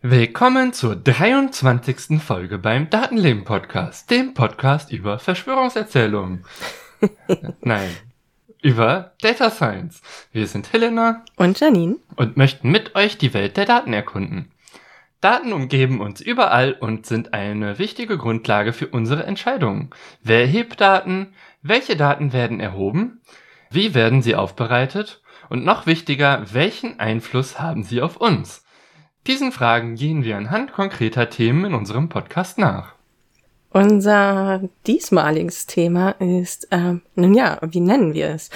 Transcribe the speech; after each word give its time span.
Willkommen 0.00 0.72
zur 0.72 0.96
23. 0.96 2.22
Folge 2.22 2.58
beim 2.58 2.88
Datenleben 2.88 3.44
Podcast, 3.44 4.10
dem 4.10 4.32
Podcast 4.32 4.90
über 4.90 5.18
Verschwörungserzählungen. 5.18 6.46
Nein, 7.60 7.90
über 8.62 9.12
Data 9.20 9.50
Science. 9.50 10.02
Wir 10.32 10.46
sind 10.46 10.72
Helena 10.72 11.24
und 11.36 11.60
Janine 11.60 11.96
und 12.16 12.36
möchten 12.36 12.70
mit 12.70 12.94
euch 12.94 13.18
die 13.18 13.34
Welt 13.34 13.56
der 13.56 13.64
Daten 13.64 13.92
erkunden. 13.92 14.50
Daten 15.20 15.52
umgeben 15.52 16.00
uns 16.00 16.20
überall 16.20 16.72
und 16.72 17.06
sind 17.06 17.34
eine 17.34 17.78
wichtige 17.78 18.18
Grundlage 18.18 18.72
für 18.72 18.86
unsere 18.86 19.24
Entscheidungen. 19.24 19.90
Wer 20.22 20.42
erhebt 20.42 20.80
Daten? 20.80 21.34
Welche 21.62 21.96
Daten 21.96 22.32
werden 22.32 22.60
erhoben? 22.60 23.20
Wie 23.70 23.94
werden 23.94 24.22
sie 24.22 24.36
aufbereitet? 24.36 25.20
Und 25.48 25.64
noch 25.64 25.86
wichtiger, 25.86 26.44
welchen 26.52 27.00
Einfluss 27.00 27.58
haben 27.58 27.82
sie 27.82 28.00
auf 28.00 28.16
uns? 28.16 28.64
Diesen 29.26 29.50
Fragen 29.50 29.96
gehen 29.96 30.24
wir 30.24 30.36
anhand 30.36 30.72
konkreter 30.72 31.30
Themen 31.30 31.64
in 31.64 31.74
unserem 31.74 32.08
Podcast 32.08 32.58
nach. 32.58 32.97
Unser 33.70 34.62
diesmaliges 34.86 35.66
Thema 35.66 36.10
ist, 36.20 36.68
äh, 36.72 36.94
nun 37.14 37.34
ja, 37.34 37.58
wie 37.62 37.80
nennen 37.80 38.14
wir 38.14 38.28
es? 38.30 38.50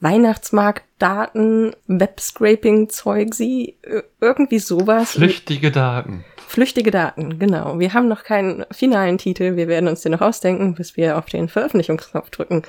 Weihnachtsmarktdaten, 0.00 1.74
Webscraping-Zeug, 1.88 3.34
sie, 3.34 3.76
irgendwie 4.20 4.60
sowas. 4.60 5.12
Flüchtige 5.12 5.72
Daten. 5.72 6.24
Flüchtige 6.46 6.90
Daten, 6.90 7.38
genau. 7.38 7.78
Wir 7.78 7.92
haben 7.94 8.08
noch 8.08 8.22
keinen 8.22 8.64
finalen 8.70 9.18
Titel, 9.18 9.56
wir 9.56 9.68
werden 9.68 9.88
uns 9.88 10.02
den 10.02 10.12
noch 10.12 10.20
ausdenken, 10.20 10.74
bis 10.74 10.96
wir 10.96 11.18
auf 11.18 11.26
den 11.26 11.48
Veröffentlichungsknopf 11.48 12.30
drücken. 12.30 12.62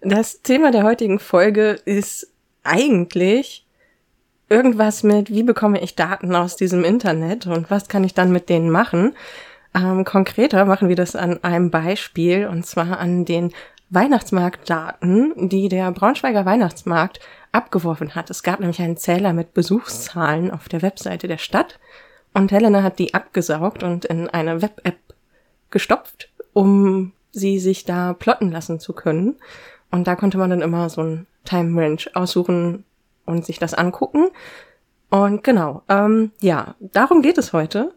Das 0.00 0.42
Thema 0.42 0.70
der 0.70 0.84
heutigen 0.84 1.18
Folge 1.18 1.70
ist 1.84 2.30
eigentlich 2.62 3.66
irgendwas 4.48 5.02
mit, 5.02 5.30
wie 5.30 5.42
bekomme 5.42 5.82
ich 5.82 5.96
Daten 5.96 6.34
aus 6.34 6.56
diesem 6.56 6.84
Internet 6.84 7.46
und 7.46 7.70
was 7.70 7.88
kann 7.88 8.04
ich 8.04 8.14
dann 8.14 8.30
mit 8.30 8.48
denen 8.48 8.70
machen? 8.70 9.14
Ähm, 9.74 10.04
konkreter 10.04 10.64
machen 10.64 10.88
wir 10.88 10.96
das 10.96 11.16
an 11.16 11.42
einem 11.42 11.70
Beispiel 11.70 12.46
und 12.46 12.64
zwar 12.64 12.98
an 12.98 13.24
den 13.24 13.52
Weihnachtsmarktdaten, 13.90 15.48
die 15.48 15.68
der 15.68 15.90
Braunschweiger 15.92 16.44
Weihnachtsmarkt 16.44 17.20
abgeworfen 17.52 18.14
hat. 18.14 18.30
Es 18.30 18.42
gab 18.42 18.60
nämlich 18.60 18.80
einen 18.80 18.96
Zähler 18.96 19.32
mit 19.32 19.54
Besuchszahlen 19.54 20.50
auf 20.50 20.68
der 20.68 20.82
Webseite 20.82 21.28
der 21.28 21.38
Stadt 21.38 21.78
und 22.34 22.50
Helena 22.50 22.82
hat 22.82 22.98
die 22.98 23.14
abgesaugt 23.14 23.82
und 23.82 24.04
in 24.04 24.28
eine 24.28 24.60
Web-App 24.60 24.98
gestopft, 25.70 26.30
um 26.52 27.12
sie 27.30 27.58
sich 27.58 27.84
da 27.84 28.12
plotten 28.12 28.50
lassen 28.50 28.80
zu 28.80 28.92
können. 28.92 29.36
Und 29.90 30.06
da 30.06 30.16
konnte 30.16 30.38
man 30.38 30.50
dann 30.50 30.60
immer 30.60 30.88
so 30.88 31.02
ein 31.02 31.26
Time 31.44 31.80
Range 31.80 32.02
aussuchen 32.14 32.84
und 33.24 33.44
sich 33.44 33.58
das 33.58 33.74
angucken. 33.74 34.28
Und 35.10 35.44
genau, 35.44 35.82
ähm, 35.88 36.32
ja, 36.40 36.74
darum 36.80 37.22
geht 37.22 37.38
es 37.38 37.52
heute. 37.52 37.94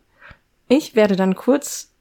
Ich 0.67 0.95
werde 0.95 1.15
dann 1.15 1.35
kurz 1.35 1.93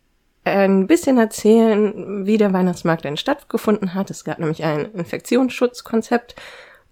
ein 0.45 0.87
bisschen 0.87 1.19
erzählen, 1.19 2.27
wie 2.27 2.39
der 2.39 2.53
Weihnachtsmarkt 2.53 3.05
denn 3.05 3.17
stattgefunden 3.17 3.95
hat. 3.95 4.11
Es 4.11 4.25
gab 4.25 4.39
nämlich 4.39 4.65
ein 4.65 4.93
Infektionsschutzkonzept 4.93 6.37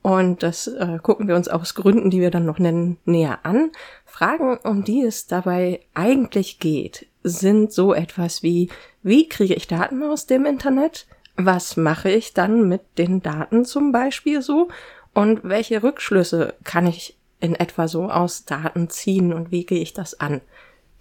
und 0.02 0.42
das 0.42 0.67
äh, 0.67 0.98
gucken 1.02 1.28
wir 1.28 1.36
uns 1.36 1.48
aus 1.48 1.75
Gründen, 1.75 2.11
die 2.11 2.20
wir 2.20 2.30
dann 2.30 2.45
noch 2.45 2.58
nennen, 2.58 2.98
näher 3.05 3.39
an. 3.45 3.70
Fragen, 4.05 4.58
um 4.58 4.84
die 4.84 5.02
es 5.02 5.27
dabei 5.27 5.80
eigentlich 5.95 6.58
geht, 6.58 7.06
sind 7.22 7.72
so 7.72 7.95
etwas 7.95 8.42
wie, 8.42 8.69
wie 9.02 9.29
kriege 9.29 9.55
ich 9.55 9.67
Daten 9.67 10.02
aus 10.02 10.27
dem 10.27 10.46
Internet? 10.46 11.07
Was 11.36 11.77
mache 11.77 12.11
ich 12.11 12.34
dann 12.34 12.68
mit 12.68 12.83
den 12.98 13.23
Daten 13.23 13.64
zum 13.64 13.92
Beispiel 13.92 14.42
so? 14.42 14.68
Und 15.14 15.40
welche 15.42 15.83
Rückschlüsse 15.83 16.55
kann 16.64 16.86
ich 16.86 17.17
in 17.40 17.55
etwa 17.55 17.89
so 17.89 18.11
aus 18.11 18.45
Daten 18.45 18.90
ziehen 18.90 19.33
und 19.33 19.51
wie 19.52 19.64
gehe 19.64 19.80
ich 19.80 19.95
das 19.95 20.20
an? 20.20 20.42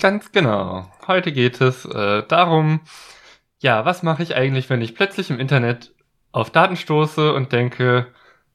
Ganz 0.03 0.33
genau. 0.33 0.91
Heute 1.07 1.31
geht 1.31 1.61
es 1.61 1.85
äh, 1.85 2.23
darum, 2.27 2.81
ja, 3.59 3.85
was 3.85 4.03
mache 4.03 4.21
ich 4.21 4.35
eigentlich, 4.35 4.69
wenn 4.69 4.81
ich 4.81 4.95
plötzlich 4.95 5.29
im 5.29 5.39
Internet 5.39 5.93
auf 6.33 6.49
Daten 6.49 6.75
stoße 6.75 7.33
und 7.33 7.53
denke, 7.53 8.07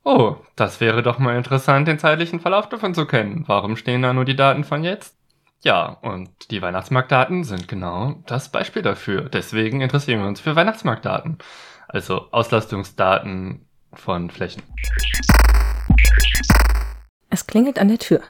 oh, 0.05 0.37
das 0.57 0.83
wäre 0.83 1.03
doch 1.03 1.19
mal 1.19 1.39
interessant, 1.39 1.89
den 1.89 1.99
zeitlichen 1.99 2.41
Verlauf 2.41 2.69
davon 2.69 2.93
zu 2.93 3.07
kennen. 3.07 3.45
Warum 3.47 3.77
stehen 3.77 4.03
da 4.03 4.13
nur 4.13 4.27
die 4.27 4.37
Daten 4.37 4.63
von 4.63 4.85
jetzt? 4.85 5.17
Ja, 5.63 5.87
und 6.03 6.29
die 6.51 6.61
Weihnachtsmarktdaten 6.61 7.45
sind 7.45 7.67
genau 7.67 8.23
das 8.27 8.51
Beispiel 8.51 8.83
dafür. 8.83 9.31
Deswegen 9.31 9.81
interessieren 9.81 10.21
wir 10.21 10.29
uns 10.29 10.41
für 10.41 10.55
Weihnachtsmarktdaten. 10.55 11.39
Also 11.89 12.31
Auslastungsdaten 12.31 13.67
von 13.95 14.31
Flächen. 14.31 14.63
Es 17.31 17.47
klingelt 17.47 17.79
an 17.79 17.89
der 17.89 17.99
Tür. 17.99 18.21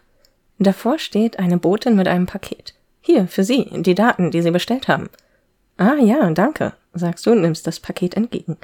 Davor 0.61 1.01
steht 1.01 1.41
eine 1.41 1.59
Botin 1.59 1.97
mit 1.97 2.07
einem 2.07 2.27
Paket. 2.27 2.78
Hier, 3.11 3.27
für 3.27 3.43
Sie, 3.43 3.67
die 3.73 3.95
Daten, 3.95 4.31
die 4.31 4.43
Sie 4.43 4.51
bestellt 4.51 4.87
haben. 4.87 5.09
Ah 5.79 5.95
ja, 5.95 6.29
danke, 6.29 6.75
sagst 6.93 7.25
du 7.25 7.31
und 7.31 7.41
nimmst 7.41 7.67
das 7.67 7.81
Paket 7.81 8.15
entgegen. 8.19 8.59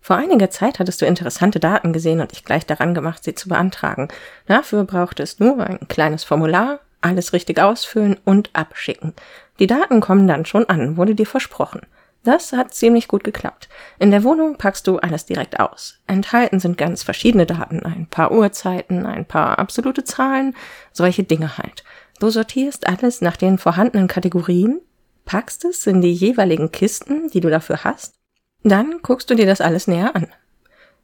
Vor 0.00 0.14
einiger 0.14 0.48
Zeit 0.48 0.78
hattest 0.78 1.02
du 1.02 1.06
interessante 1.06 1.58
Daten 1.58 1.92
gesehen 1.92 2.20
und 2.20 2.30
dich 2.30 2.44
gleich 2.44 2.64
daran 2.64 2.94
gemacht, 2.94 3.24
sie 3.24 3.34
zu 3.34 3.48
beantragen. 3.48 4.06
Dafür 4.46 4.84
braucht 4.84 5.18
es 5.18 5.40
nur 5.40 5.58
ein 5.66 5.88
kleines 5.88 6.22
Formular, 6.22 6.78
alles 7.00 7.32
richtig 7.32 7.60
ausfüllen 7.60 8.16
und 8.24 8.50
abschicken. 8.52 9.12
Die 9.58 9.66
Daten 9.66 9.98
kommen 10.00 10.28
dann 10.28 10.46
schon 10.46 10.68
an, 10.68 10.96
wurde 10.96 11.16
dir 11.16 11.26
versprochen. 11.26 11.80
Das 12.22 12.52
hat 12.52 12.72
ziemlich 12.72 13.08
gut 13.08 13.24
geklappt. 13.24 13.68
In 13.98 14.12
der 14.12 14.22
Wohnung 14.22 14.56
packst 14.56 14.86
du 14.86 14.98
alles 14.98 15.26
direkt 15.26 15.58
aus. 15.58 15.98
Enthalten 16.06 16.60
sind 16.60 16.78
ganz 16.78 17.02
verschiedene 17.02 17.46
Daten, 17.46 17.82
ein 17.82 18.06
paar 18.06 18.30
Uhrzeiten, 18.30 19.04
ein 19.04 19.24
paar 19.24 19.58
absolute 19.58 20.04
Zahlen, 20.04 20.54
solche 20.92 21.24
Dinge 21.24 21.58
halt. 21.58 21.82
Du 22.20 22.28
sortierst 22.28 22.86
alles 22.86 23.22
nach 23.22 23.38
den 23.38 23.56
vorhandenen 23.56 24.06
Kategorien, 24.06 24.82
packst 25.24 25.64
es 25.64 25.86
in 25.86 26.02
die 26.02 26.12
jeweiligen 26.12 26.70
Kisten, 26.70 27.30
die 27.30 27.40
du 27.40 27.48
dafür 27.48 27.82
hast, 27.82 28.14
dann 28.62 29.00
guckst 29.00 29.30
du 29.30 29.34
dir 29.34 29.46
das 29.46 29.62
alles 29.62 29.86
näher 29.86 30.14
an. 30.14 30.26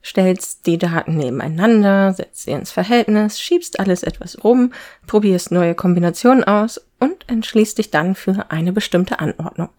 Stellst 0.05 0.67
die 0.67 0.77
Daten 0.77 1.17
nebeneinander, 1.17 2.13
setzt 2.13 2.43
sie 2.43 2.51
ins 2.51 2.71
Verhältnis, 2.71 3.41
schiebst 3.41 3.81
alles 3.81 4.03
etwas 4.03 4.45
rum, 4.45 4.75
probierst 5.07 5.53
neue 5.53 5.75
Kombinationen 5.75 6.45
aus 6.45 6.87
und 7.01 7.27
entschließt 7.29 7.79
dich 7.79 7.91
dann 7.91 8.15
für 8.15 8.51
eine 8.51 8.75
bestimmte 8.75 9.19
Anordnung. 9.19 9.71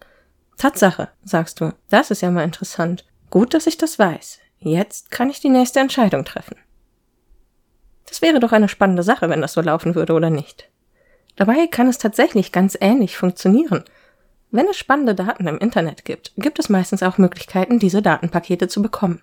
Tatsache, 0.56 1.08
sagst 1.22 1.60
du, 1.60 1.72
das 1.88 2.10
ist 2.10 2.20
ja 2.20 2.32
mal 2.32 2.42
interessant. 2.42 3.04
Gut, 3.30 3.54
dass 3.54 3.68
ich 3.68 3.78
das 3.78 3.96
weiß. 3.96 4.40
Jetzt 4.58 5.12
kann 5.12 5.30
ich 5.30 5.38
die 5.38 5.50
nächste 5.50 5.78
Entscheidung 5.78 6.24
treffen. 6.24 6.56
Das 8.06 8.22
wäre 8.22 8.40
doch 8.40 8.50
eine 8.50 8.68
spannende 8.68 9.04
Sache, 9.04 9.30
wenn 9.30 9.40
das 9.40 9.52
so 9.52 9.60
laufen 9.60 9.94
würde 9.94 10.14
oder 10.14 10.30
nicht. 10.30 10.68
Dabei 11.38 11.68
kann 11.68 11.86
es 11.86 11.98
tatsächlich 11.98 12.50
ganz 12.50 12.76
ähnlich 12.80 13.16
funktionieren. 13.16 13.84
Wenn 14.50 14.66
es 14.66 14.76
spannende 14.76 15.14
Daten 15.14 15.46
im 15.46 15.58
Internet 15.58 16.04
gibt, 16.04 16.32
gibt 16.36 16.58
es 16.58 16.68
meistens 16.68 17.04
auch 17.04 17.16
Möglichkeiten, 17.16 17.78
diese 17.78 18.02
Datenpakete 18.02 18.66
zu 18.66 18.82
bekommen. 18.82 19.22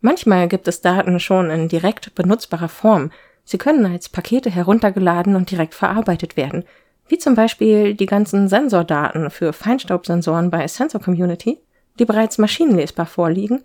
Manchmal 0.00 0.48
gibt 0.48 0.66
es 0.66 0.80
Daten 0.80 1.20
schon 1.20 1.48
in 1.50 1.68
direkt 1.68 2.16
benutzbarer 2.16 2.68
Form. 2.68 3.12
Sie 3.44 3.56
können 3.56 3.86
als 3.86 4.08
Pakete 4.08 4.50
heruntergeladen 4.50 5.36
und 5.36 5.52
direkt 5.52 5.76
verarbeitet 5.76 6.36
werden, 6.36 6.64
wie 7.06 7.18
zum 7.18 7.36
Beispiel 7.36 7.94
die 7.94 8.06
ganzen 8.06 8.48
Sensordaten 8.48 9.30
für 9.30 9.52
Feinstaubsensoren 9.52 10.50
bei 10.50 10.66
Sensor 10.66 11.00
Community, 11.00 11.60
die 12.00 12.04
bereits 12.04 12.38
maschinenlesbar 12.38 13.06
vorliegen, 13.06 13.64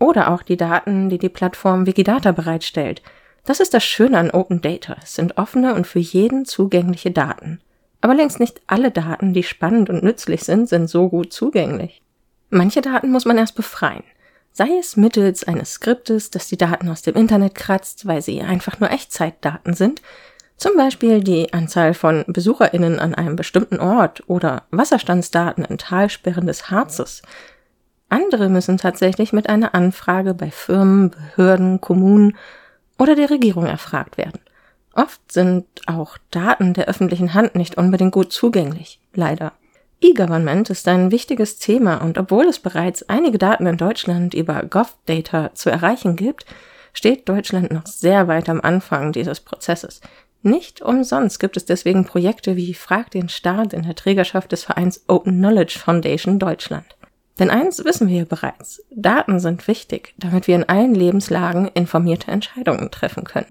oder 0.00 0.32
auch 0.32 0.42
die 0.42 0.56
Daten, 0.56 1.08
die 1.08 1.18
die 1.18 1.28
Plattform 1.28 1.86
Wikidata 1.86 2.32
bereitstellt, 2.32 3.00
das 3.44 3.60
ist 3.60 3.74
das 3.74 3.84
Schöne 3.84 4.18
an 4.18 4.30
Open 4.30 4.60
Data. 4.60 4.96
Es 5.02 5.14
sind 5.14 5.38
offene 5.38 5.74
und 5.74 5.86
für 5.86 5.98
jeden 5.98 6.44
zugängliche 6.44 7.10
Daten. 7.10 7.60
Aber 8.00 8.14
längst 8.14 8.40
nicht 8.40 8.60
alle 8.66 8.90
Daten, 8.90 9.32
die 9.32 9.42
spannend 9.42 9.90
und 9.90 10.02
nützlich 10.02 10.44
sind, 10.44 10.68
sind 10.68 10.88
so 10.88 11.08
gut 11.08 11.32
zugänglich. 11.32 12.02
Manche 12.50 12.82
Daten 12.82 13.10
muss 13.10 13.24
man 13.24 13.38
erst 13.38 13.54
befreien. 13.54 14.04
Sei 14.52 14.68
es 14.78 14.96
mittels 14.96 15.44
eines 15.44 15.72
Skriptes, 15.72 16.30
das 16.30 16.48
die 16.48 16.58
Daten 16.58 16.88
aus 16.88 17.02
dem 17.02 17.14
Internet 17.14 17.54
kratzt, 17.54 18.06
weil 18.06 18.20
sie 18.20 18.42
einfach 18.42 18.78
nur 18.80 18.90
Echtzeitdaten 18.90 19.72
sind, 19.74 20.02
zum 20.58 20.76
Beispiel 20.76 21.24
die 21.24 21.52
Anzahl 21.52 21.94
von 21.94 22.24
BesucherInnen 22.28 23.00
an 23.00 23.14
einem 23.14 23.34
bestimmten 23.34 23.80
Ort 23.80 24.22
oder 24.28 24.64
Wasserstandsdaten 24.70 25.64
in 25.64 25.78
Talsperren 25.78 26.46
des 26.46 26.70
Harzes. 26.70 27.22
Andere 28.10 28.48
müssen 28.48 28.76
tatsächlich 28.76 29.32
mit 29.32 29.48
einer 29.48 29.74
Anfrage 29.74 30.34
bei 30.34 30.50
Firmen, 30.50 31.10
Behörden, 31.10 31.80
Kommunen 31.80 32.36
oder 33.02 33.16
der 33.16 33.30
Regierung 33.30 33.66
erfragt 33.66 34.16
werden. 34.16 34.38
Oft 34.94 35.20
sind 35.32 35.66
auch 35.86 36.18
Daten 36.30 36.72
der 36.72 36.86
öffentlichen 36.86 37.34
Hand 37.34 37.56
nicht 37.56 37.76
unbedingt 37.76 38.12
gut 38.12 38.32
zugänglich, 38.32 39.00
leider. 39.12 39.52
E-Government 40.00 40.70
ist 40.70 40.86
ein 40.86 41.10
wichtiges 41.10 41.58
Thema 41.58 41.96
und 41.96 42.16
obwohl 42.16 42.44
es 42.44 42.60
bereits 42.60 43.08
einige 43.08 43.38
Daten 43.38 43.66
in 43.66 43.76
Deutschland 43.76 44.34
über 44.34 44.62
GovData 44.62 45.52
zu 45.52 45.68
erreichen 45.68 46.14
gibt, 46.14 46.46
steht 46.92 47.28
Deutschland 47.28 47.72
noch 47.72 47.86
sehr 47.86 48.28
weit 48.28 48.48
am 48.48 48.60
Anfang 48.60 49.10
dieses 49.10 49.40
Prozesses. 49.40 50.00
Nicht 50.42 50.80
umsonst 50.80 51.40
gibt 51.40 51.56
es 51.56 51.64
deswegen 51.64 52.04
Projekte 52.04 52.56
wie 52.56 52.72
Frag 52.72 53.10
den 53.10 53.28
Staat 53.28 53.72
in 53.72 53.82
der 53.82 53.96
Trägerschaft 53.96 54.52
des 54.52 54.62
Vereins 54.62 55.02
Open 55.08 55.38
Knowledge 55.38 55.80
Foundation 55.80 56.38
Deutschland. 56.38 56.96
Denn 57.38 57.50
eins 57.50 57.84
wissen 57.84 58.08
wir 58.08 58.26
bereits, 58.26 58.82
Daten 58.90 59.40
sind 59.40 59.66
wichtig, 59.66 60.14
damit 60.18 60.46
wir 60.48 60.54
in 60.54 60.68
allen 60.68 60.94
Lebenslagen 60.94 61.68
informierte 61.68 62.30
Entscheidungen 62.30 62.90
treffen 62.90 63.24
können. 63.24 63.46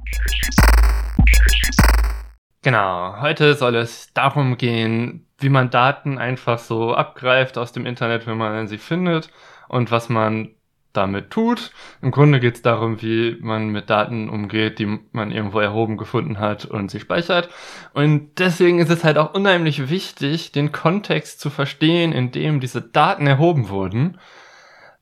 Genau, 2.63 3.19
heute 3.21 3.55
soll 3.55 3.75
es 3.75 4.13
darum 4.13 4.55
gehen, 4.57 5.25
wie 5.39 5.49
man 5.49 5.71
Daten 5.71 6.19
einfach 6.19 6.59
so 6.59 6.93
abgreift 6.93 7.57
aus 7.57 7.71
dem 7.71 7.87
Internet, 7.87 8.27
wenn 8.27 8.37
man 8.37 8.67
sie 8.67 8.77
findet 8.77 9.31
und 9.67 9.89
was 9.89 10.09
man 10.09 10.49
damit 10.93 11.29
tut. 11.29 11.71
Im 12.01 12.11
Grunde 12.11 12.39
geht 12.39 12.55
es 12.55 12.61
darum, 12.61 13.01
wie 13.01 13.37
man 13.41 13.69
mit 13.69 13.89
Daten 13.89 14.29
umgeht, 14.29 14.79
die 14.79 14.99
man 15.11 15.31
irgendwo 15.31 15.59
erhoben 15.59 15.97
gefunden 15.97 16.39
hat 16.39 16.65
und 16.65 16.91
sie 16.91 16.99
speichert. 16.99 17.49
Und 17.93 18.39
deswegen 18.39 18.79
ist 18.79 18.89
es 18.89 19.03
halt 19.03 19.17
auch 19.17 19.33
unheimlich 19.33 19.89
wichtig, 19.89 20.51
den 20.51 20.71
Kontext 20.71 21.39
zu 21.39 21.49
verstehen, 21.49 22.11
in 22.11 22.31
dem 22.31 22.59
diese 22.59 22.81
Daten 22.81 23.27
erhoben 23.27 23.69
wurden. 23.69 24.19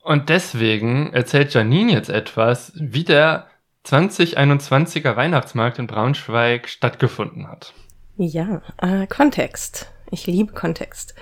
Und 0.01 0.29
deswegen 0.29 1.13
erzählt 1.13 1.53
Janine 1.53 1.91
jetzt 1.91 2.09
etwas, 2.09 2.71
wie 2.75 3.03
der 3.03 3.47
2021er 3.85 5.15
Weihnachtsmarkt 5.15 5.79
in 5.79 5.87
Braunschweig 5.87 6.67
stattgefunden 6.67 7.47
hat. 7.47 7.73
Ja, 8.17 8.61
äh, 8.77 9.07
Kontext. 9.07 9.91
Ich 10.11 10.27
liebe 10.27 10.53
Kontext. 10.53 11.15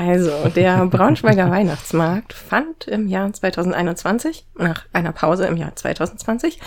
Also, 0.00 0.48
der 0.48 0.86
Braunschweiger 0.86 1.50
Weihnachtsmarkt 1.50 2.32
fand 2.32 2.88
im 2.88 3.06
Jahr 3.06 3.30
2021, 3.30 4.46
nach 4.56 4.86
einer 4.94 5.12
Pause 5.12 5.44
im 5.44 5.58
Jahr 5.58 5.76
2020, 5.76 6.58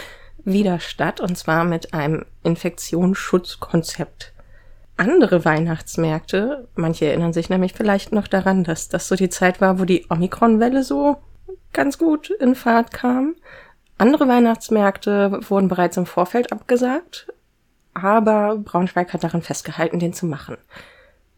wieder 0.45 0.79
statt 0.79 1.19
und 1.19 1.35
zwar 1.35 1.63
mit 1.63 1.95
einem 1.95 2.25
Infektionsschutzkonzept. 2.43 4.33
Andere 4.97 5.45
Weihnachtsmärkte, 5.45 6.67
manche 6.75 7.05
erinnern 7.05 7.33
sich 7.33 7.49
nämlich 7.49 7.73
vielleicht 7.73 8.11
noch 8.11 8.27
daran, 8.27 8.63
dass 8.63 8.87
das 8.87 9.07
so 9.07 9.15
die 9.15 9.29
Zeit 9.29 9.61
war, 9.61 9.79
wo 9.79 9.85
die 9.85 10.05
Omikron-Welle 10.09 10.83
so 10.83 11.17
ganz 11.73 11.97
gut 11.97 12.29
in 12.29 12.53
Fahrt 12.53 12.93
kam. 12.93 13.33
Andere 13.97 14.27
Weihnachtsmärkte 14.27 15.39
wurden 15.49 15.69
bereits 15.69 15.97
im 15.97 16.05
Vorfeld 16.05 16.51
abgesagt, 16.51 17.33
aber 17.95 18.57
Braunschweig 18.57 19.11
hat 19.11 19.23
daran 19.23 19.41
festgehalten, 19.41 19.97
den 19.97 20.13
zu 20.13 20.27
machen. 20.27 20.57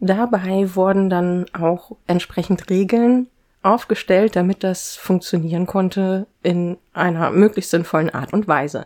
Dabei 0.05 0.75
wurden 0.75 1.09
dann 1.09 1.47
auch 1.53 1.93
entsprechend 2.05 2.69
Regeln 2.69 3.27
aufgestellt, 3.63 4.35
damit 4.35 4.63
das 4.63 4.95
funktionieren 4.95 5.65
konnte 5.65 6.27
in 6.43 6.77
einer 6.93 7.31
möglichst 7.31 7.71
sinnvollen 7.71 8.11
Art 8.11 8.31
und 8.31 8.47
Weise. 8.47 8.85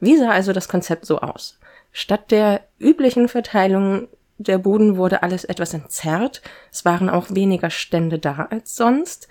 Wie 0.00 0.16
sah 0.16 0.30
also 0.30 0.54
das 0.54 0.68
Konzept 0.68 1.04
so 1.04 1.20
aus? 1.20 1.58
Statt 1.92 2.30
der 2.30 2.62
üblichen 2.78 3.28
Verteilung 3.28 4.08
der 4.38 4.56
Buden 4.56 4.96
wurde 4.96 5.22
alles 5.22 5.44
etwas 5.44 5.74
entzerrt. 5.74 6.40
Es 6.72 6.86
waren 6.86 7.10
auch 7.10 7.26
weniger 7.28 7.68
Stände 7.68 8.18
da 8.18 8.48
als 8.50 8.74
sonst. 8.74 9.28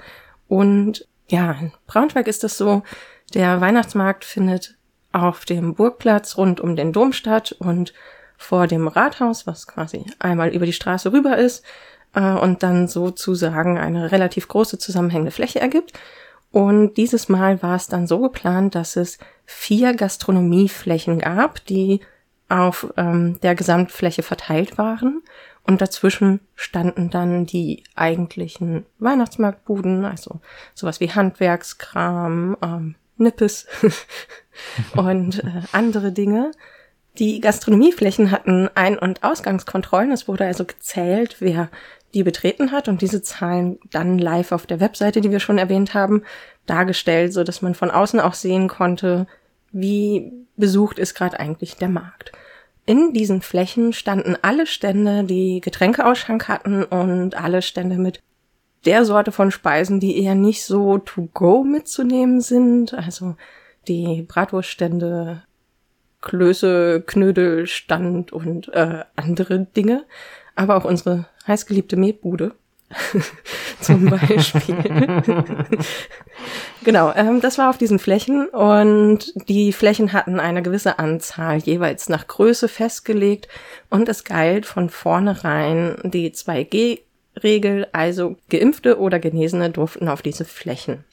Und 0.47 1.07
ja, 1.27 1.53
in 1.53 1.71
Braunschweig 1.87 2.27
ist 2.27 2.43
es 2.43 2.59
so, 2.59 2.83
der 3.33 3.59
Weihnachtsmarkt 3.59 4.23
findet 4.23 4.75
auf 5.11 5.45
dem 5.45 5.73
Burgplatz 5.73 6.37
rund 6.37 6.61
um 6.61 6.75
den 6.75 6.93
Dom 6.93 7.11
statt 7.11 7.53
und 7.57 7.93
vor 8.43 8.67
dem 8.67 8.87
Rathaus, 8.87 9.47
was 9.47 9.67
quasi 9.67 10.05
einmal 10.19 10.49
über 10.49 10.65
die 10.65 10.73
Straße 10.73 11.13
rüber 11.13 11.37
ist 11.37 11.63
äh, 12.13 12.33
und 12.33 12.61
dann 12.61 12.87
sozusagen 12.87 13.77
eine 13.77 14.11
relativ 14.11 14.47
große 14.49 14.77
zusammenhängende 14.77 15.31
Fläche 15.31 15.61
ergibt. 15.61 15.93
Und 16.51 16.95
dieses 16.95 17.29
Mal 17.29 17.63
war 17.63 17.75
es 17.75 17.87
dann 17.87 18.05
so 18.05 18.19
geplant, 18.19 18.75
dass 18.75 18.95
es 18.95 19.17
vier 19.45 19.95
Gastronomieflächen 19.95 21.19
gab, 21.19 21.65
die 21.65 22.01
auf 22.49 22.93
ähm, 22.97 23.39
der 23.41 23.55
Gesamtfläche 23.55 24.23
verteilt 24.23 24.77
waren. 24.77 25.23
Und 25.65 25.81
dazwischen 25.81 26.41
standen 26.55 27.09
dann 27.09 27.45
die 27.45 27.85
eigentlichen 27.95 28.85
Weihnachtsmarktbuden, 28.99 30.03
also 30.03 30.41
sowas 30.73 30.99
wie 30.99 31.09
Handwerkskram, 31.09 32.57
ähm, 32.61 32.95
Nippes 33.15 33.67
und 34.95 35.41
äh, 35.43 35.61
andere 35.71 36.11
Dinge. 36.11 36.51
Die 37.19 37.39
Gastronomieflächen 37.39 38.31
hatten 38.31 38.69
Ein- 38.73 38.97
und 38.97 39.23
Ausgangskontrollen. 39.23 40.11
Es 40.11 40.27
wurde 40.27 40.45
also 40.45 40.65
gezählt, 40.65 41.37
wer 41.39 41.69
die 42.13 42.23
betreten 42.23 42.71
hat 42.71 42.87
und 42.87 43.01
diese 43.01 43.21
Zahlen 43.21 43.79
dann 43.91 44.17
live 44.17 44.51
auf 44.51 44.65
der 44.65 44.79
Webseite, 44.79 45.21
die 45.21 45.31
wir 45.31 45.39
schon 45.39 45.57
erwähnt 45.57 45.93
haben, 45.93 46.23
dargestellt, 46.65 47.33
so 47.33 47.43
dass 47.43 47.61
man 47.61 47.75
von 47.75 47.91
außen 47.91 48.19
auch 48.19 48.33
sehen 48.33 48.67
konnte, 48.67 49.27
wie 49.71 50.31
besucht 50.55 50.99
ist 50.99 51.15
gerade 51.15 51.39
eigentlich 51.39 51.75
der 51.77 51.89
Markt. 51.89 52.31
In 52.85 53.13
diesen 53.13 53.41
Flächen 53.41 53.93
standen 53.93 54.35
alle 54.41 54.67
Stände, 54.67 55.23
die 55.23 55.61
Getränkeausschank 55.61 56.47
hatten 56.47 56.83
und 56.83 57.35
alle 57.35 57.61
Stände 57.61 57.97
mit 57.97 58.21
der 58.85 59.05
Sorte 59.05 59.31
von 59.31 59.51
Speisen, 59.51 59.99
die 59.99 60.21
eher 60.21 60.35
nicht 60.35 60.65
so 60.65 60.97
to 60.97 61.29
go 61.33 61.63
mitzunehmen 61.63 62.41
sind. 62.41 62.93
Also 62.93 63.35
die 63.87 64.23
Bratwurststände, 64.27 65.43
Klöße, 66.23 67.03
Knödel, 67.05 67.67
Stand 67.67 68.31
und 68.31 68.69
äh, 68.73 69.03
andere 69.15 69.59
Dinge. 69.75 70.05
Aber 70.55 70.77
auch 70.77 70.85
unsere 70.85 71.27
heißgeliebte 71.47 71.97
Metbude 71.97 72.53
zum 73.81 74.05
Beispiel. 74.09 75.21
genau, 76.83 77.13
ähm, 77.13 77.41
das 77.41 77.57
war 77.57 77.69
auf 77.69 77.77
diesen 77.77 77.99
Flächen 77.99 78.47
und 78.47 79.33
die 79.49 79.73
Flächen 79.73 80.13
hatten 80.13 80.39
eine 80.39 80.61
gewisse 80.61 80.97
Anzahl 80.99 81.57
jeweils 81.57 82.07
nach 82.07 82.27
Größe 82.27 82.67
festgelegt 82.67 83.47
und 83.89 84.07
es 84.07 84.23
galt 84.23 84.65
von 84.65 84.89
vornherein 84.89 85.97
die 86.03 86.31
2G-Regel, 86.31 87.87
also 87.91 88.37
Geimpfte 88.49 88.97
oder 88.97 89.19
Genesene 89.19 89.71
durften 89.71 90.07
auf 90.07 90.21
diese 90.21 90.45
Flächen. 90.45 91.03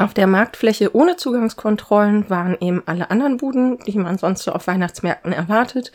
Auf 0.00 0.14
der 0.14 0.26
Marktfläche 0.26 0.96
ohne 0.96 1.16
Zugangskontrollen 1.16 2.30
waren 2.30 2.56
eben 2.58 2.82
alle 2.86 3.10
anderen 3.10 3.36
Buden, 3.36 3.80
die 3.80 3.98
man 3.98 4.16
sonst 4.16 4.44
so 4.44 4.52
auf 4.52 4.66
Weihnachtsmärkten 4.66 5.34
erwartet, 5.34 5.92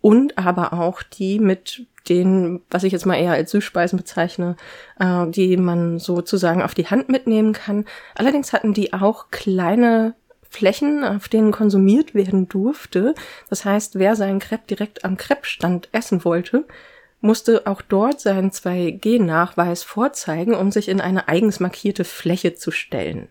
und 0.00 0.36
aber 0.36 0.72
auch 0.72 1.04
die 1.04 1.38
mit 1.38 1.86
den, 2.08 2.62
was 2.68 2.82
ich 2.82 2.92
jetzt 2.92 3.06
mal 3.06 3.14
eher 3.14 3.30
als 3.30 3.52
Süßspeisen 3.52 3.96
bezeichne, 3.96 4.56
äh, 4.98 5.28
die 5.28 5.56
man 5.56 6.00
sozusagen 6.00 6.62
auf 6.62 6.74
die 6.74 6.88
Hand 6.88 7.08
mitnehmen 7.08 7.52
kann. 7.52 7.84
Allerdings 8.16 8.52
hatten 8.52 8.74
die 8.74 8.92
auch 8.92 9.30
kleine 9.30 10.16
Flächen, 10.50 11.04
auf 11.04 11.28
denen 11.28 11.52
konsumiert 11.52 12.12
werden 12.12 12.48
durfte. 12.48 13.14
Das 13.50 13.64
heißt, 13.64 14.00
wer 14.00 14.16
seinen 14.16 14.40
Crepe 14.40 14.66
direkt 14.68 15.04
am 15.04 15.16
Crepe-Stand 15.16 15.90
essen 15.92 16.24
wollte, 16.24 16.64
musste 17.20 17.68
auch 17.68 17.82
dort 17.82 18.20
seinen 18.20 18.50
2G-Nachweis 18.50 19.84
vorzeigen, 19.84 20.54
um 20.54 20.72
sich 20.72 20.88
in 20.88 21.00
eine 21.00 21.28
eigens 21.28 21.60
markierte 21.60 22.04
Fläche 22.04 22.54
zu 22.54 22.72
stellen. 22.72 23.28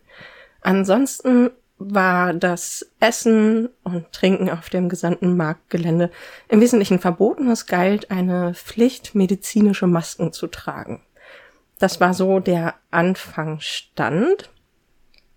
Ansonsten 0.63 1.51
war 1.77 2.33
das 2.33 2.89
Essen 2.99 3.69
und 3.83 4.11
Trinken 4.11 4.49
auf 4.49 4.69
dem 4.69 4.89
gesamten 4.89 5.35
Marktgelände 5.35 6.11
im 6.47 6.61
Wesentlichen 6.61 6.99
verboten. 6.99 7.49
Es 7.49 7.65
galt 7.65 8.11
eine 8.11 8.53
Pflicht, 8.53 9.15
medizinische 9.15 9.87
Masken 9.87 10.31
zu 10.31 10.47
tragen. 10.47 11.01
Das 11.79 11.99
war 11.99 12.13
so 12.13 12.39
der 12.39 12.75
Anfangsstand. 12.91 14.49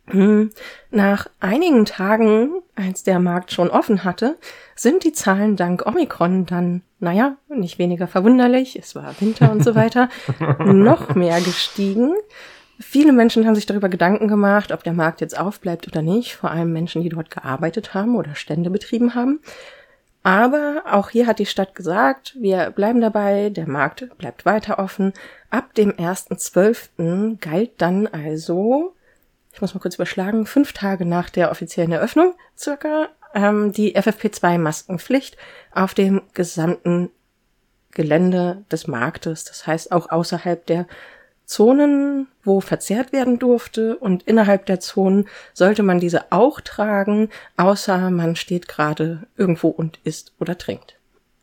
Hm, 0.09 0.53
nach 0.93 1.27
einigen 1.41 1.85
Tagen, 1.85 2.63
als 2.77 3.03
der 3.03 3.19
Markt 3.19 3.51
schon 3.51 3.71
offen 3.71 4.05
hatte, 4.05 4.39
sind 4.77 5.03
die 5.03 5.13
Zahlen 5.13 5.57
dank 5.57 5.85
Omikron 5.85 6.47
dann, 6.47 6.83
naja, 7.01 7.39
nicht 7.49 7.81
weniger 7.81 8.07
verwunderlich, 8.07 8.79
es 8.79 8.95
war 8.95 9.21
Winter 9.21 9.51
und 9.51 9.65
so 9.65 9.75
weiter, 9.75 10.09
noch 10.61 11.17
mehr 11.17 11.41
gestiegen. 11.41 12.15
Viele 12.79 13.13
Menschen 13.13 13.47
haben 13.47 13.55
sich 13.55 13.67
darüber 13.67 13.89
Gedanken 13.89 14.29
gemacht, 14.29 14.71
ob 14.71 14.85
der 14.85 14.93
Markt 14.93 15.21
jetzt 15.21 15.39
aufbleibt 15.39 15.89
oder 15.89 16.03
nicht, 16.03 16.37
vor 16.37 16.51
allem 16.51 16.73
Menschen, 16.73 17.03
die 17.03 17.09
dort 17.09 17.31
gearbeitet 17.31 17.95
haben 17.95 18.17
oder 18.17 18.35
Stände 18.35 18.69
betrieben 18.71 19.15
haben. 19.15 19.41
Aber 20.23 20.83
auch 20.91 21.11
hier 21.11 21.27
hat 21.27 21.39
die 21.39 21.47
Stadt 21.47 21.75
gesagt, 21.75 22.37
wir 22.39 22.71
bleiben 22.73 23.01
dabei, 23.01 23.49
der 23.49 23.69
Markt 23.69 24.09
bleibt 24.19 24.45
weiter 24.45 24.79
offen. 24.79 25.13
Ab 25.51 25.73
dem 25.75 25.93
1.12. 25.93 27.39
galt 27.41 27.71
dann 27.79 28.09
also, 28.09 28.95
ich 29.53 29.61
muss 29.61 29.73
mal 29.73 29.81
kurz 29.81 29.95
überschlagen, 29.95 30.45
fünf 30.45 30.73
Tage 30.73 31.07
nach 31.07 31.31
der 31.31 31.53
offiziellen 31.53 31.93
Eröffnung 31.93 32.35
circa, 32.59 33.09
ähm, 33.35 33.73
die 33.73 33.97
FFP2-Maskenpflicht 33.97 35.37
auf 35.71 35.95
dem 35.95 36.23
gesamten 36.35 37.11
Gelände 37.93 38.65
des 38.71 38.89
Marktes. 38.89 39.45
Das 39.45 39.67
heißt 39.67 39.93
auch 39.93 40.11
außerhalb 40.11 40.67
der 40.67 40.87
Zonen, 41.47 42.27
wo 42.43 42.61
verzehrt 42.61 43.13
werden 43.13 43.39
durfte 43.39 43.97
und 43.97 44.25
innerhalb 44.25 44.67
der 44.67 44.81
Zonen 44.81 45.29
sollte 45.55 45.83
man 45.83 46.01
diese 46.01 46.33
auch 46.33 46.61
tragen, 46.61 47.31
außer 47.57 48.11
man 48.11 48.37
steht 48.37 48.69
gerade 48.69 49.27
irgendwo 49.37 49.69
und 49.69 50.01
isst 50.05 50.33
oder 50.41 50.59
trinkt. 50.59 50.99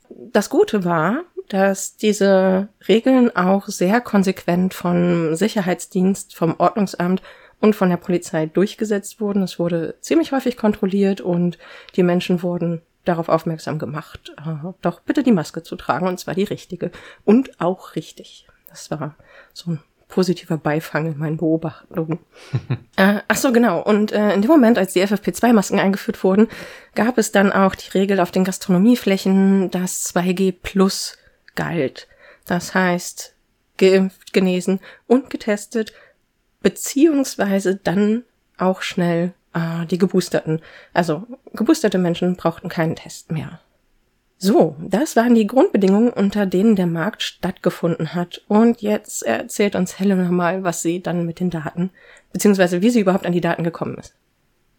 Das 0.09 0.49
Gute 0.49 0.83
war, 0.83 1.23
dass 1.47 1.95
diese 1.95 2.67
Regeln 2.87 3.35
auch 3.35 3.67
sehr 3.67 4.01
konsequent 4.01 4.73
vom 4.73 5.35
Sicherheitsdienst, 5.35 6.35
vom 6.35 6.55
Ordnungsamt 6.57 7.21
und 7.59 7.75
von 7.75 7.89
der 7.89 7.97
Polizei 7.97 8.45
durchgesetzt 8.45 9.21
wurden. 9.21 9.41
Es 9.41 9.57
wurde 9.57 9.95
ziemlich 10.01 10.33
häufig 10.33 10.57
kontrolliert 10.57 11.21
und 11.21 11.57
die 11.95 12.03
Menschen 12.03 12.43
wurden 12.43 12.81
darauf 13.05 13.29
aufmerksam 13.29 13.79
gemacht, 13.79 14.33
äh, 14.37 14.67
doch 14.81 14.99
bitte 15.01 15.23
die 15.23 15.31
Maske 15.31 15.63
zu 15.63 15.75
tragen, 15.75 16.07
und 16.07 16.19
zwar 16.19 16.35
die 16.35 16.43
richtige. 16.43 16.91
Und 17.25 17.59
auch 17.61 17.95
richtig. 17.95 18.47
Das 18.69 18.89
war 18.91 19.15
so 19.53 19.71
ein 19.71 19.79
positiver 20.13 20.57
Beifang 20.57 21.07
in 21.07 21.17
meinen 21.17 21.37
Beobachtungen. 21.37 22.19
äh, 22.97 23.21
ach 23.27 23.35
so, 23.35 23.51
genau. 23.51 23.81
Und 23.81 24.11
äh, 24.11 24.31
in 24.35 24.43
dem 24.43 24.51
Moment, 24.51 24.77
als 24.77 24.93
die 24.93 25.01
FFP2-Masken 25.01 25.79
eingeführt 25.79 26.23
wurden, 26.23 26.49
gab 26.93 27.17
es 27.17 27.31
dann 27.31 27.51
auch 27.51 27.73
die 27.73 27.89
Regel 27.97 28.19
auf 28.19 28.29
den 28.29 28.43
Gastronomieflächen, 28.43 29.71
dass 29.71 30.13
2G 30.13 30.53
plus 30.61 31.17
galt. 31.55 32.07
Das 32.45 32.75
heißt, 32.75 33.33
geimpft, 33.77 34.33
genesen 34.33 34.81
und 35.07 35.31
getestet, 35.31 35.93
beziehungsweise 36.61 37.75
dann 37.75 38.23
auch 38.59 38.83
schnell 38.83 39.33
äh, 39.55 39.87
die 39.87 39.97
Geboosterten. 39.97 40.61
Also 40.93 41.25
geboosterte 41.53 41.97
Menschen 41.97 42.35
brauchten 42.35 42.69
keinen 42.69 42.95
Test 42.95 43.31
mehr. 43.31 43.61
So, 44.45 44.75
das 44.77 45.15
waren 45.15 45.35
die 45.35 45.47
Grundbedingungen, 45.47 46.11
unter 46.11 46.45
denen 46.45 46.75
der 46.75 46.85
Markt 46.85 47.23
stattgefunden 47.23 48.13
hat. 48.13 48.41
Und 48.49 48.81
jetzt 48.81 49.23
erzählt 49.23 49.73
uns 49.73 49.99
Helena 49.99 50.29
mal, 50.31 50.65
was 50.65 50.81
sie 50.81 51.01
dann 51.01 51.25
mit 51.25 51.39
den 51.39 51.49
Daten, 51.49 51.91
beziehungsweise 52.33 52.81
wie 52.81 52.89
sie 52.89 52.99
überhaupt 52.99 53.25
an 53.25 53.31
die 53.31 53.39
Daten 53.39 53.63
gekommen 53.63 53.95
ist. 53.97 54.13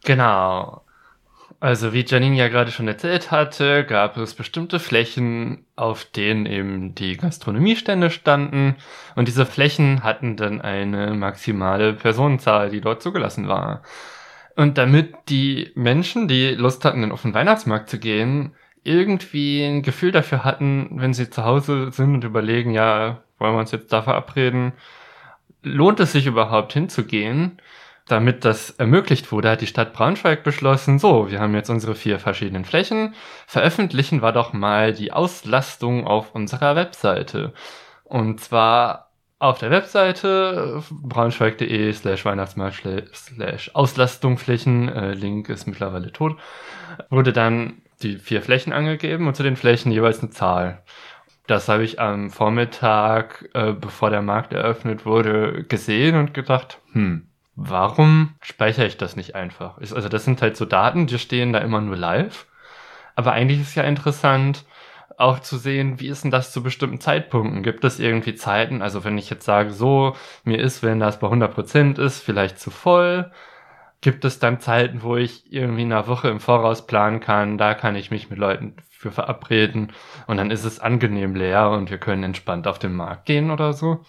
Genau. 0.04 0.82
Also 1.60 1.94
wie 1.94 2.04
Janine 2.04 2.36
ja 2.36 2.48
gerade 2.48 2.72
schon 2.72 2.88
erzählt 2.88 3.30
hatte, 3.30 3.86
gab 3.86 4.18
es 4.18 4.34
bestimmte 4.34 4.78
Flächen, 4.78 5.64
auf 5.76 6.04
denen 6.04 6.44
eben 6.44 6.94
die 6.94 7.16
Gastronomiestände 7.16 8.10
standen. 8.10 8.76
Und 9.16 9.28
diese 9.28 9.46
Flächen 9.46 10.04
hatten 10.04 10.36
dann 10.36 10.60
eine 10.60 11.14
maximale 11.14 11.94
Personenzahl, 11.94 12.68
die 12.68 12.82
dort 12.82 13.00
zugelassen 13.00 13.48
war. 13.48 13.82
Und 14.56 14.76
damit 14.76 15.14
die 15.30 15.72
Menschen, 15.74 16.28
die 16.28 16.50
Lust 16.50 16.84
hatten, 16.84 17.10
auf 17.10 17.22
den 17.22 17.32
Weihnachtsmarkt 17.32 17.88
zu 17.88 17.98
gehen, 17.98 18.54
irgendwie 18.84 19.64
ein 19.64 19.82
Gefühl 19.82 20.12
dafür 20.12 20.44
hatten, 20.44 20.90
wenn 20.92 21.14
sie 21.14 21.30
zu 21.30 21.44
Hause 21.44 21.90
sind 21.90 22.14
und 22.14 22.24
überlegen, 22.24 22.70
ja, 22.70 23.22
wollen 23.38 23.54
wir 23.54 23.60
uns 23.60 23.72
jetzt 23.72 23.92
da 23.92 24.02
verabreden, 24.02 24.72
lohnt 25.62 26.00
es 26.00 26.12
sich 26.12 26.26
überhaupt 26.26 26.72
hinzugehen? 26.74 27.58
Damit 28.06 28.44
das 28.44 28.70
ermöglicht 28.70 29.32
wurde, 29.32 29.50
hat 29.50 29.62
die 29.62 29.66
Stadt 29.66 29.94
Braunschweig 29.94 30.44
beschlossen, 30.44 30.98
so, 30.98 31.30
wir 31.30 31.40
haben 31.40 31.54
jetzt 31.54 31.70
unsere 31.70 31.94
vier 31.94 32.18
verschiedenen 32.18 32.66
Flächen, 32.66 33.14
veröffentlichen 33.46 34.22
wir 34.22 34.32
doch 34.32 34.52
mal 34.52 34.92
die 34.92 35.10
Auslastung 35.10 36.06
auf 36.06 36.34
unserer 36.34 36.76
Webseite. 36.76 37.54
Und 38.04 38.40
zwar 38.40 39.10
auf 39.38 39.58
der 39.58 39.70
Webseite 39.70 40.82
braunschweig.de 40.90 41.92
slash 41.94 42.26
Weihnachtsmarkt 42.26 42.82
slash 43.14 43.70
Auslastungflächen, 43.72 44.90
äh, 44.90 45.14
Link 45.14 45.48
ist 45.48 45.66
mittlerweile 45.66 46.12
tot, 46.12 46.36
wurde 47.08 47.32
dann 47.32 47.80
die 48.04 48.18
vier 48.18 48.42
Flächen 48.42 48.72
angegeben 48.72 49.26
und 49.26 49.34
zu 49.34 49.42
den 49.42 49.56
Flächen 49.56 49.90
jeweils 49.90 50.20
eine 50.20 50.30
Zahl. 50.30 50.82
Das 51.46 51.68
habe 51.68 51.84
ich 51.84 52.00
am 52.00 52.30
Vormittag, 52.30 53.50
äh, 53.54 53.72
bevor 53.72 54.10
der 54.10 54.22
Markt 54.22 54.52
eröffnet 54.52 55.04
wurde, 55.04 55.64
gesehen 55.64 56.16
und 56.16 56.32
gedacht, 56.32 56.78
hm, 56.92 57.26
warum 57.54 58.34
speichere 58.40 58.86
ich 58.86 58.96
das 58.96 59.16
nicht 59.16 59.34
einfach? 59.34 59.78
Ist, 59.78 59.92
also 59.92 60.08
das 60.08 60.24
sind 60.24 60.40
halt 60.40 60.56
so 60.56 60.64
Daten, 60.64 61.06
die 61.06 61.18
stehen 61.18 61.52
da 61.52 61.58
immer 61.58 61.80
nur 61.80 61.96
live. 61.96 62.46
Aber 63.16 63.32
eigentlich 63.32 63.60
ist 63.60 63.74
ja 63.74 63.82
interessant, 63.84 64.64
auch 65.16 65.38
zu 65.38 65.58
sehen, 65.58 66.00
wie 66.00 66.08
ist 66.08 66.24
denn 66.24 66.30
das 66.30 66.52
zu 66.52 66.62
bestimmten 66.62 67.00
Zeitpunkten? 67.00 67.62
Gibt 67.62 67.84
es 67.84 68.00
irgendwie 68.00 68.34
Zeiten? 68.34 68.82
Also 68.82 69.04
wenn 69.04 69.18
ich 69.18 69.30
jetzt 69.30 69.44
sage, 69.44 69.70
so, 69.70 70.16
mir 70.44 70.58
ist, 70.58 70.82
wenn 70.82 70.98
das 70.98 71.20
bei 71.20 71.28
100% 71.28 72.00
ist, 72.00 72.20
vielleicht 72.20 72.58
zu 72.58 72.70
voll 72.70 73.30
gibt 74.04 74.26
es 74.26 74.38
dann 74.38 74.60
Zeiten, 74.60 75.02
wo 75.02 75.16
ich 75.16 75.50
irgendwie 75.50 75.80
eine 75.80 76.06
Woche 76.06 76.28
im 76.28 76.38
Voraus 76.38 76.86
planen 76.86 77.20
kann, 77.20 77.56
da 77.56 77.72
kann 77.72 77.96
ich 77.96 78.10
mich 78.10 78.28
mit 78.28 78.38
Leuten 78.38 78.74
für 78.90 79.10
verabreden 79.10 79.92
und 80.26 80.36
dann 80.36 80.50
ist 80.50 80.64
es 80.64 80.78
angenehm 80.78 81.34
leer 81.34 81.70
und 81.70 81.90
wir 81.90 81.96
können 81.96 82.22
entspannt 82.22 82.68
auf 82.68 82.78
den 82.78 82.94
Markt 82.94 83.24
gehen 83.24 83.50
oder 83.50 83.72
so. 83.72 84.04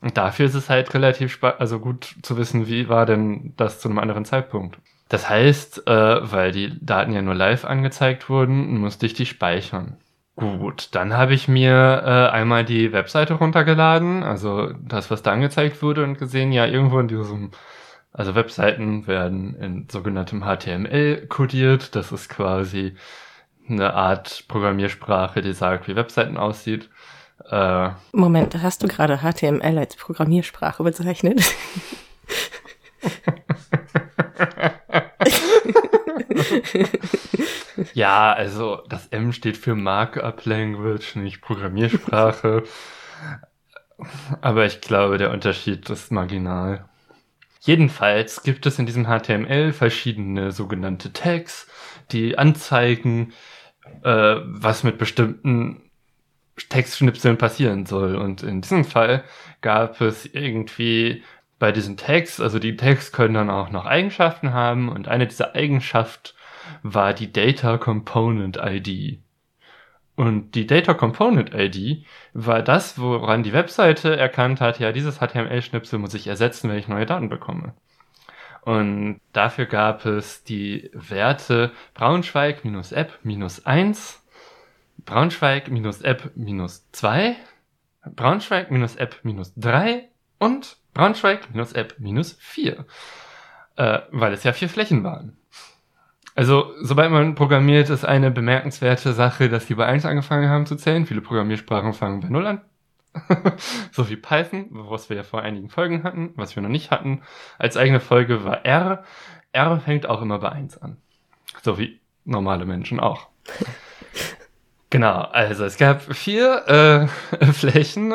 Und 0.00 0.16
dafür 0.16 0.46
ist 0.46 0.54
es 0.54 0.70
halt 0.70 0.94
relativ 0.94 1.42
also 1.42 1.80
gut 1.80 2.14
zu 2.22 2.36
wissen, 2.36 2.68
wie 2.68 2.88
war 2.88 3.04
denn 3.04 3.52
das 3.56 3.80
zu 3.80 3.88
einem 3.88 3.98
anderen 3.98 4.24
Zeitpunkt. 4.24 4.78
Das 5.08 5.28
heißt, 5.28 5.88
äh, 5.88 6.32
weil 6.32 6.52
die 6.52 6.78
Daten 6.80 7.12
ja 7.12 7.20
nur 7.20 7.34
live 7.34 7.64
angezeigt 7.64 8.28
wurden, 8.28 8.78
musste 8.78 9.06
ich 9.06 9.14
die 9.14 9.26
speichern. 9.26 9.96
Gut, 10.36 10.90
dann 10.92 11.16
habe 11.16 11.34
ich 11.34 11.48
mir 11.48 12.02
äh, 12.06 12.32
einmal 12.32 12.64
die 12.64 12.92
Webseite 12.92 13.34
runtergeladen, 13.34 14.22
also 14.22 14.72
das, 14.80 15.10
was 15.10 15.22
da 15.22 15.32
angezeigt 15.32 15.82
wurde 15.82 16.04
und 16.04 16.16
gesehen, 16.16 16.52
ja, 16.52 16.64
irgendwo 16.64 17.00
in 17.00 17.08
diesem 17.08 17.50
also 18.12 18.34
Webseiten 18.34 19.06
werden 19.06 19.54
in 19.54 19.88
sogenanntem 19.90 20.44
HTML 20.44 21.26
kodiert. 21.28 21.96
Das 21.96 22.12
ist 22.12 22.28
quasi 22.28 22.94
eine 23.68 23.94
Art 23.94 24.44
Programmiersprache, 24.48 25.40
die 25.40 25.54
sagt, 25.54 25.88
wie 25.88 25.96
Webseiten 25.96 26.36
aussieht. 26.36 26.90
Äh, 27.50 27.90
Moment, 28.12 28.62
hast 28.62 28.82
du 28.82 28.88
gerade 28.88 29.18
HTML 29.18 29.78
als 29.78 29.96
Programmiersprache 29.96 30.82
bezeichnet? 30.82 31.42
ja, 37.94 38.32
also 38.32 38.82
das 38.88 39.08
M 39.08 39.32
steht 39.32 39.56
für 39.56 39.74
Markup 39.74 40.44
Language, 40.44 41.16
nicht 41.16 41.40
Programmiersprache. 41.40 42.64
Aber 44.40 44.66
ich 44.66 44.80
glaube, 44.80 45.18
der 45.18 45.30
Unterschied 45.30 45.88
ist 45.88 46.12
marginal. 46.12 46.84
Jedenfalls 47.64 48.42
gibt 48.42 48.66
es 48.66 48.80
in 48.80 48.86
diesem 48.86 49.06
HTML 49.06 49.72
verschiedene 49.72 50.50
sogenannte 50.50 51.12
Tags, 51.12 51.68
die 52.10 52.36
anzeigen, 52.36 53.32
äh, 54.02 54.36
was 54.42 54.82
mit 54.82 54.98
bestimmten 54.98 55.80
Textschnipseln 56.68 57.38
passieren 57.38 57.86
soll. 57.86 58.16
Und 58.16 58.42
in 58.42 58.62
diesem 58.62 58.84
Fall 58.84 59.22
gab 59.60 60.00
es 60.00 60.26
irgendwie 60.26 61.22
bei 61.60 61.70
diesen 61.70 61.96
Tags, 61.96 62.40
also 62.40 62.58
die 62.58 62.76
Tags 62.76 63.12
können 63.12 63.34
dann 63.34 63.50
auch 63.50 63.70
noch 63.70 63.86
Eigenschaften 63.86 64.52
haben 64.52 64.88
und 64.88 65.06
eine 65.06 65.28
dieser 65.28 65.54
Eigenschaften 65.54 66.30
war 66.82 67.14
die 67.14 67.32
Data 67.32 67.78
Component 67.78 68.56
ID. 68.60 69.21
Und 70.14 70.54
die 70.54 70.66
Data 70.66 70.92
Component 70.92 71.54
ID 71.54 72.04
war 72.34 72.62
das, 72.62 72.98
woran 72.98 73.42
die 73.42 73.54
Webseite 73.54 74.14
erkannt 74.16 74.60
hat, 74.60 74.78
ja, 74.78 74.92
dieses 74.92 75.20
HTML-Schnipsel 75.20 75.98
muss 75.98 76.14
ich 76.14 76.26
ersetzen, 76.26 76.68
wenn 76.68 76.78
ich 76.78 76.88
neue 76.88 77.06
Daten 77.06 77.30
bekomme. 77.30 77.74
Und 78.62 79.20
dafür 79.32 79.66
gab 79.66 80.06
es 80.06 80.44
die 80.44 80.88
Werte 80.92 81.72
Braunschweig-App-1, 81.94 84.18
Braunschweig-App-2, 85.04 87.34
Braunschweig-App-3 88.14 90.02
und 90.38 90.76
Braunschweig-App-4, 90.94 92.84
äh, 93.76 94.00
weil 94.10 94.32
es 94.32 94.44
ja 94.44 94.52
vier 94.52 94.68
Flächen 94.68 95.02
waren. 95.02 95.36
Also, 96.34 96.72
sobald 96.80 97.10
man 97.10 97.34
programmiert, 97.34 97.90
ist 97.90 98.04
eine 98.04 98.30
bemerkenswerte 98.30 99.12
Sache, 99.12 99.48
dass 99.48 99.66
die 99.66 99.74
bei 99.74 99.86
1 99.86 100.06
angefangen 100.06 100.48
haben 100.48 100.66
zu 100.66 100.76
zählen. 100.76 101.04
Viele 101.06 101.20
Programmiersprachen 101.20 101.92
fangen 101.92 102.20
bei 102.20 102.28
0 102.28 102.46
an. 102.46 102.60
so 103.92 104.08
wie 104.08 104.16
Python, 104.16 104.68
was 104.70 105.10
wir 105.10 105.16
ja 105.18 105.22
vor 105.22 105.42
einigen 105.42 105.68
Folgen 105.68 106.02
hatten, 106.02 106.32
was 106.36 106.56
wir 106.56 106.62
noch 106.62 106.70
nicht 106.70 106.90
hatten. 106.90 107.22
Als 107.58 107.76
eigene 107.76 108.00
Folge 108.00 108.44
war 108.44 108.64
R. 108.64 109.04
R 109.52 109.80
fängt 109.80 110.06
auch 110.06 110.22
immer 110.22 110.38
bei 110.38 110.50
1 110.50 110.78
an. 110.78 110.96
So 111.62 111.78
wie 111.78 112.00
normale 112.24 112.64
Menschen 112.64 113.00
auch. 113.00 113.28
genau, 114.90 115.20
also 115.20 115.64
es 115.64 115.76
gab 115.76 116.00
vier 116.00 117.08
äh, 117.40 117.46
Flächen, 117.52 118.14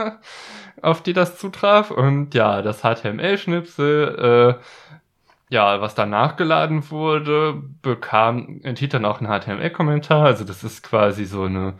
auf 0.82 1.04
die 1.04 1.14
das 1.14 1.38
zutraf. 1.38 1.92
Und 1.92 2.34
ja, 2.34 2.64
das 2.64 2.82
HTML-Schnipsel 2.82 4.58
äh, 4.60 4.64
ja, 5.50 5.80
was 5.80 5.96
dann 5.96 6.10
nachgeladen 6.10 6.90
wurde, 6.92 7.62
bekam, 7.82 8.60
enthielt 8.64 8.94
dann 8.94 9.06
auch 9.06 9.22
einen 9.22 9.30
HTML-Kommentar. 9.30 10.26
Also 10.26 10.44
das 10.44 10.64
ist 10.64 10.84
quasi 10.84 11.26
so 11.26 11.44
eine 11.44 11.76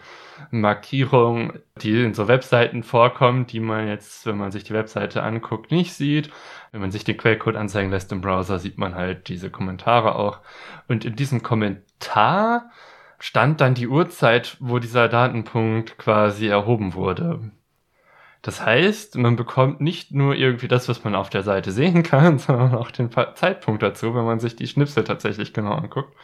Markierung, 0.52 1.54
die 1.82 2.04
in 2.04 2.14
so 2.14 2.28
Webseiten 2.30 2.84
vorkommt, 2.84 3.52
die 3.52 3.60
man 3.60 3.88
jetzt, 3.88 4.26
wenn 4.26 4.38
man 4.38 4.52
sich 4.52 4.64
die 4.64 4.74
Webseite 4.74 5.22
anguckt, 5.24 5.72
nicht 5.72 5.94
sieht. 5.94 6.30
Wenn 6.72 6.82
man 6.82 6.92
sich 6.92 7.04
den 7.04 7.18
Quellcode 7.18 7.58
anzeigen 7.58 7.92
lässt 7.92 8.12
im 8.12 8.22
Browser, 8.22 8.60
sieht 8.60 8.78
man 8.78 8.96
halt 8.96 9.28
diese 9.28 9.50
Kommentare 9.50 10.16
auch. 10.16 10.40
Und 10.88 11.04
in 11.04 11.16
diesem 11.16 11.44
Kommentar 11.44 12.70
stand 13.20 13.60
dann 13.62 13.74
die 13.74 13.88
Uhrzeit, 13.88 14.58
wo 14.60 14.80
dieser 14.80 15.10
Datenpunkt 15.10 15.98
quasi 15.98 16.48
erhoben 16.48 16.94
wurde. 16.94 17.52
Das 18.42 18.66
heißt, 18.66 19.18
man 19.18 19.36
bekommt 19.36 19.82
nicht 19.82 20.12
nur 20.12 20.36
irgendwie 20.36 20.68
das, 20.68 20.88
was 20.88 21.04
man 21.04 21.16
auf 21.16 21.30
der 21.30 21.44
Seite 21.44 21.72
sehen 21.72 22.04
kann, 22.04 22.40
sondern 22.40 22.76
auch 22.76 22.92
den 22.92 23.12
Zeitpunkt 23.12 23.84
dazu, 23.84 24.16
wenn 24.16 24.26
man 24.26 24.40
sich 24.40 24.56
die 24.56 24.68
Schnipsel 24.68 25.04
tatsächlich 25.04 25.54
genau 25.54 25.74
anguckt. 25.74 26.16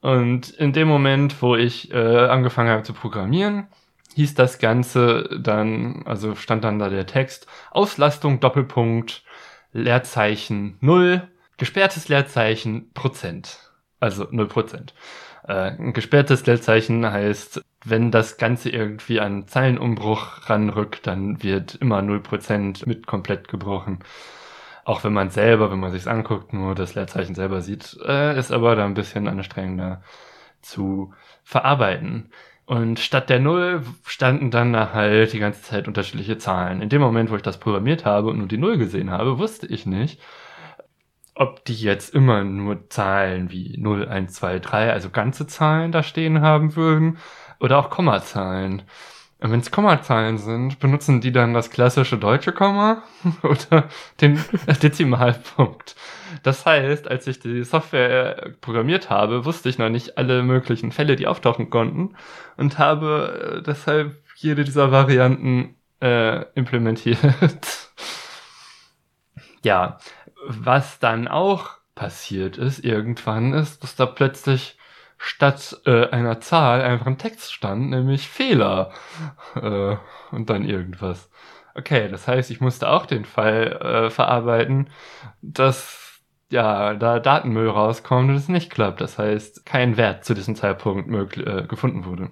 Und 0.00 0.50
in 0.50 0.72
dem 0.72 0.88
Moment, 0.88 1.42
wo 1.42 1.56
ich 1.56 1.92
äh, 1.92 1.96
angefangen 2.28 2.70
habe 2.70 2.84
zu 2.84 2.92
programmieren, 2.92 3.66
hieß 4.14 4.34
das 4.34 4.58
Ganze 4.58 5.28
dann, 5.40 6.02
also 6.06 6.34
stand 6.34 6.64
dann 6.64 6.78
da 6.78 6.88
der 6.88 7.06
Text, 7.06 7.46
Auslastung 7.70 8.40
Doppelpunkt 8.40 9.22
Leerzeichen 9.72 10.76
0, 10.80 11.28
gesperrtes 11.56 12.08
Leerzeichen 12.08 12.92
Prozent. 12.94 13.70
Also 14.00 14.26
0 14.30 14.46
Prozent. 14.46 14.94
Äh, 15.46 15.72
ein 15.72 15.92
gesperrtes 15.92 16.46
Leerzeichen 16.46 17.04
heißt, 17.04 17.62
wenn 17.84 18.10
das 18.10 18.36
Ganze 18.38 18.70
irgendwie 18.70 19.20
an 19.20 19.46
Zeilenumbruch 19.46 20.48
ranrückt, 20.50 21.06
dann 21.06 21.42
wird 21.42 21.76
immer 21.76 22.00
0% 22.00 22.86
mit 22.86 23.06
komplett 23.06 23.48
gebrochen. 23.48 24.00
Auch 24.84 25.04
wenn 25.04 25.12
man 25.12 25.30
selber, 25.30 25.70
wenn 25.70 25.80
man 25.80 25.92
sich's 25.92 26.06
anguckt, 26.06 26.52
nur 26.52 26.74
das 26.74 26.94
Leerzeichen 26.94 27.34
selber 27.34 27.60
sieht, 27.60 27.98
äh, 28.06 28.38
ist 28.38 28.52
aber 28.52 28.74
da 28.74 28.84
ein 28.84 28.94
bisschen 28.94 29.28
anstrengender 29.28 30.02
zu 30.62 31.12
verarbeiten. 31.44 32.30
Und 32.66 32.98
statt 32.98 33.30
der 33.30 33.40
Null 33.40 33.82
standen 34.04 34.50
dann 34.50 34.72
da 34.72 34.92
halt 34.92 35.32
die 35.32 35.38
ganze 35.38 35.62
Zeit 35.62 35.88
unterschiedliche 35.88 36.38
Zahlen. 36.38 36.82
In 36.82 36.90
dem 36.90 37.00
Moment, 37.00 37.30
wo 37.30 37.36
ich 37.36 37.42
das 37.42 37.58
programmiert 37.60 38.04
habe 38.04 38.28
und 38.28 38.38
nur 38.38 38.48
die 38.48 38.58
Null 38.58 38.76
gesehen 38.76 39.10
habe, 39.10 39.38
wusste 39.38 39.66
ich 39.66 39.86
nicht, 39.86 40.20
ob 41.34 41.64
die 41.64 41.74
jetzt 41.74 42.14
immer 42.14 42.44
nur 42.44 42.90
Zahlen 42.90 43.50
wie 43.50 43.78
0, 43.78 44.08
1, 44.08 44.34
2, 44.34 44.58
3, 44.58 44.92
also 44.92 45.08
ganze 45.10 45.46
Zahlen 45.46 45.92
da 45.92 46.02
stehen 46.02 46.40
haben 46.40 46.76
würden, 46.76 47.18
oder 47.60 47.78
auch 47.78 47.90
Kommazahlen. 47.90 48.82
Wenn 49.40 49.60
es 49.60 49.70
Kommazahlen 49.70 50.36
sind, 50.38 50.80
benutzen 50.80 51.20
die 51.20 51.30
dann 51.30 51.54
das 51.54 51.70
klassische 51.70 52.18
deutsche 52.18 52.52
Komma 52.52 53.04
oder 53.42 53.88
den 54.20 54.42
Dezimalpunkt. 54.82 55.94
Das 56.42 56.66
heißt, 56.66 57.08
als 57.08 57.26
ich 57.28 57.38
die 57.38 57.62
Software 57.62 58.52
programmiert 58.60 59.10
habe, 59.10 59.44
wusste 59.44 59.68
ich 59.68 59.78
noch 59.78 59.90
nicht 59.90 60.18
alle 60.18 60.42
möglichen 60.42 60.90
Fälle, 60.90 61.14
die 61.14 61.28
auftauchen 61.28 61.70
konnten 61.70 62.16
und 62.56 62.78
habe 62.78 63.58
äh, 63.58 63.62
deshalb 63.62 64.16
jede 64.36 64.64
dieser 64.64 64.90
Varianten 64.90 65.76
äh, 66.00 66.42
implementiert. 66.54 67.18
ja, 69.62 69.98
was 70.46 70.98
dann 70.98 71.28
auch 71.28 71.78
passiert 71.94 72.58
ist 72.58 72.84
irgendwann 72.84 73.52
ist, 73.52 73.82
dass 73.82 73.96
da 73.96 74.06
plötzlich 74.06 74.77
statt 75.18 75.80
äh, 75.84 76.08
einer 76.08 76.40
Zahl 76.40 76.80
einfach 76.80 77.06
ein 77.06 77.18
Text 77.18 77.52
stand, 77.52 77.90
nämlich 77.90 78.28
Fehler 78.28 78.92
äh, 79.56 79.96
und 80.30 80.48
dann 80.48 80.64
irgendwas. 80.64 81.28
Okay, 81.74 82.08
das 82.08 82.26
heißt, 82.26 82.50
ich 82.50 82.60
musste 82.60 82.88
auch 82.88 83.06
den 83.06 83.24
Fall 83.24 83.72
äh, 84.06 84.10
verarbeiten, 84.10 84.90
dass 85.42 86.20
ja 86.50 86.94
da 86.94 87.18
Datenmüll 87.18 87.68
rauskommt 87.68 88.30
und 88.30 88.36
es 88.36 88.48
nicht 88.48 88.70
klappt. 88.70 89.00
Das 89.00 89.18
heißt, 89.18 89.66
kein 89.66 89.96
Wert 89.96 90.24
zu 90.24 90.34
diesem 90.34 90.56
Zeitpunkt 90.56 91.36
äh, 91.36 91.64
gefunden 91.68 92.04
wurde. 92.04 92.30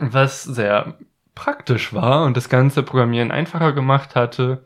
Was 0.00 0.44
sehr 0.44 0.98
praktisch 1.34 1.92
war 1.92 2.24
und 2.24 2.36
das 2.36 2.48
ganze 2.48 2.82
Programmieren 2.82 3.30
einfacher 3.30 3.72
gemacht 3.72 4.14
hatte, 4.14 4.64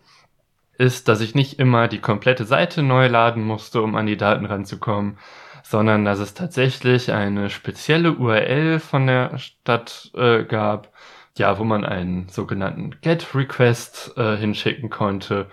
ist, 0.79 1.09
dass 1.09 1.21
ich 1.21 1.35
nicht 1.35 1.59
immer 1.59 1.89
die 1.89 2.01
komplette 2.01 2.45
Seite 2.45 2.83
neu 2.83 3.09
laden 3.09 3.45
musste, 3.45 3.83
um 3.83 3.95
an 3.95 4.07
die 4.07 4.17
Daten 4.17 4.47
ranzukommen, 4.47 5.19
sondern 5.63 6.05
dass 6.05 6.19
es 6.19 6.35
tatsächlich 6.35 7.13
eine 7.13 7.51
spezielle 7.51 8.13
URL 8.13 8.79
von 8.81 9.07
der 9.07 9.39
Stadt 9.39 10.11
äh, 10.15 10.45
gab, 10.45 10.93
ja, 11.37 11.59
wo 11.59 11.65
man 11.65 11.85
einen 11.85 12.29
sogenannten 12.29 12.97
GET-Request 13.01 14.15
äh, 14.17 14.37
hinschicken 14.37 14.91
konnte. 14.91 15.47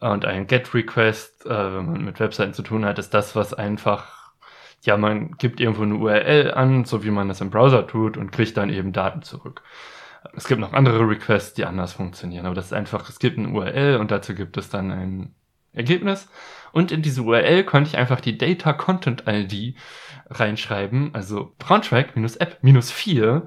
Und 0.00 0.26
ein 0.26 0.46
GET-Request, 0.46 1.46
äh, 1.46 1.48
wenn 1.48 1.86
man 1.86 2.04
mit 2.04 2.20
Webseiten 2.20 2.52
zu 2.52 2.62
tun 2.62 2.84
hat, 2.84 2.98
ist 2.98 3.14
das, 3.14 3.34
was 3.34 3.54
einfach, 3.54 4.34
ja, 4.82 4.96
man 4.96 5.32
gibt 5.38 5.58
irgendwo 5.60 5.82
eine 5.82 5.94
URL 5.94 6.52
an, 6.52 6.84
so 6.84 7.02
wie 7.02 7.10
man 7.10 7.28
das 7.28 7.40
im 7.40 7.50
Browser 7.50 7.86
tut 7.86 8.16
und 8.16 8.30
kriegt 8.30 8.56
dann 8.56 8.68
eben 8.68 8.92
Daten 8.92 9.22
zurück. 9.22 9.62
Es 10.34 10.46
gibt 10.48 10.60
noch 10.60 10.72
andere 10.72 11.08
Requests, 11.08 11.54
die 11.54 11.64
anders 11.64 11.92
funktionieren, 11.94 12.46
aber 12.46 12.54
das 12.54 12.66
ist 12.66 12.72
einfach, 12.72 13.08
es 13.08 13.18
gibt 13.18 13.38
eine 13.38 13.48
URL 13.48 13.96
und 13.96 14.10
dazu 14.10 14.34
gibt 14.34 14.56
es 14.56 14.68
dann 14.68 14.90
ein 14.90 15.34
Ergebnis. 15.72 16.28
Und 16.76 16.92
in 16.92 17.00
diese 17.00 17.22
URL 17.22 17.64
konnte 17.64 17.88
ich 17.88 17.96
einfach 17.96 18.20
die 18.20 18.36
Data 18.36 18.74
Content 18.74 19.24
ID 19.26 19.76
reinschreiben, 20.28 21.14
also 21.14 21.54
Braunschweig-App-4. 21.58 23.46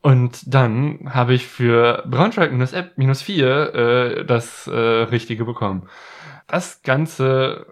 Und 0.00 0.54
dann 0.54 1.10
habe 1.10 1.34
ich 1.34 1.46
für 1.46 2.02
Braunschweig-App-4 2.06 3.44
äh, 3.44 4.24
das 4.24 4.66
äh, 4.66 4.72
Richtige 4.72 5.44
bekommen. 5.44 5.90
Das 6.46 6.80
Ganze 6.82 7.66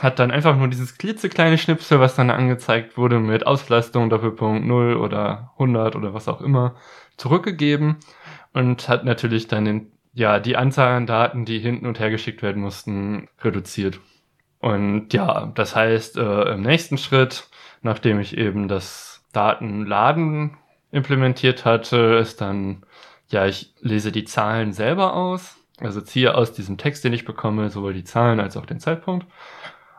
hat 0.00 0.20
dann 0.20 0.30
einfach 0.30 0.56
nur 0.56 0.68
dieses 0.68 0.98
klitzekleine 0.98 1.58
Schnipsel, 1.58 1.98
was 1.98 2.14
dann 2.14 2.30
angezeigt 2.30 2.96
wurde 2.96 3.18
mit 3.18 3.44
Auslastung, 3.44 4.08
Doppelpunkt 4.08 4.64
0 4.64 4.98
oder 4.98 5.50
100 5.54 5.96
oder 5.96 6.14
was 6.14 6.28
auch 6.28 6.42
immer, 6.42 6.76
zurückgegeben 7.16 7.96
und 8.52 8.88
hat 8.88 9.04
natürlich 9.04 9.48
dann 9.48 9.64
den, 9.64 9.92
ja, 10.16 10.40
die 10.40 10.56
Anzahl 10.56 10.96
an 10.96 11.06
Daten, 11.06 11.44
die 11.44 11.58
hinten 11.58 11.84
und 11.84 12.00
her 12.00 12.10
geschickt 12.10 12.40
werden 12.42 12.62
mussten, 12.62 13.28
reduziert. 13.44 14.00
Und 14.60 15.12
ja, 15.12 15.52
das 15.54 15.76
heißt, 15.76 16.16
äh, 16.16 16.54
im 16.54 16.62
nächsten 16.62 16.96
Schritt, 16.96 17.50
nachdem 17.82 18.18
ich 18.18 18.34
eben 18.34 18.66
das 18.66 19.22
Datenladen 19.34 20.56
implementiert 20.90 21.66
hatte, 21.66 22.18
ist 22.18 22.40
dann, 22.40 22.82
ja, 23.28 23.44
ich 23.44 23.74
lese 23.80 24.10
die 24.10 24.24
Zahlen 24.24 24.72
selber 24.72 25.12
aus, 25.12 25.58
also 25.80 26.00
ziehe 26.00 26.34
aus 26.34 26.54
diesem 26.54 26.78
Text, 26.78 27.04
den 27.04 27.12
ich 27.12 27.26
bekomme, 27.26 27.68
sowohl 27.68 27.92
die 27.92 28.04
Zahlen 28.04 28.40
als 28.40 28.56
auch 28.56 28.64
den 28.64 28.80
Zeitpunkt. 28.80 29.26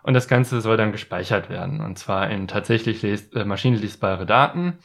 Und 0.02 0.16
das 0.16 0.28
Ganze 0.28 0.62
soll 0.62 0.78
dann 0.78 0.92
gespeichert 0.92 1.52
werden, 1.52 1.80
und 1.80 2.00
zwar 2.00 2.32
in 2.32 2.48
tatsächlich 2.48 3.04
les 3.04 3.32
äh, 3.34 3.46
maschinenlesbare 3.46 4.26
Daten. 4.26 4.80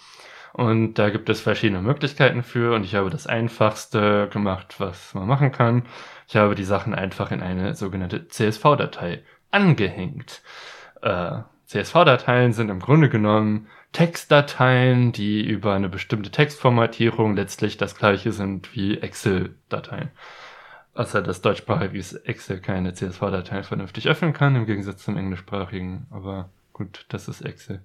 Und 0.52 0.94
da 0.94 1.08
gibt 1.08 1.28
es 1.30 1.40
verschiedene 1.40 1.80
Möglichkeiten 1.80 2.42
für 2.42 2.74
und 2.74 2.84
ich 2.84 2.94
habe 2.94 3.08
das 3.08 3.26
einfachste 3.26 4.28
gemacht, 4.30 4.74
was 4.78 5.14
man 5.14 5.26
machen 5.26 5.50
kann. 5.50 5.84
Ich 6.28 6.36
habe 6.36 6.54
die 6.54 6.64
Sachen 6.64 6.94
einfach 6.94 7.30
in 7.30 7.42
eine 7.42 7.74
sogenannte 7.74 8.28
CSV-Datei 8.28 9.22
angehängt. 9.50 10.42
Äh, 11.00 11.38
CSV-Dateien 11.66 12.52
sind 12.52 12.68
im 12.68 12.80
Grunde 12.80 13.08
genommen 13.08 13.68
Textdateien, 13.92 15.12
die 15.12 15.42
über 15.42 15.74
eine 15.74 15.88
bestimmte 15.88 16.30
Textformatierung 16.30 17.34
letztlich 17.34 17.78
das 17.78 17.96
gleiche 17.96 18.32
sind 18.32 18.74
wie 18.74 18.98
Excel-Dateien. 18.98 20.10
Außer 20.94 21.22
dass 21.22 21.40
deutschsprachiges 21.40 22.12
Excel 22.12 22.60
keine 22.60 22.92
CSV-Dateien 22.92 23.64
vernünftig 23.64 24.08
öffnen 24.08 24.34
kann, 24.34 24.56
im 24.56 24.66
Gegensatz 24.66 25.02
zum 25.02 25.16
englischsprachigen. 25.16 26.06
Aber 26.10 26.50
gut, 26.74 27.06
das 27.08 27.28
ist 27.28 27.40
Excel. 27.40 27.82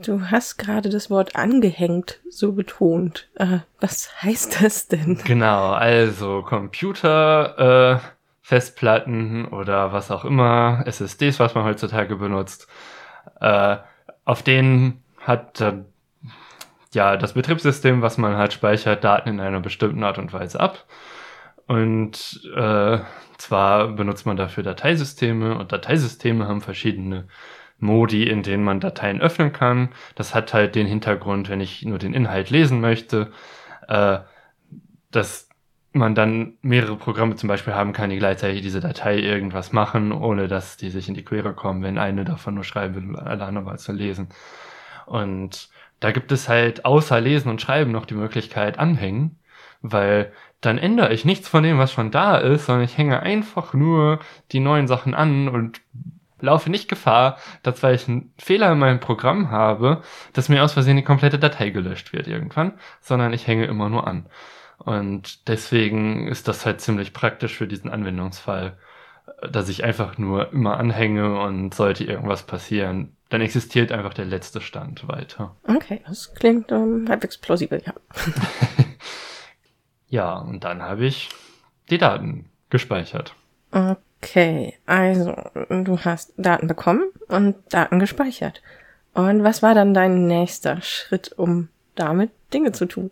Du 0.00 0.30
hast 0.30 0.56
gerade 0.56 0.88
das 0.88 1.10
Wort 1.10 1.36
angehängt 1.36 2.20
so 2.28 2.52
betont. 2.52 3.28
Äh, 3.34 3.58
was 3.80 4.22
heißt 4.22 4.62
das 4.62 4.88
denn? 4.88 5.18
Genau, 5.24 5.70
also 5.72 6.42
Computer, 6.42 8.00
äh, 8.00 8.08
Festplatten 8.40 9.46
oder 9.46 9.92
was 9.92 10.10
auch 10.10 10.24
immer, 10.24 10.82
SSDs, 10.86 11.38
was 11.38 11.54
man 11.54 11.64
heutzutage 11.64 12.16
benutzt, 12.16 12.66
äh, 13.40 13.76
auf 14.24 14.42
denen 14.42 15.02
hat 15.18 15.62
ja 16.92 17.16
das 17.16 17.34
Betriebssystem, 17.34 18.02
was 18.02 18.18
man 18.18 18.36
halt 18.36 18.52
speichert, 18.52 19.04
Daten 19.04 19.28
in 19.28 19.40
einer 19.40 19.60
bestimmten 19.60 20.02
Art 20.02 20.18
und 20.18 20.32
Weise 20.32 20.58
ab. 20.58 20.84
Und 21.66 22.40
äh, 22.56 22.98
zwar 23.38 23.88
benutzt 23.88 24.26
man 24.26 24.36
dafür 24.36 24.62
Dateisysteme 24.62 25.56
und 25.56 25.72
Dateisysteme 25.72 26.46
haben 26.48 26.60
verschiedene 26.60 27.28
Modi, 27.82 28.28
in 28.28 28.42
denen 28.42 28.64
man 28.64 28.80
Dateien 28.80 29.20
öffnen 29.20 29.52
kann. 29.52 29.90
Das 30.14 30.34
hat 30.34 30.54
halt 30.54 30.74
den 30.74 30.86
Hintergrund, 30.86 31.48
wenn 31.48 31.60
ich 31.60 31.84
nur 31.84 31.98
den 31.98 32.14
Inhalt 32.14 32.48
lesen 32.50 32.80
möchte, 32.80 33.32
äh, 33.88 34.18
dass 35.10 35.48
man 35.92 36.14
dann 36.14 36.54
mehrere 36.62 36.96
Programme 36.96 37.34
zum 37.36 37.48
Beispiel 37.48 37.74
haben 37.74 37.92
kann, 37.92 38.08
die 38.08 38.18
gleichzeitig 38.18 38.62
diese 38.62 38.80
Datei 38.80 39.18
irgendwas 39.18 39.72
machen, 39.72 40.12
ohne 40.12 40.48
dass 40.48 40.76
die 40.76 40.90
sich 40.90 41.08
in 41.08 41.14
die 41.14 41.24
Quere 41.24 41.54
kommen, 41.54 41.82
wenn 41.82 41.98
eine 41.98 42.24
davon 42.24 42.54
nur 42.54 42.64
schreiben 42.64 42.94
will 42.94 43.08
und 43.08 43.16
alle 43.16 43.44
anderen 43.44 43.66
mal 43.66 43.78
zu 43.78 43.92
lesen. 43.92 44.28
Und 45.04 45.68
da 46.00 46.12
gibt 46.12 46.32
es 46.32 46.48
halt 46.48 46.84
außer 46.84 47.20
Lesen 47.20 47.50
und 47.50 47.60
Schreiben 47.60 47.90
noch 47.90 48.06
die 48.06 48.14
Möglichkeit 48.14 48.78
anhängen, 48.78 49.38
weil 49.82 50.32
dann 50.60 50.78
ändere 50.78 51.12
ich 51.12 51.24
nichts 51.24 51.48
von 51.48 51.64
dem, 51.64 51.78
was 51.78 51.92
schon 51.92 52.12
da 52.12 52.38
ist, 52.38 52.66
sondern 52.66 52.84
ich 52.84 52.96
hänge 52.96 53.20
einfach 53.20 53.74
nur 53.74 54.20
die 54.52 54.60
neuen 54.60 54.86
Sachen 54.86 55.14
an 55.14 55.48
und 55.48 55.80
laufe 56.42 56.70
nicht 56.70 56.88
Gefahr, 56.88 57.38
dass 57.62 57.82
weil 57.82 57.94
ich 57.94 58.08
einen 58.08 58.34
Fehler 58.36 58.72
in 58.72 58.78
meinem 58.78 59.00
Programm 59.00 59.50
habe, 59.50 60.02
dass 60.34 60.48
mir 60.48 60.62
aus 60.62 60.74
Versehen 60.74 60.96
die 60.96 61.02
komplette 61.02 61.38
Datei 61.38 61.70
gelöscht 61.70 62.12
wird 62.12 62.28
irgendwann, 62.28 62.74
sondern 63.00 63.32
ich 63.32 63.46
hänge 63.46 63.64
immer 63.64 63.88
nur 63.88 64.06
an. 64.06 64.26
Und 64.78 65.48
deswegen 65.48 66.26
ist 66.28 66.48
das 66.48 66.66
halt 66.66 66.80
ziemlich 66.80 67.12
praktisch 67.12 67.56
für 67.56 67.68
diesen 67.68 67.90
Anwendungsfall, 67.90 68.76
dass 69.48 69.68
ich 69.68 69.84
einfach 69.84 70.18
nur 70.18 70.52
immer 70.52 70.76
anhänge 70.76 71.40
und 71.40 71.72
sollte 71.74 72.04
irgendwas 72.04 72.42
passieren, 72.42 73.16
dann 73.28 73.40
existiert 73.40 73.92
einfach 73.92 74.12
der 74.12 74.24
letzte 74.24 74.60
Stand 74.60 75.08
weiter. 75.08 75.56
Okay, 75.66 76.02
das 76.06 76.34
klingt 76.34 76.70
um, 76.72 77.08
halbwegs 77.08 77.38
plausibel, 77.38 77.82
ja. 77.84 77.94
ja, 80.08 80.34
und 80.34 80.64
dann 80.64 80.82
habe 80.82 81.06
ich 81.06 81.30
die 81.88 81.98
Daten 81.98 82.50
gespeichert. 82.68 83.34
Okay, 83.70 83.96
also 84.86 85.34
du 85.68 85.98
hast 86.00 86.32
Daten 86.36 86.66
bekommen 86.66 87.04
und 87.28 87.56
Daten 87.70 87.98
gespeichert. 87.98 88.62
Und 89.14 89.44
was 89.44 89.62
war 89.62 89.74
dann 89.74 89.94
dein 89.94 90.26
nächster 90.26 90.80
Schritt, 90.80 91.32
um 91.36 91.68
damit 91.94 92.30
Dinge 92.54 92.72
zu 92.72 92.86
tun? 92.86 93.10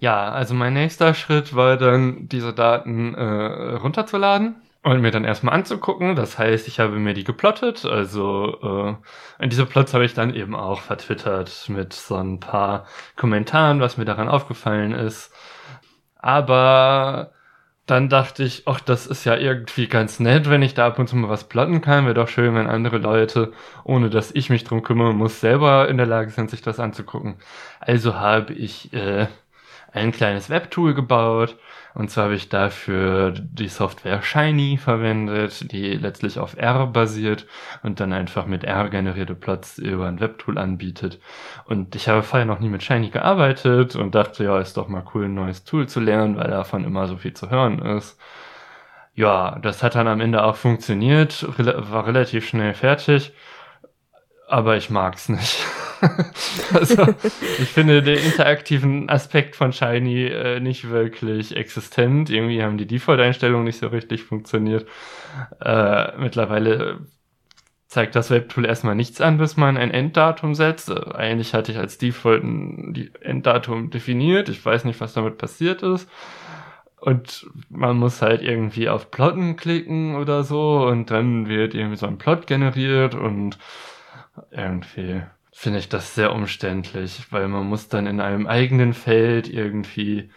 Ja, 0.00 0.30
also 0.30 0.54
mein 0.54 0.74
nächster 0.74 1.14
Schritt 1.14 1.56
war 1.56 1.76
dann, 1.76 2.28
diese 2.28 2.52
Daten 2.52 3.14
äh, 3.14 3.74
runterzuladen 3.76 4.56
und 4.82 5.00
mir 5.00 5.10
dann 5.10 5.24
erstmal 5.24 5.54
anzugucken. 5.54 6.14
Das 6.14 6.38
heißt, 6.38 6.68
ich 6.68 6.78
habe 6.78 6.98
mir 6.98 7.14
die 7.14 7.24
geplottet. 7.24 7.84
Also 7.84 8.98
äh, 9.40 9.48
diese 9.48 9.66
Plots 9.66 9.94
habe 9.94 10.04
ich 10.04 10.14
dann 10.14 10.34
eben 10.34 10.54
auch 10.54 10.80
vertwittert 10.80 11.68
mit 11.68 11.92
so 11.92 12.16
ein 12.16 12.40
paar 12.40 12.86
Kommentaren, 13.16 13.80
was 13.80 13.96
mir 13.96 14.04
daran 14.04 14.28
aufgefallen 14.28 14.92
ist. 14.92 15.32
Aber 16.16 17.32
dann 17.90 18.08
dachte 18.08 18.44
ich, 18.44 18.64
ach, 18.66 18.80
das 18.80 19.06
ist 19.06 19.24
ja 19.24 19.36
irgendwie 19.36 19.88
ganz 19.88 20.20
nett, 20.20 20.50
wenn 20.50 20.62
ich 20.62 20.74
da 20.74 20.86
ab 20.86 20.98
und 20.98 21.08
zu 21.08 21.16
mal 21.16 21.28
was 21.30 21.48
plotten 21.48 21.80
kann. 21.80 22.04
Wäre 22.04 22.14
doch 22.14 22.28
schön, 22.28 22.54
wenn 22.54 22.66
andere 22.66 22.98
Leute, 22.98 23.52
ohne 23.84 24.10
dass 24.10 24.30
ich 24.32 24.50
mich 24.50 24.64
drum 24.64 24.82
kümmern 24.82 25.16
muss, 25.16 25.40
selber 25.40 25.88
in 25.88 25.96
der 25.96 26.06
Lage 26.06 26.30
sind, 26.30 26.50
sich 26.50 26.60
das 26.62 26.80
anzugucken. 26.80 27.36
Also 27.80 28.14
habe 28.14 28.52
ich 28.52 28.92
äh, 28.92 29.28
ein 29.92 30.12
kleines 30.12 30.50
Webtool 30.50 30.94
gebaut. 30.94 31.56
Und 31.94 32.10
zwar 32.10 32.24
habe 32.24 32.34
ich 32.34 32.48
dafür 32.48 33.32
die 33.32 33.68
Software 33.68 34.22
Shiny 34.22 34.76
verwendet, 34.76 35.72
die 35.72 35.94
letztlich 35.94 36.38
auf 36.38 36.56
R 36.56 36.86
basiert 36.86 37.46
und 37.82 37.98
dann 37.98 38.12
einfach 38.12 38.46
mit 38.46 38.62
R 38.64 38.88
generierte 38.88 39.34
Plots 39.34 39.78
über 39.78 40.06
ein 40.06 40.20
Webtool 40.20 40.58
anbietet. 40.58 41.18
Und 41.64 41.96
ich 41.96 42.08
habe 42.08 42.22
vorher 42.22 42.46
noch 42.46 42.60
nie 42.60 42.68
mit 42.68 42.82
Shiny 42.82 43.10
gearbeitet 43.10 43.96
und 43.96 44.14
dachte, 44.14 44.44
ja, 44.44 44.60
ist 44.60 44.76
doch 44.76 44.88
mal 44.88 45.04
cool, 45.14 45.24
ein 45.24 45.34
neues 45.34 45.64
Tool 45.64 45.88
zu 45.88 46.00
lernen, 46.00 46.36
weil 46.36 46.50
davon 46.50 46.84
immer 46.84 47.06
so 47.08 47.16
viel 47.16 47.32
zu 47.34 47.50
hören 47.50 47.80
ist. 47.80 48.18
Ja, 49.14 49.58
das 49.60 49.82
hat 49.82 49.96
dann 49.96 50.06
am 50.06 50.20
Ende 50.20 50.44
auch 50.44 50.54
funktioniert, 50.54 51.44
war 51.58 52.06
relativ 52.06 52.46
schnell 52.46 52.74
fertig, 52.74 53.32
aber 54.48 54.76
ich 54.76 54.90
mag's 54.90 55.28
nicht. 55.28 55.64
also, 56.72 57.06
ich 57.58 57.68
finde 57.68 58.02
den 58.02 58.18
interaktiven 58.18 59.08
Aspekt 59.10 59.56
von 59.56 59.72
Shiny 59.72 60.26
äh, 60.26 60.60
nicht 60.60 60.88
wirklich 60.88 61.56
existent. 61.56 62.30
Irgendwie 62.30 62.62
haben 62.62 62.78
die 62.78 62.86
Default-Einstellungen 62.86 63.64
nicht 63.64 63.78
so 63.78 63.88
richtig 63.88 64.22
funktioniert. 64.22 64.88
Äh, 65.60 66.16
mittlerweile 66.18 67.00
zeigt 67.88 68.14
das 68.14 68.30
Webtool 68.30 68.66
erstmal 68.66 68.94
nichts 68.94 69.20
an, 69.20 69.38
bis 69.38 69.56
man 69.56 69.76
ein 69.76 69.90
Enddatum 69.90 70.54
setzt. 70.54 70.90
Äh, 70.90 71.14
eigentlich 71.14 71.54
hatte 71.54 71.72
ich 71.72 71.78
als 71.78 71.98
Default 71.98 72.44
ein 72.44 73.10
Enddatum 73.20 73.90
definiert. 73.90 74.48
Ich 74.48 74.64
weiß 74.64 74.84
nicht, 74.84 75.00
was 75.00 75.14
damit 75.14 75.38
passiert 75.38 75.82
ist. 75.82 76.08
Und 77.00 77.46
man 77.70 77.96
muss 77.96 78.22
halt 78.22 78.42
irgendwie 78.42 78.88
auf 78.88 79.10
Plotten 79.10 79.56
klicken 79.56 80.16
oder 80.16 80.42
so 80.42 80.86
und 80.86 81.10
dann 81.10 81.48
wird 81.48 81.74
irgendwie 81.74 81.96
so 81.96 82.06
ein 82.06 82.18
Plot 82.18 82.46
generiert 82.46 83.14
und 83.14 83.56
irgendwie 84.50 85.22
finde 85.52 85.78
ich 85.78 85.88
das 85.88 86.14
sehr 86.14 86.32
umständlich, 86.32 87.26
weil 87.30 87.48
man 87.48 87.66
muss 87.66 87.88
dann 87.88 88.06
in 88.06 88.20
einem 88.20 88.46
eigenen 88.46 88.94
Feld 88.94 89.48
irgendwie 89.48 90.30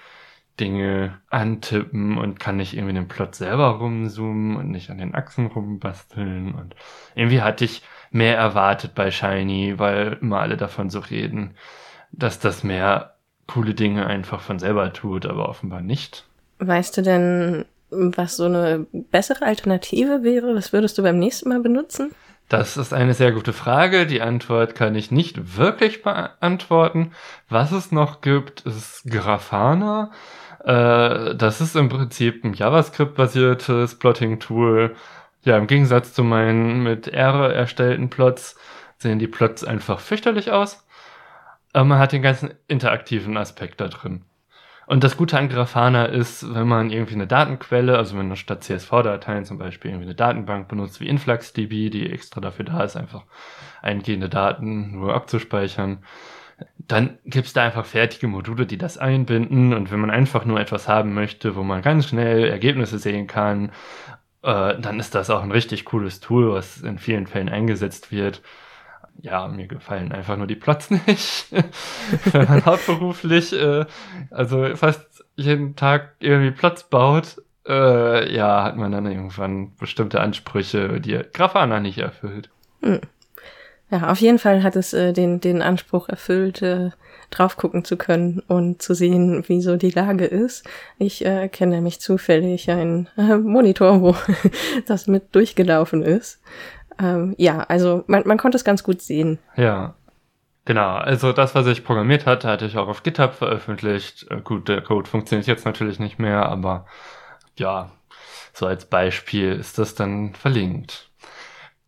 Dinge 0.60 1.20
antippen 1.30 2.18
und 2.18 2.40
kann 2.40 2.58
nicht 2.58 2.76
irgendwie 2.76 2.94
den 2.94 3.08
Plot 3.08 3.36
selber 3.36 3.70
rumzoomen 3.78 4.56
und 4.58 4.70
nicht 4.70 4.90
an 4.90 4.98
den 4.98 5.16
Achsen 5.16 5.48
rumbasteln. 5.48 6.54
Und 6.54 6.76
irgendwie 7.16 7.42
hatte 7.42 7.66
ich 7.66 7.84
mehr 8.12 8.38
erwartet 8.38 8.94
bei 8.96 9.12
Shiny, 9.12 9.80
weil 9.80 10.18
immer 10.22 10.40
alle 10.40 10.58
davon 10.58 10.90
so 10.90 11.00
reden, 11.00 11.56
dass 12.12 12.40
das 12.40 12.64
mehr 12.64 13.16
coole 13.48 13.74
Dinge 13.74 14.06
einfach 14.08 14.42
von 14.42 14.60
selber 14.60 14.94
tut, 14.94 15.26
aber 15.26 15.50
offenbar 15.50 15.82
nicht. 15.82 16.26
Weißt 16.60 16.98
du 16.98 17.02
denn, 17.02 17.66
was 17.90 18.38
so 18.38 18.46
eine 18.46 18.86
bessere 18.92 19.46
Alternative 19.46 20.24
wäre? 20.24 20.56
Was 20.56 20.74
würdest 20.74 20.98
du 20.98 21.04
beim 21.04 21.20
nächsten 21.20 21.50
Mal 21.50 21.60
benutzen? 21.60 22.12
Das 22.52 22.76
ist 22.76 22.94
eine 22.94 23.14
sehr 23.14 23.32
gute 23.32 23.54
Frage. 23.54 24.06
Die 24.06 24.22
Antwort 24.22 24.76
kann 24.76 24.94
ich 24.94 25.10
nicht 25.10 25.56
wirklich 25.56 26.04
beantworten. 26.04 27.14
Was 27.48 27.72
es 27.72 27.94
noch 27.94 28.20
gibt, 28.20 28.60
ist 28.64 29.06
Grafana. 29.10 30.12
Äh, 30.60 31.34
das 31.36 31.62
ist 31.62 31.78
im 31.78 31.88
Prinzip 31.88 32.44
ein 32.44 32.54
JavaScript-basiertes 32.54 33.98
Plotting-Tool. 34.00 34.98
Ja, 35.44 35.58
im 35.58 35.68
Gegensatz 35.68 36.14
zu 36.14 36.26
meinen 36.26 36.84
mit 36.84 37.08
R 37.08 37.54
erstellten 37.54 38.10
Plots 38.10 38.58
sehen 38.98 39.18
die 39.18 39.28
Plots 39.28 39.64
einfach 39.64 40.02
fürchterlich 40.02 40.52
aus. 40.52 40.86
Aber 41.72 41.86
man 41.86 42.00
hat 42.00 42.12
den 42.12 42.22
ganzen 42.22 42.54
interaktiven 42.68 43.38
Aspekt 43.38 43.80
da 43.80 43.88
drin. 43.88 44.26
Und 44.92 45.06
das 45.06 45.16
Gute 45.16 45.38
an 45.38 45.48
Grafana 45.48 46.04
ist, 46.04 46.54
wenn 46.54 46.68
man 46.68 46.90
irgendwie 46.90 47.14
eine 47.14 47.26
Datenquelle, 47.26 47.98
also 47.98 48.18
wenn 48.18 48.28
man 48.28 48.36
statt 48.36 48.62
CSV-Dateien 48.66 49.46
zum 49.46 49.58
Beispiel 49.58 49.90
irgendwie 49.90 50.08
eine 50.08 50.16
Datenbank 50.16 50.68
benutzt 50.68 51.00
wie 51.00 51.08
InfluxDB, 51.08 51.90
die 51.90 52.12
extra 52.12 52.42
dafür 52.42 52.66
da 52.66 52.84
ist, 52.84 52.98
einfach 52.98 53.24
eingehende 53.82 54.28
Daten 54.28 54.92
nur 54.92 55.14
abzuspeichern, 55.14 56.04
dann 56.78 57.20
gibt's 57.24 57.54
da 57.54 57.64
einfach 57.64 57.86
fertige 57.86 58.28
Module, 58.28 58.66
die 58.66 58.78
das 58.78 58.98
einbinden. 58.98 59.74
Und 59.74 59.92
wenn 59.92 60.02
man 60.02 60.10
einfach 60.10 60.44
nur 60.44 60.60
etwas 60.60 60.90
haben 60.90 61.14
möchte, 61.14 61.56
wo 61.56 61.64
man 61.64 61.82
ganz 61.82 62.10
schnell 62.10 62.50
Ergebnisse 62.50 63.00
sehen 63.00 63.28
kann, 63.28 63.72
äh, 64.44 64.78
dann 64.78 65.00
ist 65.00 65.16
das 65.16 65.30
auch 65.30 65.42
ein 65.42 65.52
richtig 65.52 65.86
cooles 65.86 66.20
Tool, 66.20 66.52
was 66.52 66.82
in 66.82 66.98
vielen 67.00 67.28
Fällen 67.28 67.48
eingesetzt 67.48 68.12
wird 68.12 68.42
ja, 69.22 69.48
mir 69.48 69.68
gefallen 69.68 70.12
einfach 70.12 70.38
nur 70.38 70.48
die 70.48 70.56
Plots 70.56 70.90
nicht. 71.08 71.48
Wenn 72.32 72.48
man 72.48 72.66
hauptberuflich, 72.66 73.54
äh, 73.54 73.86
also 74.30 74.76
fast 74.76 75.24
jeden 75.36 75.76
Tag 75.76 76.16
irgendwie 76.20 76.52
Plots 76.52 76.90
baut, 76.90 77.42
äh, 77.68 78.34
ja, 78.34 78.64
hat 78.64 78.78
man 78.78 78.92
dann 78.92 79.06
irgendwann 79.06 79.76
bestimmte 79.76 80.20
Ansprüche, 80.20 81.00
die 81.00 81.20
Grafana 81.34 81.80
nicht 81.80 82.00
erfüllt. 82.00 82.50
Hm. 82.82 83.02
Ja, 83.92 84.10
auf 84.10 84.20
jeden 84.20 84.40
Fall 84.40 84.64
hat 84.64 84.78
es 84.78 84.94
äh, 84.94 85.12
den, 85.12 85.42
den 85.42 85.62
Anspruch 85.62 86.08
erfüllt, 86.08 86.62
äh, 86.62 86.92
drauf 87.30 87.58
gucken 87.58 87.84
zu 87.84 87.98
können 87.98 88.42
und 88.48 88.82
zu 88.82 88.94
sehen, 88.94 89.44
wie 89.48 89.62
so 89.62 89.76
die 89.76 89.90
Lage 89.90 90.26
ist. 90.26 90.66
Ich 90.98 91.26
äh, 91.26 91.50
kenne 91.50 91.76
nämlich 91.76 92.00
zufällig 92.00 92.70
einen 92.72 93.10
äh, 93.18 93.38
Monitor, 93.38 94.02
wo 94.02 94.16
das 94.86 95.08
mit 95.08 95.36
durchgelaufen 95.36 96.04
ist. 96.04 96.42
Ähm, 97.02 97.36
ja, 97.38 97.60
also 97.64 98.04
man, 98.08 98.24
man 98.26 98.38
konnte 98.38 98.58
es 98.58 98.64
ganz 98.64 98.84
gut 98.84 99.02
sehen. 99.02 99.40
Ja. 99.56 99.96
Genau, 100.64 100.96
also 100.96 101.34
das, 101.34 101.56
was 101.56 101.66
ich 101.66 101.84
programmiert 101.84 102.28
hatte, 102.28 102.48
hatte 102.48 102.66
ich 102.68 102.78
auch 102.78 102.88
auf 102.88 103.02
GitHub 103.02 103.34
veröffentlicht. 103.34 104.28
Äh, 104.30 104.42
gut, 104.42 104.68
der 104.68 104.82
Code 104.82 105.10
funktioniert 105.10 105.48
jetzt 105.48 105.66
natürlich 105.66 106.00
nicht 106.00 106.20
mehr, 106.20 106.46
aber 106.46 106.86
ja, 107.58 107.92
so 108.54 108.68
als 108.68 108.86
Beispiel 108.86 109.54
ist 109.54 109.80
das 109.80 109.96
dann 109.96 110.36
verlinkt. 110.36 111.10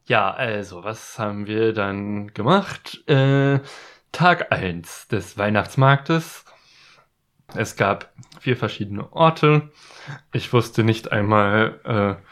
Ja, 0.06 0.32
also, 0.32 0.84
was 0.84 1.20
haben 1.20 1.48
wir 1.48 1.74
dann 1.74 2.34
gemacht? 2.34 3.08
Äh, 3.08 3.60
Tag 4.12 4.52
eins 4.52 5.08
des 5.08 5.38
Weihnachtsmarktes. 5.38 6.46
Es 7.56 7.76
gab 7.76 8.12
vier 8.40 8.58
verschiedene 8.58 9.12
Orte. 9.14 9.72
Ich 10.32 10.52
wusste 10.52 10.84
nicht 10.84 11.12
einmal, 11.12 11.80
äh, 11.86 12.24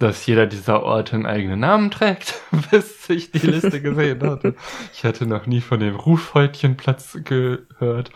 dass 0.00 0.24
jeder 0.24 0.46
dieser 0.46 0.82
Orte 0.82 1.14
einen 1.14 1.26
eigenen 1.26 1.60
Namen 1.60 1.90
trägt, 1.90 2.40
bis 2.70 3.08
ich 3.10 3.30
die 3.30 3.46
Liste 3.46 3.80
gesehen 3.82 4.22
hatte. 4.22 4.56
Ich 4.92 5.04
hatte 5.04 5.26
noch 5.26 5.46
nie 5.46 5.60
von 5.60 5.78
dem 5.78 5.94
Rufhäutchenplatz 5.94 7.18
gehört, 7.22 8.10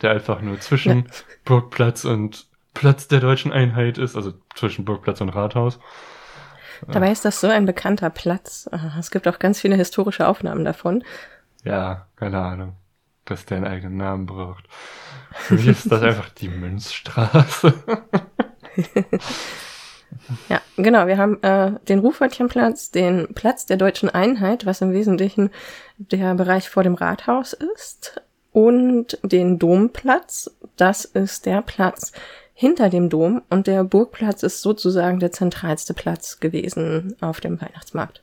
der 0.00 0.10
einfach 0.10 0.40
nur 0.40 0.58
zwischen 0.60 1.04
ja. 1.04 1.10
Burgplatz 1.44 2.04
und 2.04 2.46
Platz 2.74 3.06
der 3.08 3.20
deutschen 3.20 3.52
Einheit 3.52 3.98
ist, 3.98 4.16
also 4.16 4.32
zwischen 4.54 4.84
Burgplatz 4.86 5.20
und 5.20 5.28
Rathaus. 5.28 5.78
Dabei 6.88 7.12
ist 7.12 7.24
das 7.24 7.40
so 7.40 7.48
ein 7.48 7.64
bekannter 7.64 8.10
Platz. 8.10 8.68
Es 8.98 9.10
gibt 9.10 9.28
auch 9.28 9.38
ganz 9.38 9.60
viele 9.60 9.76
historische 9.76 10.28
Aufnahmen 10.28 10.64
davon. 10.64 11.04
Ja, 11.64 12.06
keine 12.16 12.38
Ahnung, 12.38 12.76
dass 13.24 13.44
der 13.46 13.58
einen 13.58 13.66
eigenen 13.66 13.96
Namen 13.98 14.26
braucht. 14.26 14.68
Für 15.32 15.54
mich 15.54 15.66
ist 15.66 15.90
das 15.90 16.02
einfach 16.02 16.30
die 16.30 16.48
Münzstraße. 16.48 17.74
Ja, 20.48 20.60
genau. 20.76 21.06
Wir 21.06 21.18
haben 21.18 21.42
äh, 21.42 21.72
den 21.88 22.00
Rufwörtchenplatz, 22.00 22.90
den 22.90 23.28
Platz 23.34 23.66
der 23.66 23.76
deutschen 23.76 24.08
Einheit, 24.08 24.66
was 24.66 24.80
im 24.80 24.92
Wesentlichen 24.92 25.50
der 25.98 26.34
Bereich 26.34 26.68
vor 26.68 26.82
dem 26.82 26.94
Rathaus 26.94 27.52
ist, 27.52 28.20
und 28.52 29.18
den 29.22 29.58
Domplatz. 29.58 30.50
Das 30.76 31.04
ist 31.04 31.46
der 31.46 31.62
Platz 31.62 32.12
hinter 32.54 32.88
dem 32.88 33.10
Dom 33.10 33.42
und 33.50 33.66
der 33.66 33.84
Burgplatz 33.84 34.42
ist 34.42 34.62
sozusagen 34.62 35.20
der 35.20 35.30
zentralste 35.30 35.92
Platz 35.92 36.40
gewesen 36.40 37.14
auf 37.20 37.40
dem 37.40 37.60
Weihnachtsmarkt. 37.60 38.22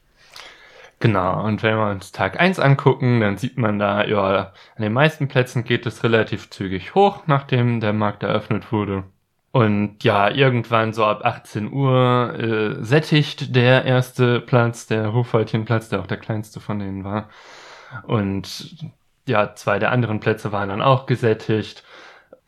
Genau, 1.00 1.44
und 1.44 1.62
wenn 1.62 1.76
wir 1.76 1.92
uns 1.92 2.12
Tag 2.12 2.40
eins 2.40 2.60
angucken, 2.60 3.20
dann 3.20 3.38
sieht 3.38 3.58
man 3.58 3.78
da, 3.78 4.06
ja, 4.06 4.54
an 4.76 4.82
den 4.82 4.94
meisten 4.94 5.28
Plätzen 5.28 5.66
geht 5.66 5.86
es 5.86 6.04
relativ 6.04 6.50
zügig 6.50 6.96
hoch, 6.96 7.24
nachdem 7.28 7.80
der 7.80 7.94
Markt 7.94 8.24
eröffnet 8.24 8.72
wurde. 8.72 9.04
Und 9.54 10.04
ja, 10.04 10.32
irgendwann 10.32 10.94
so 10.94 11.06
ab 11.06 11.24
18 11.24 11.72
Uhr 11.72 12.34
äh, 12.40 12.84
sättigt 12.84 13.56
der 13.56 13.86
erste 13.86 14.42
Platz, 14.42 14.88
der 14.88 15.14
Hofhäutchenplatz, 15.14 15.90
der 15.90 16.00
auch 16.00 16.08
der 16.08 16.18
kleinste 16.18 16.60
von 16.60 16.80
denen 16.80 17.04
war. 17.04 17.30
Und 18.08 18.76
ja, 19.28 19.54
zwei 19.54 19.78
der 19.78 19.92
anderen 19.92 20.20
Plätze 20.20 20.52
waren 20.52 20.70
dann 20.70 20.82
auch 20.82 21.06
gesättigt. 21.06 21.84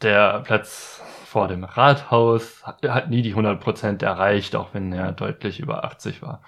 Der 0.01 0.39
Platz 0.41 0.99
vor 1.27 1.47
dem 1.47 1.63
Rathaus 1.63 2.63
hat 2.65 3.09
nie 3.11 3.21
die 3.21 3.35
100% 3.35 4.03
erreicht, 4.03 4.55
auch 4.55 4.69
wenn 4.73 4.91
er 4.91 5.11
deutlich 5.11 5.59
über 5.59 5.83
80 5.83 6.23
war 6.23 6.41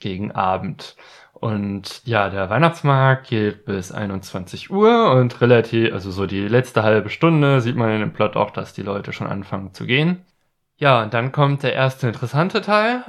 gegen 0.00 0.32
Abend. 0.32 0.96
Und 1.40 2.04
ja, 2.04 2.30
der 2.30 2.50
Weihnachtsmarkt 2.50 3.28
geht 3.28 3.64
bis 3.64 3.92
21 3.92 4.70
Uhr 4.70 5.12
und 5.12 5.40
relativ, 5.40 5.92
also 5.92 6.10
so 6.10 6.26
die 6.26 6.48
letzte 6.48 6.82
halbe 6.82 7.10
Stunde 7.10 7.60
sieht 7.60 7.76
man 7.76 7.90
in 7.90 8.00
dem 8.00 8.12
Plot 8.12 8.36
auch, 8.36 8.50
dass 8.50 8.72
die 8.72 8.82
Leute 8.82 9.12
schon 9.12 9.28
anfangen 9.28 9.72
zu 9.72 9.86
gehen. 9.86 10.24
Ja, 10.78 11.02
und 11.02 11.14
dann 11.14 11.32
kommt 11.32 11.62
der 11.62 11.74
erste 11.74 12.08
interessante 12.08 12.60
Teil. 12.60 13.04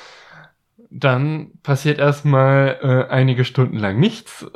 dann 0.90 1.52
passiert 1.62 1.98
erstmal 1.98 2.78
äh, 2.82 3.12
einige 3.12 3.44
Stunden 3.44 3.78
lang 3.78 3.98
nichts 3.98 4.46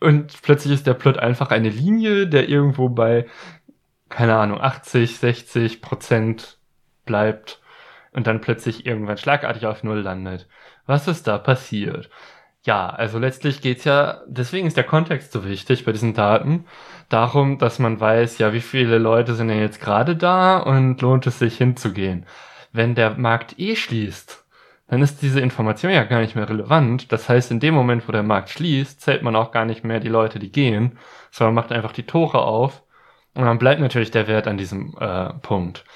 und 0.00 0.42
plötzlich 0.42 0.74
ist 0.74 0.86
der 0.86 0.94
Plot 0.94 1.18
einfach 1.18 1.50
eine 1.50 1.70
Linie, 1.70 2.26
der 2.28 2.48
irgendwo 2.48 2.88
bei, 2.88 3.26
keine 4.08 4.36
Ahnung, 4.36 4.60
80, 4.60 5.18
60 5.18 5.82
Prozent 5.82 6.58
bleibt 7.04 7.60
und 8.12 8.26
dann 8.26 8.40
plötzlich 8.40 8.86
irgendwann 8.86 9.18
schlagartig 9.18 9.66
auf 9.66 9.82
Null 9.82 10.00
landet. 10.00 10.48
Was 10.86 11.08
ist 11.08 11.26
da 11.26 11.38
passiert? 11.38 12.10
Ja, 12.68 12.90
also 12.90 13.18
letztlich 13.18 13.62
geht's 13.62 13.84
ja, 13.84 14.20
deswegen 14.26 14.66
ist 14.66 14.76
der 14.76 14.84
Kontext 14.84 15.32
so 15.32 15.46
wichtig 15.46 15.86
bei 15.86 15.92
diesen 15.92 16.12
Daten, 16.12 16.66
darum, 17.08 17.56
dass 17.56 17.78
man 17.78 17.98
weiß, 17.98 18.36
ja, 18.36 18.52
wie 18.52 18.60
viele 18.60 18.98
Leute 18.98 19.34
sind 19.34 19.48
denn 19.48 19.58
jetzt 19.58 19.80
gerade 19.80 20.14
da 20.16 20.58
und 20.58 21.00
lohnt 21.00 21.26
es 21.26 21.38
sich 21.38 21.56
hinzugehen. 21.56 22.26
Wenn 22.70 22.94
der 22.94 23.16
Markt 23.16 23.58
eh 23.58 23.74
schließt, 23.74 24.44
dann 24.88 25.00
ist 25.00 25.22
diese 25.22 25.40
Information 25.40 25.92
ja 25.92 26.04
gar 26.04 26.20
nicht 26.20 26.36
mehr 26.36 26.46
relevant. 26.46 27.10
Das 27.10 27.30
heißt, 27.30 27.50
in 27.52 27.60
dem 27.60 27.72
Moment, 27.72 28.06
wo 28.06 28.12
der 28.12 28.22
Markt 28.22 28.50
schließt, 28.50 29.00
zählt 29.00 29.22
man 29.22 29.34
auch 29.34 29.50
gar 29.50 29.64
nicht 29.64 29.82
mehr 29.82 30.00
die 30.00 30.08
Leute, 30.10 30.38
die 30.38 30.52
gehen, 30.52 30.98
sondern 31.30 31.54
macht 31.54 31.72
einfach 31.72 31.92
die 31.92 32.04
Tore 32.06 32.42
auf 32.42 32.82
und 33.34 33.46
dann 33.46 33.58
bleibt 33.58 33.80
natürlich 33.80 34.10
der 34.10 34.26
Wert 34.26 34.46
an 34.46 34.58
diesem 34.58 34.94
äh, 35.00 35.32
Punkt. 35.40 35.86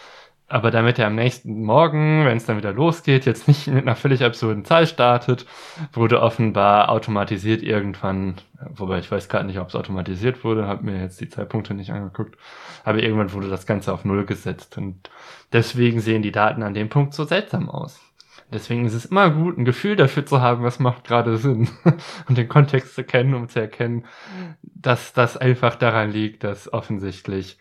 Aber 0.52 0.70
damit 0.70 0.98
er 0.98 1.06
am 1.06 1.14
nächsten 1.14 1.62
Morgen, 1.62 2.26
wenn 2.26 2.36
es 2.36 2.44
dann 2.44 2.58
wieder 2.58 2.74
losgeht, 2.74 3.24
jetzt 3.24 3.48
nicht 3.48 3.68
mit 3.68 3.84
einer 3.86 3.96
völlig 3.96 4.22
absurden 4.22 4.66
Zahl 4.66 4.86
startet, 4.86 5.46
wurde 5.94 6.20
offenbar 6.20 6.90
automatisiert 6.90 7.62
irgendwann, 7.62 8.34
wobei 8.68 8.98
ich 8.98 9.10
weiß 9.10 9.30
gerade 9.30 9.46
nicht, 9.46 9.58
ob 9.58 9.68
es 9.68 9.74
automatisiert 9.74 10.44
wurde, 10.44 10.66
habe 10.66 10.84
mir 10.84 11.00
jetzt 11.00 11.22
die 11.22 11.30
Zeitpunkte 11.30 11.72
nicht 11.72 11.90
angeguckt, 11.90 12.36
aber 12.84 12.98
irgendwann 12.98 13.32
wurde 13.32 13.48
das 13.48 13.64
Ganze 13.64 13.94
auf 13.94 14.04
Null 14.04 14.26
gesetzt 14.26 14.76
und 14.76 15.08
deswegen 15.54 16.00
sehen 16.00 16.20
die 16.20 16.32
Daten 16.32 16.62
an 16.62 16.74
dem 16.74 16.90
Punkt 16.90 17.14
so 17.14 17.24
seltsam 17.24 17.70
aus. 17.70 17.98
Deswegen 18.52 18.84
ist 18.84 18.94
es 18.94 19.06
immer 19.06 19.30
gut, 19.30 19.56
ein 19.56 19.64
Gefühl 19.64 19.96
dafür 19.96 20.26
zu 20.26 20.40
haben, 20.40 20.62
was 20.62 20.78
macht 20.78 21.04
gerade 21.04 21.36
Sinn 21.38 21.68
und 22.28 22.36
den 22.38 22.48
Kontext 22.48 22.94
zu 22.94 23.04
kennen, 23.04 23.34
um 23.34 23.48
zu 23.48 23.60
erkennen, 23.60 24.04
dass 24.62 25.12
das 25.12 25.36
einfach 25.36 25.74
daran 25.76 26.10
liegt, 26.10 26.44
dass 26.44 26.72
offensichtlich 26.72 27.58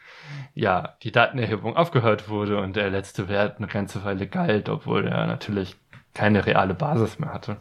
ja 0.54 0.96
die 1.04 1.12
Datenerhebung 1.12 1.78
aufgehört 1.78 2.30
wurde 2.30 2.60
und 2.60 2.76
der 2.76 2.90
letzte 2.90 3.30
Wert 3.30 3.58
eine 3.58 3.68
ganze 3.68 4.04
Weile 4.04 4.28
galt, 4.28 4.70
obwohl 4.70 5.08
er 5.08 5.28
natürlich 5.28 5.76
keine 6.14 6.46
reale 6.46 6.74
Basis 6.74 7.20
mehr 7.20 7.34
hatte. 7.34 7.58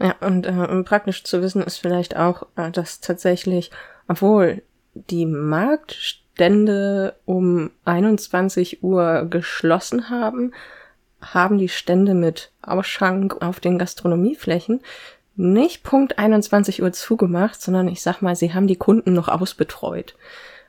Ja, 0.00 0.14
und 0.20 0.46
äh, 0.46 0.82
praktisch 0.84 1.24
zu 1.24 1.42
wissen 1.42 1.62
ist 1.62 1.78
vielleicht 1.78 2.16
auch, 2.16 2.46
äh, 2.56 2.70
dass 2.70 3.00
tatsächlich, 3.00 3.70
obwohl 4.06 4.62
die 4.94 5.26
Marktstände 5.26 7.16
um 7.24 7.70
21 7.84 8.82
Uhr 8.82 9.26
geschlossen 9.28 10.08
haben, 10.08 10.52
haben 11.20 11.58
die 11.58 11.68
Stände 11.68 12.14
mit 12.14 12.50
Ausschank 12.62 13.42
auf 13.42 13.60
den 13.60 13.78
Gastronomieflächen 13.78 14.80
nicht 15.38 15.84
Punkt 15.84 16.18
21 16.18 16.82
Uhr 16.82 16.92
zugemacht, 16.92 17.62
sondern 17.62 17.86
ich 17.86 18.02
sag 18.02 18.20
mal, 18.22 18.34
sie 18.34 18.52
haben 18.54 18.66
die 18.66 18.76
Kunden 18.76 19.12
noch 19.12 19.28
ausbetreut. 19.28 20.16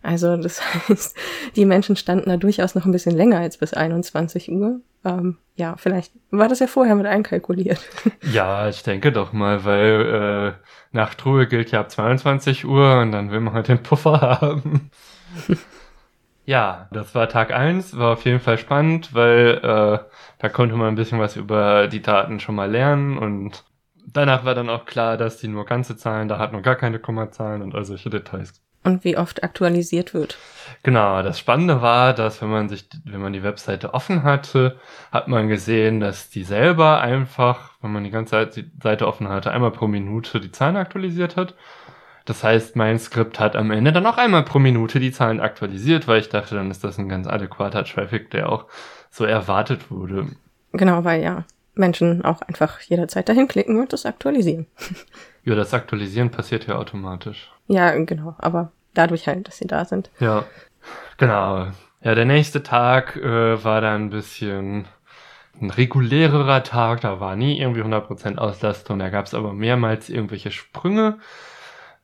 Also 0.01 0.38
das 0.38 0.62
heißt, 0.89 1.17
die 1.55 1.65
Menschen 1.65 1.95
standen 1.95 2.29
da 2.29 2.38
durchaus 2.38 2.75
noch 2.75 2.85
ein 2.85 2.91
bisschen 2.91 3.15
länger 3.15 3.39
als 3.39 3.57
bis 3.57 3.73
21 3.73 4.51
Uhr. 4.51 4.79
Ähm, 5.03 5.38
ja, 5.55 5.75
vielleicht 5.77 6.13
war 6.29 6.47
das 6.47 6.59
ja 6.59 6.67
vorher 6.67 6.95
mit 6.95 7.07
einkalkuliert. 7.07 7.79
Ja, 8.31 8.69
ich 8.69 8.83
denke 8.83 9.12
doch 9.12 9.33
mal, 9.33 9.65
weil 9.65 10.55
äh, 10.62 10.95
Nachtruhe 10.95 11.47
gilt 11.47 11.71
ja 11.71 11.79
ab 11.79 11.89
22 11.89 12.65
Uhr 12.65 12.99
und 12.99 13.12
dann 13.12 13.31
will 13.31 13.39
man 13.39 13.53
halt 13.53 13.69
den 13.69 13.81
Puffer 13.81 14.21
haben. 14.41 14.91
Ja, 16.49 16.88
das 16.91 17.13
war 17.13 17.29
Tag 17.29 17.51
eins, 17.51 17.95
war 17.95 18.13
auf 18.13 18.25
jeden 18.25 18.39
Fall 18.39 18.57
spannend, 18.57 19.13
weil 19.13 19.59
äh, 19.62 19.99
da 20.39 20.49
konnte 20.49 20.75
man 20.75 20.88
ein 20.88 20.95
bisschen 20.95 21.19
was 21.19 21.35
über 21.35 21.88
die 21.88 22.01
Daten 22.01 22.39
schon 22.39 22.55
mal 22.55 22.71
lernen 22.71 23.19
und 23.19 23.65
danach 24.07 24.45
war 24.45 24.55
dann 24.55 24.67
auch 24.67 24.85
klar, 24.85 25.15
dass 25.15 25.38
die 25.38 25.47
nur 25.47 25.65
ganze 25.65 25.95
Zahlen, 25.95 26.27
da 26.27 26.39
hat 26.39 26.51
noch 26.51 26.63
gar 26.63 26.75
keine 26.75 26.97
Kommazahlen 26.97 27.62
und 27.62 27.75
all 27.75 27.85
solche 27.85 28.09
Details 28.09 28.63
und 28.83 29.03
wie 29.03 29.17
oft 29.17 29.43
aktualisiert 29.43 30.13
wird. 30.13 30.38
Genau, 30.83 31.21
das 31.21 31.38
Spannende 31.38 31.81
war, 31.81 32.13
dass 32.13 32.41
wenn 32.41 32.49
man 32.49 32.69
sich, 32.69 32.88
wenn 33.03 33.21
man 33.21 33.33
die 33.33 33.43
Webseite 33.43 33.93
offen 33.93 34.23
hatte, 34.23 34.79
hat 35.12 35.27
man 35.27 35.49
gesehen, 35.49 35.99
dass 35.99 36.29
die 36.29 36.43
selber 36.43 37.01
einfach, 37.01 37.73
wenn 37.81 37.91
man 37.91 38.03
die 38.03 38.12
ganze 38.12 38.49
Seite 38.81 39.07
offen 39.07 39.27
hatte, 39.29 39.51
einmal 39.51 39.71
pro 39.71 39.88
Minute 39.88 40.39
die 40.39 40.51
Zahlen 40.51 40.77
aktualisiert 40.77 41.35
hat. 41.35 41.55
Das 42.29 42.43
heißt, 42.43 42.75
mein 42.75 42.99
Skript 42.99 43.39
hat 43.39 43.55
am 43.55 43.71
Ende 43.71 43.91
dann 43.91 44.05
auch 44.05 44.19
einmal 44.19 44.43
pro 44.43 44.59
Minute 44.59 44.99
die 44.99 45.11
Zahlen 45.11 45.39
aktualisiert, 45.39 46.07
weil 46.07 46.19
ich 46.19 46.29
dachte, 46.29 46.53
dann 46.53 46.69
ist 46.69 46.83
das 46.83 46.99
ein 46.99 47.09
ganz 47.09 47.25
adäquater 47.25 47.83
Traffic, 47.83 48.29
der 48.29 48.51
auch 48.51 48.67
so 49.09 49.25
erwartet 49.25 49.89
wurde. 49.89 50.27
Genau, 50.71 51.03
weil 51.03 51.23
ja 51.23 51.45
Menschen 51.73 52.23
auch 52.23 52.43
einfach 52.43 52.81
jederzeit 52.81 53.27
dahin 53.29 53.47
klicken 53.47 53.79
und 53.79 53.91
das 53.93 54.05
aktualisieren. 54.05 54.67
Ja, 55.45 55.55
das 55.55 55.73
Aktualisieren 55.73 56.29
passiert 56.29 56.67
ja 56.67 56.75
automatisch. 56.75 57.49
Ja, 57.67 57.95
genau, 57.95 58.35
aber 58.37 58.71
dadurch 58.93 59.25
halt, 59.27 59.47
dass 59.47 59.57
sie 59.57 59.65
da 59.65 59.85
sind. 59.85 60.11
Ja, 60.19 60.43
genau. 61.17 61.67
Ja, 62.03 62.13
der 62.13 62.25
nächste 62.25 62.61
Tag 62.61 63.15
äh, 63.15 63.63
war 63.63 63.81
dann 63.81 64.03
ein 64.03 64.09
bisschen 64.11 64.85
ein 65.59 65.69
regulärerer 65.71 66.63
Tag, 66.63 67.01
da 67.01 67.19
war 67.19 67.35
nie 67.35 67.59
irgendwie 67.59 67.81
100% 67.81 68.37
Auslastung, 68.37 68.99
da 68.99 69.09
gab 69.09 69.25
es 69.25 69.33
aber 69.33 69.53
mehrmals 69.53 70.09
irgendwelche 70.09 70.51
Sprünge, 70.51 71.17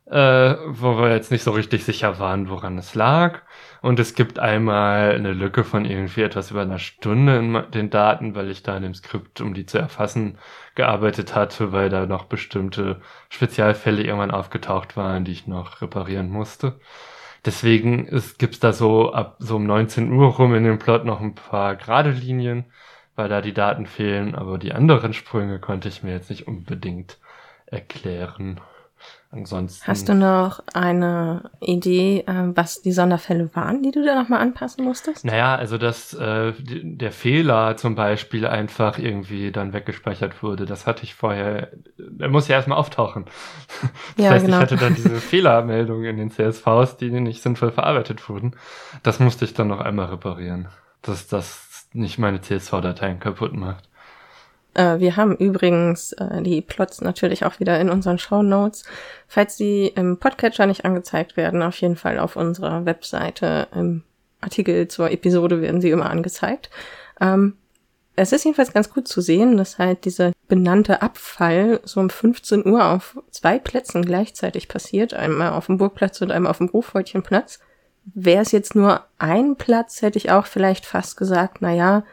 äh, 0.08 0.56
wo 0.68 0.98
wir 0.98 1.12
jetzt 1.12 1.32
nicht 1.32 1.44
so 1.44 1.52
richtig 1.52 1.84
sicher 1.84 2.20
waren, 2.20 2.50
woran 2.50 2.78
es 2.78 2.96
lag. 2.96 3.42
Und 3.82 4.00
es 4.00 4.16
gibt 4.16 4.40
einmal 4.40 5.14
eine 5.16 5.34
Lücke 5.34 5.64
von 5.64 5.86
irgendwie 5.86 6.22
etwas 6.22 6.52
über 6.52 6.62
einer 6.62 6.80
Stunde 6.80 7.38
in 7.38 7.72
den 7.72 7.90
Daten, 7.90 8.36
weil 8.36 8.50
ich 8.50 8.64
da 8.64 8.78
in 8.78 8.84
dem 8.84 8.94
Skript, 8.94 9.42
um 9.42 9.54
die 9.54 9.66
zu 9.66 9.78
erfassen, 9.78 10.38
gearbeitet 10.76 11.36
hatte, 11.36 11.72
weil 11.72 11.90
da 11.90 12.06
noch 12.06 12.26
bestimmte 12.26 13.02
Spezialfälle 13.30 14.04
irgendwann 14.04 14.32
aufgetaucht 14.32 14.98
waren, 14.98 15.26
die 15.26 15.32
ich 15.32 15.48
noch 15.48 15.82
reparieren 15.82 16.30
musste. 16.30 16.80
Deswegen 17.46 18.06
gibt 18.40 18.56
es 18.56 18.60
da 18.60 18.74
so 18.74 19.14
ab 19.14 19.36
so 19.40 19.58
um 19.58 19.66
19 19.68 20.12
Uhr 20.12 20.28
rum 20.36 20.56
in 20.56 20.64
dem 20.64 20.80
Plot 20.80 21.06
noch 21.06 21.22
ein 21.22 21.36
paar 21.36 21.76
gerade 21.76 22.10
Linien, 22.12 22.66
weil 23.16 23.30
da 23.30 23.42
die 23.42 23.54
Daten 23.54 23.86
fehlen, 23.86 24.36
aber 24.36 24.58
die 24.58 24.74
anderen 24.74 25.14
Sprünge 25.14 25.60
konnte 25.60 25.88
ich 25.88 26.04
mir 26.04 26.12
jetzt 26.14 26.30
nicht 26.30 26.48
unbedingt 26.48 27.20
erklären. 27.68 28.62
Ansonsten. 29.36 29.86
Hast 29.86 30.08
du 30.08 30.16
noch 30.16 30.64
eine 30.74 31.52
Idee, 31.60 32.24
äh, 32.26 32.56
was 32.56 32.82
die 32.82 32.94
Sonderfälle 32.94 33.54
waren, 33.54 33.84
die 33.84 33.92
du 33.92 34.06
da 34.06 34.16
nochmal 34.16 34.40
anpassen 34.40 34.86
musstest? 34.86 35.26
Naja, 35.26 35.56
also 35.56 35.78
dass 35.78 36.14
äh, 36.14 36.54
der 36.60 37.12
Fehler 37.12 37.76
zum 37.76 37.96
Beispiel 37.96 38.48
einfach 38.48 38.98
irgendwie 38.98 39.52
dann 39.52 39.74
weggespeichert 39.74 40.42
wurde, 40.42 40.66
das 40.66 40.88
hatte 40.88 41.04
ich 41.04 41.16
vorher, 41.16 41.70
der 41.98 42.30
muss 42.30 42.48
ja 42.48 42.56
erstmal 42.56 42.78
auftauchen. 42.78 43.26
Das 44.16 44.26
ja, 44.26 44.32
heißt, 44.32 44.46
genau. 44.46 44.58
ich 44.58 44.64
hatte 44.64 44.76
dann 44.78 44.96
diese 44.96 45.16
Fehlermeldungen 45.16 46.06
in 46.06 46.18
den 46.18 46.32
CSVs, 46.32 46.98
die 46.98 47.10
nicht 47.10 47.42
sinnvoll 47.42 47.72
verarbeitet 47.72 48.30
wurden. 48.30 48.56
Das 49.04 49.20
musste 49.20 49.46
ich 49.46 49.54
dann 49.54 49.68
noch 49.68 49.82
einmal 49.82 50.08
reparieren, 50.08 50.70
dass 51.02 51.28
das 51.28 51.88
nicht 51.92 52.18
meine 52.18 52.42
CSV-Dateien 52.42 53.20
kaputt 53.20 53.54
macht. 53.54 53.90
Äh, 54.76 55.00
wir 55.00 55.16
haben 55.16 55.36
übrigens 55.36 56.14
äh, 56.14 56.44
die 56.44 56.62
Plots 56.62 57.02
natürlich 57.02 57.46
auch 57.46 57.60
wieder 57.60 57.80
in 57.80 57.90
unseren 57.90 58.20
Show 58.20 58.44
Notes. 58.44 58.84
Falls 59.28 59.56
die 59.56 59.88
im 59.88 60.18
Podcatcher 60.20 60.68
nicht 60.68 60.86
angezeigt 60.86 61.36
werden, 61.38 61.64
auf 61.64 61.82
jeden 61.82 61.96
Fall 61.96 62.20
auf 62.20 62.36
unserer 62.36 62.86
Webseite 62.86 63.68
im 63.74 64.04
Artikel 64.42 64.88
zur 64.88 65.10
Episode 65.10 65.62
werden 65.62 65.82
sie 65.82 65.90
immer 65.90 66.10
angezeigt. 66.10 66.70
Ähm, 67.20 67.56
es 68.18 68.32
ist 68.32 68.46
jedenfalls 68.46 68.72
ganz 68.72 68.90
gut 68.94 69.08
zu 69.08 69.20
sehen, 69.20 69.58
dass 69.58 69.78
halt 69.78 70.06
dieser 70.06 70.32
benannte 70.48 71.02
Abfall 71.02 71.82
so 71.84 72.00
um 72.00 72.10
15 72.10 72.66
Uhr 72.66 72.86
auf 72.86 73.20
zwei 73.32 73.60
Plätzen 73.60 74.06
gleichzeitig 74.06 74.68
passiert. 74.68 75.14
Einmal 75.14 75.52
auf 75.52 75.66
dem 75.66 75.78
Burgplatz 75.78 76.22
und 76.22 76.32
einmal 76.32 76.52
auf 76.52 76.60
dem 76.60 76.70
Rufwoltchenplatz. 76.70 77.60
Wäre 78.14 78.44
es 78.44 78.52
jetzt 78.52 78.76
nur 78.76 79.04
ein 79.18 79.56
Platz, 79.56 80.02
hätte 80.02 80.18
ich 80.18 80.32
auch 80.32 80.46
vielleicht 80.46 80.86
fast 80.86 81.18
gesagt, 81.18 81.58
na 81.60 81.74
ja, 81.74 82.04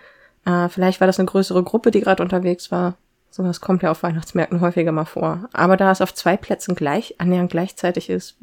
äh, 0.44 0.68
vielleicht 0.68 1.00
war 1.00 1.06
das 1.06 1.18
eine 1.18 1.26
größere 1.26 1.62
Gruppe, 1.62 1.90
die 1.90 2.00
gerade 2.00 2.22
unterwegs 2.22 2.70
war. 2.70 2.94
Sowas 3.30 3.60
kommt 3.60 3.82
ja 3.82 3.90
auf 3.90 4.02
Weihnachtsmärkten 4.02 4.60
häufiger 4.60 4.92
mal 4.92 5.06
vor. 5.06 5.48
Aber 5.52 5.76
da 5.76 5.90
es 5.90 6.02
auf 6.02 6.12
zwei 6.12 6.36
Plätzen 6.36 6.74
gleich, 6.74 7.14
annähernd 7.18 7.50
gleichzeitig 7.50 8.10
ist, 8.10 8.36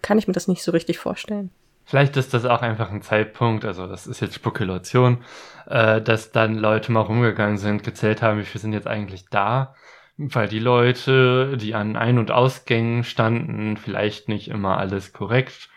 kann 0.00 0.18
ich 0.18 0.28
mir 0.28 0.34
das 0.34 0.48
nicht 0.48 0.62
so 0.62 0.72
richtig 0.72 0.98
vorstellen. 0.98 1.50
Vielleicht 1.84 2.16
ist 2.16 2.32
das 2.32 2.44
auch 2.44 2.62
einfach 2.62 2.90
ein 2.90 3.02
Zeitpunkt, 3.02 3.64
also 3.64 3.86
das 3.86 4.06
ist 4.06 4.20
jetzt 4.20 4.36
Spekulation, 4.36 5.18
äh, 5.66 6.00
dass 6.00 6.30
dann 6.30 6.54
Leute 6.54 6.92
mal 6.92 7.00
rumgegangen 7.00 7.58
sind, 7.58 7.82
gezählt 7.82 8.22
haben, 8.22 8.38
wie 8.38 8.44
viele 8.44 8.62
sind 8.62 8.72
jetzt 8.72 8.86
eigentlich 8.86 9.24
da, 9.30 9.74
weil 10.16 10.46
die 10.46 10.60
Leute, 10.60 11.56
die 11.56 11.74
an 11.74 11.96
Ein- 11.96 12.18
und 12.18 12.30
Ausgängen 12.30 13.02
standen, 13.02 13.76
vielleicht 13.76 14.28
nicht 14.28 14.48
immer 14.48 14.78
alles 14.78 15.12
korrekt 15.12 15.70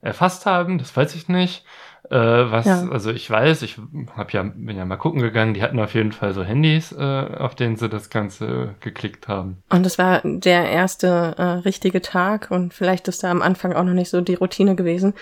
erfasst 0.00 0.46
haben, 0.46 0.78
das 0.78 0.96
weiß 0.96 1.14
ich 1.14 1.28
nicht. 1.28 1.64
Äh, 2.12 2.52
was, 2.52 2.66
ja. 2.66 2.86
also 2.90 3.10
ich 3.10 3.30
weiß, 3.30 3.62
ich 3.62 3.78
hab 4.14 4.34
ja, 4.34 4.42
bin 4.42 4.76
ja 4.76 4.84
mal 4.84 4.98
gucken 4.98 5.22
gegangen, 5.22 5.54
die 5.54 5.62
hatten 5.62 5.80
auf 5.80 5.94
jeden 5.94 6.12
Fall 6.12 6.34
so 6.34 6.44
Handys, 6.44 6.92
äh, 6.92 7.00
auf 7.38 7.54
denen 7.54 7.76
sie 7.76 7.88
das 7.88 8.10
Ganze 8.10 8.74
geklickt 8.80 9.28
haben. 9.28 9.62
Und 9.70 9.86
das 9.86 9.96
war 9.96 10.20
der 10.22 10.68
erste 10.68 11.34
äh, 11.38 11.42
richtige 11.64 12.02
Tag 12.02 12.50
und 12.50 12.74
vielleicht 12.74 13.08
ist 13.08 13.24
da 13.24 13.30
am 13.30 13.40
Anfang 13.40 13.72
auch 13.72 13.84
noch 13.84 13.94
nicht 13.94 14.10
so 14.10 14.20
die 14.20 14.34
Routine 14.34 14.76
gewesen. 14.76 15.14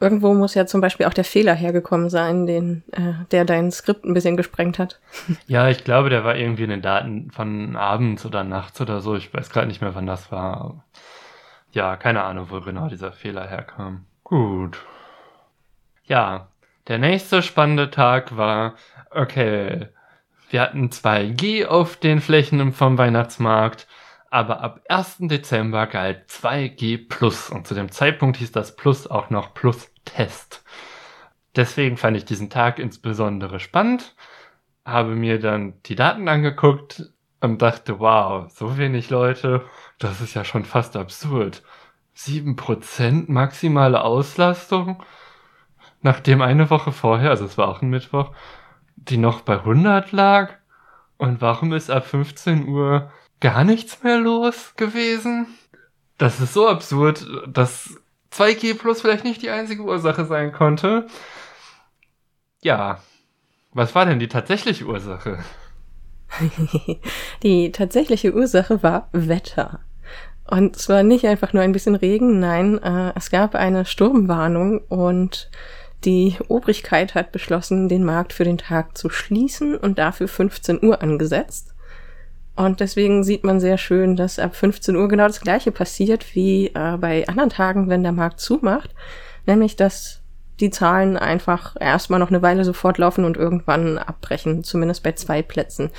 Irgendwo 0.00 0.34
muss 0.34 0.54
ja 0.54 0.66
zum 0.66 0.82
Beispiel 0.82 1.06
auch 1.06 1.14
der 1.14 1.24
Fehler 1.24 1.54
hergekommen 1.54 2.10
sein, 2.10 2.44
den, 2.44 2.82
äh, 2.92 3.24
der 3.30 3.46
dein 3.46 3.72
Skript 3.72 4.04
ein 4.04 4.12
bisschen 4.12 4.36
gesprengt 4.36 4.78
hat. 4.78 5.00
Ja, 5.46 5.70
ich 5.70 5.82
glaube, 5.82 6.10
der 6.10 6.24
war 6.24 6.36
irgendwie 6.36 6.64
in 6.64 6.70
den 6.70 6.82
Daten 6.82 7.30
von 7.30 7.74
abends 7.74 8.26
oder 8.26 8.44
nachts 8.44 8.78
oder 8.82 9.00
so. 9.00 9.16
Ich 9.16 9.32
weiß 9.32 9.48
gerade 9.48 9.66
nicht 9.66 9.80
mehr, 9.80 9.94
wann 9.94 10.06
das 10.06 10.30
war. 10.30 10.84
Ja, 11.72 11.96
keine 11.96 12.22
Ahnung, 12.22 12.48
wo 12.50 12.60
genau 12.60 12.88
dieser 12.88 13.12
Fehler 13.12 13.46
herkam. 13.48 14.04
Gut. 14.24 14.78
Ja, 16.06 16.48
der 16.86 16.98
nächste 16.98 17.42
spannende 17.42 17.90
Tag 17.90 18.36
war, 18.36 18.74
okay, 19.10 19.88
wir 20.50 20.60
hatten 20.60 20.90
2G 20.90 21.64
auf 21.64 21.96
den 21.96 22.20
Flächen 22.20 22.72
vom 22.74 22.98
Weihnachtsmarkt, 22.98 23.86
aber 24.30 24.60
ab 24.60 24.80
1. 24.90 25.16
Dezember 25.20 25.86
galt 25.86 26.28
2G 26.28 27.08
Plus 27.08 27.48
und 27.48 27.66
zu 27.66 27.74
dem 27.74 27.90
Zeitpunkt 27.90 28.36
hieß 28.36 28.52
das 28.52 28.76
Plus 28.76 29.06
auch 29.06 29.30
noch 29.30 29.54
Plus 29.54 29.90
Test. 30.04 30.62
Deswegen 31.56 31.96
fand 31.96 32.18
ich 32.18 32.26
diesen 32.26 32.50
Tag 32.50 32.78
insbesondere 32.78 33.58
spannend, 33.58 34.14
habe 34.84 35.14
mir 35.14 35.38
dann 35.38 35.80
die 35.84 35.94
Daten 35.94 36.28
angeguckt 36.28 37.14
und 37.40 37.62
dachte, 37.62 37.98
wow, 37.98 38.50
so 38.50 38.76
wenig 38.76 39.08
Leute, 39.08 39.64
das 39.98 40.20
ist 40.20 40.34
ja 40.34 40.44
schon 40.44 40.66
fast 40.66 40.96
absurd. 40.96 41.62
7% 42.14 43.30
maximale 43.30 44.04
Auslastung, 44.04 45.02
nachdem 46.04 46.42
eine 46.42 46.70
Woche 46.70 46.92
vorher, 46.92 47.30
also 47.30 47.44
es 47.46 47.58
war 47.58 47.66
auch 47.66 47.82
ein 47.82 47.88
Mittwoch, 47.88 48.30
die 48.94 49.16
noch 49.16 49.40
bei 49.40 49.54
100 49.54 50.12
lag. 50.12 50.50
Und 51.16 51.40
warum 51.40 51.72
ist 51.72 51.90
ab 51.90 52.06
15 52.06 52.68
Uhr 52.68 53.10
gar 53.40 53.64
nichts 53.64 54.02
mehr 54.02 54.18
los 54.18 54.74
gewesen? 54.76 55.46
Das 56.18 56.40
ist 56.40 56.52
so 56.52 56.68
absurd, 56.68 57.26
dass 57.48 57.98
2G 58.32 58.78
Plus 58.78 59.00
vielleicht 59.00 59.24
nicht 59.24 59.42
die 59.42 59.50
einzige 59.50 59.82
Ursache 59.82 60.26
sein 60.26 60.52
konnte. 60.52 61.06
Ja, 62.62 63.00
was 63.72 63.94
war 63.94 64.04
denn 64.04 64.18
die 64.18 64.28
tatsächliche 64.28 64.84
Ursache? 64.84 65.38
die 67.42 67.72
tatsächliche 67.72 68.34
Ursache 68.34 68.82
war 68.82 69.08
Wetter. 69.12 69.80
Und 70.50 70.76
zwar 70.76 71.02
nicht 71.02 71.26
einfach 71.26 71.54
nur 71.54 71.62
ein 71.62 71.72
bisschen 71.72 71.94
Regen, 71.94 72.38
nein, 72.40 72.78
äh, 72.82 73.12
es 73.16 73.30
gab 73.30 73.54
eine 73.54 73.86
Sturmwarnung 73.86 74.80
und 74.88 75.50
die 76.04 76.36
Obrigkeit 76.48 77.14
hat 77.14 77.32
beschlossen, 77.32 77.88
den 77.88 78.04
Markt 78.04 78.32
für 78.32 78.44
den 78.44 78.58
Tag 78.58 78.96
zu 78.96 79.08
schließen 79.08 79.76
und 79.76 79.98
dafür 79.98 80.28
15 80.28 80.84
Uhr 80.84 81.02
angesetzt. 81.02 81.74
Und 82.56 82.80
deswegen 82.80 83.24
sieht 83.24 83.42
man 83.42 83.58
sehr 83.58 83.78
schön, 83.78 84.14
dass 84.14 84.38
ab 84.38 84.54
15 84.54 84.94
Uhr 84.94 85.08
genau 85.08 85.26
das 85.26 85.40
gleiche 85.40 85.72
passiert 85.72 86.34
wie 86.34 86.68
äh, 86.68 86.96
bei 86.98 87.26
anderen 87.26 87.50
Tagen, 87.50 87.88
wenn 87.88 88.02
der 88.04 88.12
Markt 88.12 88.38
zumacht. 88.38 88.90
Nämlich, 89.46 89.74
dass 89.76 90.20
die 90.60 90.70
Zahlen 90.70 91.16
einfach 91.16 91.74
erstmal 91.80 92.20
noch 92.20 92.28
eine 92.28 92.42
Weile 92.42 92.64
sofort 92.64 92.98
laufen 92.98 93.24
und 93.24 93.36
irgendwann 93.36 93.98
abbrechen, 93.98 94.62
zumindest 94.62 95.02
bei 95.02 95.12
zwei 95.12 95.42
Plätzen. 95.42 95.90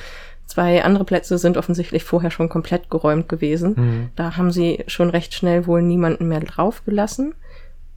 Zwei 0.46 0.84
andere 0.84 1.04
Plätze 1.04 1.38
sind 1.38 1.58
offensichtlich 1.58 2.04
vorher 2.04 2.32
schon 2.32 2.48
komplett 2.50 2.90
geräumt 2.90 3.28
gewesen. 3.28 3.74
Mhm. 3.76 4.10
Da 4.16 4.38
haben 4.38 4.52
sie 4.52 4.84
schon 4.88 5.10
recht 5.10 5.34
schnell 5.34 5.68
wohl 5.68 5.82
niemanden 5.82 6.28
mehr 6.28 6.40
draufgelassen. 6.40 7.34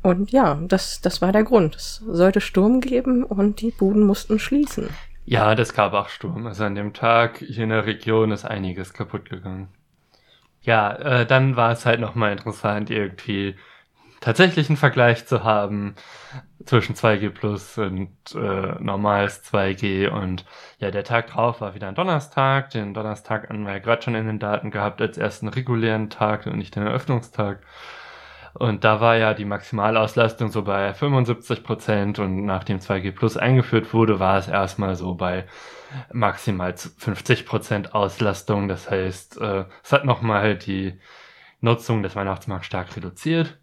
Und 0.03 0.31
ja, 0.31 0.55
das, 0.55 1.01
das 1.01 1.21
war 1.21 1.33
der 1.33 1.45
Grund. 1.45 1.77
Es 1.77 1.97
sollte 2.07 2.41
Sturm 2.41 2.81
geben 2.81 3.25
und 3.25 3.61
die 3.61 3.71
Buden 3.71 4.07
mussten 4.07 4.39
schließen. 4.39 4.89
Ja, 5.25 5.55
das 5.55 5.75
gab 5.75 5.93
auch 5.93 6.09
Sturm. 6.09 6.47
Also 6.47 6.65
an 6.65 6.75
dem 6.75 6.95
Tag 6.95 7.39
hier 7.39 7.65
in 7.65 7.71
der 7.71 7.85
Region 7.85 8.31
ist 8.31 8.45
einiges 8.45 8.95
kaputt 8.95 9.29
gegangen. 9.29 9.69
Ja, 10.63 10.93
äh, 10.95 11.27
dann 11.27 11.57
war 11.57 11.73
es 11.73 11.85
halt 11.85 12.01
nochmal 12.01 12.33
interessant, 12.33 12.91
irgendwie 12.91 13.57
tatsächlich 14.21 14.69
einen 14.69 14.77
Vergleich 14.77 15.27
zu 15.27 15.45
haben 15.45 15.95
zwischen 16.65 16.95
2G 16.95 17.31
Plus 17.31 17.79
und 17.79 18.11
äh, 18.35 18.75
normales 18.81 19.45
2G. 19.45 20.09
Und 20.09 20.45
ja, 20.79 20.91
der 20.91 21.05
Tag 21.05 21.29
drauf 21.29 21.61
war 21.61 21.75
wieder 21.75 21.89
ein 21.89 21.95
Donnerstag. 21.95 22.71
Den 22.71 22.95
Donnerstag 22.95 23.49
haben 23.49 23.65
wir 23.65 23.73
ja 23.75 23.79
gerade 23.79 24.03
schon 24.03 24.15
in 24.15 24.27
den 24.27 24.39
Daten 24.39 24.71
gehabt 24.71 25.01
als 25.01 25.19
ersten 25.19 25.49
regulären 25.49 26.11
Tag 26.11 26.47
und 26.47 26.59
nicht 26.59 26.75
den 26.75 26.87
Eröffnungstag. 26.87 27.61
Und 28.59 28.83
da 28.83 29.01
war 29.01 29.17
ja 29.17 29.35
die 29.35 29.45
Maximalauslastung 29.45 30.51
so 30.51 30.63
bei 30.63 30.93
75 30.93 31.63
Prozent 31.63 32.19
und 32.19 32.45
nachdem 32.45 32.79
2G 32.79 33.13
Plus 33.13 33.37
eingeführt 33.37 33.93
wurde, 33.95 34.19
war 34.19 34.37
es 34.37 34.49
erstmal 34.49 34.97
so 34.97 35.15
bei 35.15 35.47
maximal 36.13 36.75
50 36.77 37.47
Prozent 37.47 37.95
Auslastung. 37.95 38.67
Das 38.67 38.91
heißt, 38.91 39.41
äh, 39.41 39.65
es 39.85 39.93
hat 39.93 40.05
nochmal 40.05 40.57
die 40.57 40.99
Nutzung 41.61 42.03
des 42.03 42.17
Weihnachtsmarkts 42.17 42.67
stark 42.67 42.97
reduziert. 42.97 43.59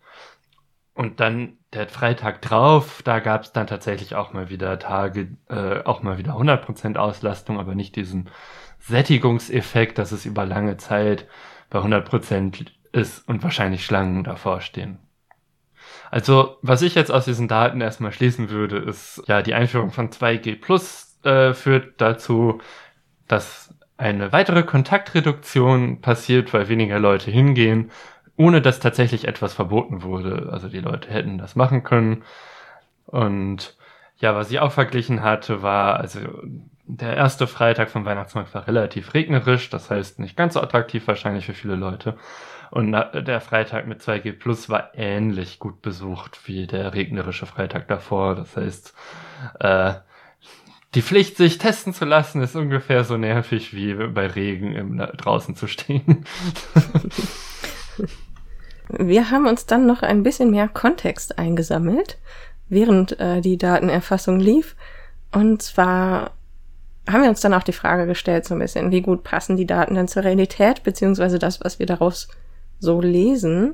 Und 0.94 1.20
dann 1.20 1.58
der 1.74 1.90
Freitag 1.90 2.42
drauf, 2.42 3.02
da 3.04 3.20
gab 3.20 3.44
es 3.44 3.52
dann 3.52 3.68
tatsächlich 3.68 4.16
auch 4.16 4.32
mal 4.32 4.50
wieder 4.50 4.80
Tage, 4.80 5.36
äh, 5.50 5.84
auch 5.84 6.04
mal 6.04 6.18
wieder 6.18 6.38
100% 6.38 6.96
Auslastung, 6.96 7.60
aber 7.60 7.76
nicht 7.76 7.98
diesen 7.98 8.30
Sättigungseffekt, 8.80 9.98
dass 9.98 10.14
es 10.14 10.26
über 10.26 10.46
lange 10.46 10.78
Zeit 10.78 11.28
bei 11.70 11.80
100% 11.80 12.68
ist 12.96 13.28
und 13.28 13.44
wahrscheinlich 13.44 13.86
Schlangen 13.86 14.24
davor 14.24 14.62
stehen. 14.62 15.00
Also, 16.12 16.58
was 16.62 16.82
ich 16.82 16.96
jetzt 16.96 17.12
aus 17.12 17.26
diesen 17.26 17.48
Daten 17.48 17.82
erstmal 17.82 18.12
schließen 18.12 18.50
würde, 18.50 18.78
ist, 18.78 19.22
ja, 19.28 19.42
die 19.42 19.54
Einführung 19.54 19.92
von 19.92 20.10
2G 20.10 20.60
Plus 20.60 21.20
äh, 21.24 21.54
führt 21.54 22.00
dazu, 22.00 22.62
dass 23.28 23.74
eine 23.98 24.32
weitere 24.32 24.64
Kontaktreduktion 24.64 26.02
passiert, 26.02 26.54
weil 26.54 26.70
weniger 26.70 27.00
Leute 27.00 27.32
hingehen, 27.32 27.92
ohne 28.38 28.62
dass 28.62 28.80
tatsächlich 28.80 29.28
etwas 29.28 29.54
verboten 29.54 30.04
wurde. 30.04 30.50
Also 30.52 30.68
die 30.68 30.80
Leute 30.80 31.10
hätten 31.10 31.38
das 31.38 31.56
machen 31.56 31.84
können. 31.84 32.24
Und 33.06 33.78
ja, 34.18 34.36
was 34.36 34.52
ich 34.52 34.60
auch 34.60 34.72
verglichen 34.72 35.22
hatte, 35.24 35.62
war, 35.62 36.00
also 36.00 36.20
der 36.88 37.16
erste 37.16 37.48
Freitag 37.48 37.90
vom 37.90 38.06
Weihnachtsmarkt 38.06 38.54
war 38.54 38.68
relativ 38.68 39.14
regnerisch, 39.14 39.70
das 39.70 39.90
heißt 39.90 40.20
nicht 40.20 40.38
ganz 40.38 40.54
so 40.54 40.62
attraktiv 40.62 41.08
wahrscheinlich 41.08 41.46
für 41.46 41.54
viele 41.54 41.76
Leute. 41.76 42.18
Und 42.76 42.92
der 42.92 43.40
Freitag 43.40 43.88
mit 43.88 44.02
2G 44.02 44.34
Plus 44.34 44.68
war 44.68 44.90
ähnlich 44.96 45.60
gut 45.60 45.82
besucht 45.82 46.42
wie 46.44 46.68
der 46.68 46.94
regnerische 46.94 47.46
Freitag 47.46 47.88
davor. 47.88 48.36
Das 48.36 48.58
heißt, 48.58 48.94
äh, 49.62 49.94
die 50.94 51.02
Pflicht, 51.02 51.38
sich 51.38 51.58
testen 51.58 51.94
zu 51.94 52.04
lassen, 52.04 52.42
ist 52.42 52.54
ungefähr 52.54 53.06
so 53.06 53.16
nervig 53.16 53.74
wie 53.74 53.94
bei 53.94 54.28
Regen 54.28 54.76
im, 54.76 54.98
draußen 54.98 55.56
zu 55.56 55.68
stehen. 55.68 56.26
Wir 58.90 59.32
haben 59.32 59.48
uns 59.48 59.66
dann 59.66 59.88
noch 59.88 60.02
ein 60.02 60.24
bisschen 60.24 60.52
mehr 60.52 60.68
Kontext 60.68 61.40
eingesammelt, 61.40 62.18
während 62.68 63.18
äh, 63.22 63.40
die 63.40 63.58
Datenerfassung 63.58 64.38
lief. 64.38 64.76
Und 65.32 65.62
zwar 65.62 66.32
haben 67.10 67.22
wir 67.22 67.30
uns 67.30 67.40
dann 67.40 67.54
auch 67.54 67.64
die 67.64 67.72
Frage 67.72 68.06
gestellt, 68.06 68.44
so 68.44 68.54
ein 68.54 68.60
bisschen, 68.60 68.92
wie 68.92 69.02
gut 69.02 69.24
passen 69.24 69.56
die 69.56 69.66
Daten 69.66 69.96
denn 69.96 70.10
zur 70.10 70.26
Realität, 70.26 70.84
beziehungsweise 70.84 71.40
das, 71.40 71.64
was 71.64 71.80
wir 71.80 71.86
daraus 71.86 72.28
so 72.80 73.02
lesen. 73.02 73.74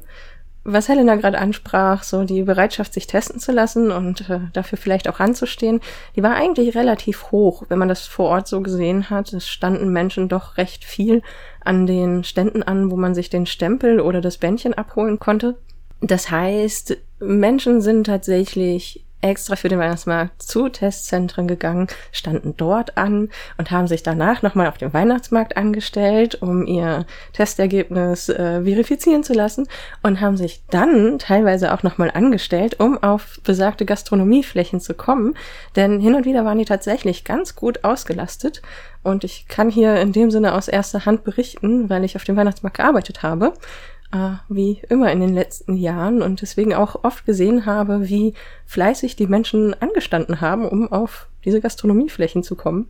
Was 0.64 0.90
Helena 0.90 1.16
gerade 1.16 1.40
ansprach, 1.40 2.04
so 2.04 2.24
die 2.24 2.44
Bereitschaft, 2.44 2.94
sich 2.94 3.08
testen 3.08 3.40
zu 3.40 3.52
lassen 3.52 3.90
und 3.90 4.30
äh, 4.30 4.42
dafür 4.54 4.78
vielleicht 4.78 5.10
auch 5.10 5.20
ranzustehen, 5.20 5.82
die 6.16 6.22
war 6.22 6.36
eigentlich 6.36 6.76
relativ 6.76 7.32
hoch, 7.32 7.64
wenn 7.70 7.80
man 7.80 7.88
das 7.88 8.06
vor 8.06 8.30
Ort 8.30 8.48
so 8.48 8.62
gesehen 8.62 9.10
hat. 9.10 9.34
Es 9.34 9.48
standen 9.48 9.92
Menschen 9.92 10.30
doch 10.30 10.58
recht 10.58 10.86
viel 10.86 11.24
an 11.66 11.88
den 11.88 12.24
Ständen 12.24 12.62
an, 12.62 12.92
wo 12.92 12.96
man 12.96 13.16
sich 13.16 13.32
den 13.32 13.48
Stempel 13.48 14.00
oder 14.00 14.22
das 14.22 14.38
Bändchen 14.38 14.76
abholen 14.76 15.18
konnte. 15.18 15.58
Das 16.00 16.30
heißt, 16.30 16.96
Menschen 17.20 17.82
sind 17.82 18.06
tatsächlich 18.06 19.06
extra 19.22 19.56
für 19.56 19.70
den 19.70 19.80
Weihnachtsmarkt 19.80 20.42
zu 20.42 20.70
Testzentren 20.70 21.48
gegangen, 21.48 21.88
standen 22.12 22.56
dort 22.58 22.98
an 22.98 23.30
und 23.58 23.72
haben 23.72 23.88
sich 23.88 24.04
danach 24.04 24.42
nochmal 24.42 24.68
auf 24.68 24.78
dem 24.78 24.94
Weihnachtsmarkt 24.94 25.58
angestellt, 25.58 26.42
um 26.42 26.66
ihr 26.66 27.06
Testergebnis 27.34 28.30
äh, 28.30 28.64
verifizieren 28.64 29.24
zu 29.24 29.34
lassen 29.34 29.68
und 30.02 30.22
haben 30.22 30.38
sich 30.38 30.64
dann 30.70 31.20
teilweise 31.20 31.74
auch 31.74 31.84
nochmal 31.84 32.12
angestellt, 32.12 32.80
um 32.80 33.02
auf 33.02 33.40
besagte 33.44 33.86
Gastronomieflächen 33.86 34.80
zu 34.80 34.94
kommen, 34.94 35.36
denn 35.76 36.00
hin 36.00 36.16
und 36.16 36.26
wieder 36.26 36.46
waren 36.46 36.58
die 36.58 36.66
tatsächlich 36.66 37.24
ganz 37.24 37.56
gut 37.56 37.84
ausgelastet. 37.84 38.62
Und 39.04 39.24
ich 39.24 39.48
kann 39.48 39.70
hier 39.70 39.96
in 39.96 40.12
dem 40.12 40.30
Sinne 40.30 40.54
aus 40.54 40.68
erster 40.68 41.06
Hand 41.06 41.24
berichten, 41.24 41.90
weil 41.90 42.04
ich 42.04 42.16
auf 42.16 42.24
dem 42.24 42.36
Weihnachtsmarkt 42.36 42.78
gearbeitet 42.78 43.24
habe 43.24 43.54
äh, 44.12 44.34
wie 44.50 44.82
immer 44.90 45.12
in 45.12 45.20
den 45.20 45.34
letzten 45.34 45.76
Jahren 45.76 46.22
und 46.22 46.42
deswegen 46.42 46.74
auch 46.74 47.04
oft 47.04 47.26
gesehen 47.26 47.66
habe, 47.66 48.10
wie 48.10 48.34
fleißig 48.66 49.16
die 49.16 49.28
Menschen 49.28 49.74
angestanden 49.82 50.42
haben, 50.42 50.68
um 50.68 50.92
auf 50.92 51.30
diese 51.46 51.62
Gastronomieflächen 51.62 52.44
zu 52.44 52.56
kommen. 52.56 52.90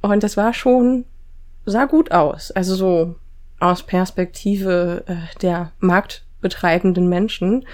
Und 0.00 0.22
das 0.22 0.36
war 0.36 0.54
schon, 0.54 1.04
sah 1.66 1.84
gut 1.84 2.10
aus. 2.12 2.50
Also 2.50 2.74
so 2.74 3.16
aus 3.58 3.82
Perspektive 3.82 5.04
äh, 5.06 5.38
der 5.40 5.72
marktbetreibenden 5.78 7.08
Menschen 7.08 7.66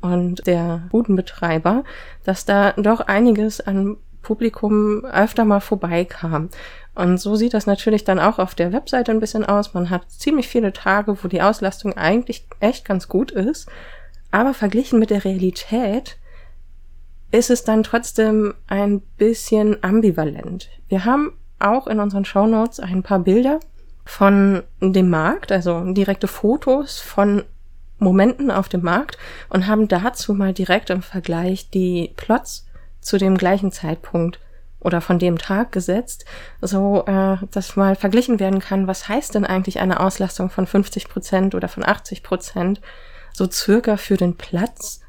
und 0.00 0.46
der 0.46 0.82
Budenbetreiber, 0.90 1.84
dass 2.24 2.44
da 2.44 2.72
doch 2.72 3.00
einiges 3.00 3.60
an 3.60 3.96
Publikum 4.22 5.04
öfter 5.04 5.44
mal 5.44 5.60
vorbeikam. 5.60 6.48
Und 6.94 7.18
so 7.18 7.36
sieht 7.36 7.54
das 7.54 7.66
natürlich 7.66 8.04
dann 8.04 8.18
auch 8.18 8.38
auf 8.38 8.54
der 8.54 8.72
Webseite 8.72 9.12
ein 9.12 9.20
bisschen 9.20 9.44
aus. 9.44 9.74
Man 9.74 9.90
hat 9.90 10.10
ziemlich 10.10 10.48
viele 10.48 10.72
Tage, 10.72 11.22
wo 11.22 11.28
die 11.28 11.42
Auslastung 11.42 11.96
eigentlich 11.96 12.46
echt 12.60 12.84
ganz 12.84 13.08
gut 13.08 13.30
ist. 13.30 13.68
Aber 14.30 14.54
verglichen 14.54 14.98
mit 14.98 15.10
der 15.10 15.24
Realität 15.24 16.18
ist 17.30 17.50
es 17.50 17.64
dann 17.64 17.82
trotzdem 17.82 18.54
ein 18.66 19.00
bisschen 19.16 19.82
ambivalent. 19.82 20.68
Wir 20.88 21.04
haben 21.04 21.32
auch 21.58 21.86
in 21.86 21.98
unseren 21.98 22.24
Shownotes 22.24 22.80
ein 22.80 23.02
paar 23.02 23.20
Bilder 23.20 23.60
von 24.04 24.62
dem 24.80 25.08
Markt, 25.08 25.52
also 25.52 25.92
direkte 25.92 26.26
Fotos 26.28 26.98
von 26.98 27.44
Momenten 27.98 28.50
auf 28.50 28.68
dem 28.68 28.82
Markt 28.82 29.16
und 29.48 29.66
haben 29.66 29.88
dazu 29.88 30.34
mal 30.34 30.52
direkt 30.52 30.90
im 30.90 31.02
Vergleich 31.02 31.70
die 31.70 32.12
Plots 32.16 32.66
zu 33.02 33.18
dem 33.18 33.36
gleichen 33.36 33.72
Zeitpunkt 33.72 34.40
oder 34.80 35.00
von 35.00 35.18
dem 35.18 35.38
Tag 35.38 35.72
gesetzt, 35.72 36.24
so 36.60 37.04
äh, 37.06 37.36
dass 37.50 37.76
mal 37.76 37.94
verglichen 37.94 38.40
werden 38.40 38.60
kann, 38.60 38.86
was 38.86 39.08
heißt 39.08 39.34
denn 39.34 39.44
eigentlich 39.44 39.80
eine 39.80 40.00
Auslastung 40.00 40.50
von 40.50 40.66
50 40.66 41.08
Prozent 41.08 41.54
oder 41.54 41.68
von 41.68 41.84
80 41.84 42.22
Prozent, 42.22 42.80
so 43.32 43.50
circa 43.50 43.96
für 43.96 44.16
den 44.16 44.36
Platz. 44.36 45.00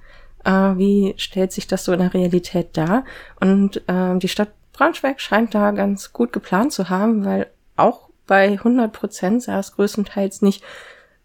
Äh, 0.44 0.52
wie 0.52 1.14
stellt 1.18 1.52
sich 1.52 1.68
das 1.68 1.86
so 1.86 1.94
in 1.94 2.00
der 2.00 2.14
Realität 2.14 2.78
dar? 2.78 3.06
Und 3.40 3.78
äh, 3.88 4.18
die 4.18 4.28
Stadt 4.28 4.50
Braunschweig 4.74 5.22
scheint 5.22 5.54
da 5.54 5.72
ganz 5.72 6.14
gut 6.14 6.34
geplant 6.34 6.74
zu 6.74 6.90
haben, 6.90 7.26
weil 7.26 7.48
auch 7.76 8.10
bei 8.26 8.50
100 8.50 8.92
Prozent 8.92 9.44
sah 9.44 9.60
es 9.60 9.76
größtenteils 9.76 10.42
nicht 10.42 10.64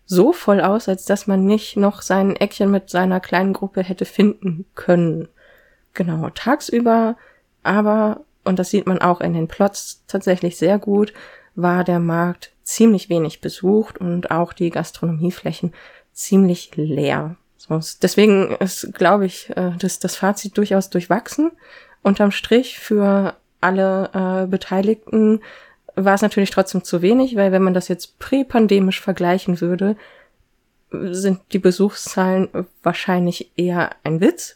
so 0.05 0.33
voll 0.33 0.61
aus, 0.61 0.89
als 0.89 1.05
dass 1.05 1.27
man 1.27 1.45
nicht 1.45 1.77
noch 1.77 2.03
sein 2.03 2.37
Eckchen 2.37 2.71
mit 2.71 2.91
seiner 2.91 3.21
kleinen 3.21 3.53
Gruppe 3.53 3.83
hätte 3.83 4.05
finden 4.05 4.67
können. 4.75 5.29
Genau, 5.99 6.31
tagsüber 6.31 7.17
aber, 7.65 8.21
und 8.45 8.61
das 8.61 8.71
sieht 8.71 8.87
man 8.87 9.01
auch 9.01 9.21
in 9.21 9.33
den 9.33 9.49
Plots 9.49 10.05
tatsächlich 10.07 10.57
sehr 10.57 10.79
gut, 10.79 11.13
war 11.57 11.83
der 11.83 11.99
Markt 11.99 12.53
ziemlich 12.63 13.09
wenig 13.09 13.41
besucht 13.41 13.99
und 13.99 14.31
auch 14.31 14.53
die 14.53 14.71
Gastronomieflächen 14.71 15.75
ziemlich 16.13 16.71
leer. 16.77 17.35
Deswegen 18.01 18.55
ist, 18.61 18.95
glaube 18.95 19.27
ich, 19.27 19.51
äh, 19.57 19.73
das, 19.77 19.99
das 19.99 20.15
Fazit 20.15 20.57
durchaus 20.57 20.89
durchwachsen. 20.89 21.51
Unterm 22.05 22.31
Strich 22.31 22.79
für 22.79 23.35
alle 23.61 24.11
äh, 24.15 24.47
Beteiligten 24.47 25.41
war 25.97 26.15
es 26.15 26.23
natürlich 26.23 26.51
trotzdem 26.51 26.85
zu 26.85 27.03
wenig, 27.03 27.35
weil 27.35 27.51
wenn 27.51 27.65
man 27.65 27.75
das 27.75 27.89
jetzt 27.89 28.21
präpandemisch 28.21 29.01
vergleichen 29.01 29.61
würde, 29.61 29.97
sind 30.93 31.41
die 31.51 31.59
Besuchszahlen 31.59 32.49
wahrscheinlich 32.85 33.51
eher 33.57 33.97
ein 34.05 34.21
Witz 34.21 34.55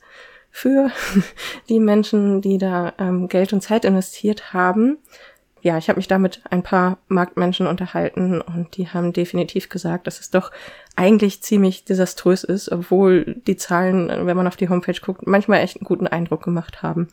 für 0.53 0.90
die 1.68 1.80
Menschen, 1.80 2.40
die 2.40 2.59
da 2.59 2.92
ähm, 2.98 3.26
Geld 3.26 3.53
und 3.53 3.62
Zeit 3.62 3.84
investiert 3.84 4.53
haben. 4.53 4.98
Ja, 5.62 5.78
ich 5.78 5.88
habe 5.88 5.98
mich 5.98 6.09
da 6.09 6.18
mit 6.18 6.42
ein 6.50 6.62
paar 6.62 6.98
Marktmenschen 7.09 7.66
unterhalten 7.66 8.40
und 8.40 8.76
die 8.76 8.88
haben 8.88 9.12
definitiv 9.12 9.68
gesagt, 9.68 10.07
dass 10.07 10.20
es 10.20 10.30
doch 10.30 10.50
eigentlich 10.96 11.42
ziemlich 11.42 11.84
desaströs 11.84 12.44
ist, 12.44 12.70
obwohl 12.70 13.40
die 13.46 13.57
Zahlen, 13.57 14.26
wenn 14.26 14.36
man 14.36 14.48
auf 14.48 14.57
die 14.57 14.68
Homepage 14.68 15.00
guckt, 15.00 15.26
manchmal 15.26 15.61
echt 15.61 15.76
einen 15.76 15.86
guten 15.86 16.09
Eindruck 16.09 16.42
gemacht 16.42 16.82
haben. 16.82 17.09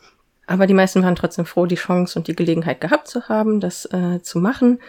Aber 0.48 0.66
die 0.66 0.74
meisten 0.74 1.02
waren 1.04 1.14
trotzdem 1.14 1.46
froh, 1.46 1.66
die 1.66 1.76
Chance 1.76 2.18
und 2.18 2.26
die 2.26 2.34
Gelegenheit 2.34 2.80
gehabt 2.80 3.06
zu 3.06 3.28
haben, 3.28 3.60
das 3.60 3.86
äh, 3.86 4.20
zu 4.20 4.40
machen. 4.40 4.80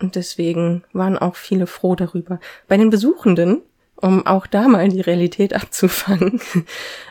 Und 0.00 0.16
deswegen 0.16 0.84
waren 0.94 1.18
auch 1.18 1.36
viele 1.36 1.66
froh 1.66 1.96
darüber. 1.96 2.40
Bei 2.66 2.78
den 2.78 2.88
Besuchenden, 2.88 3.60
um 3.96 4.26
auch 4.26 4.46
da 4.46 4.68
mal 4.68 4.88
die 4.88 5.00
Realität 5.00 5.54
abzufangen, 5.60 6.40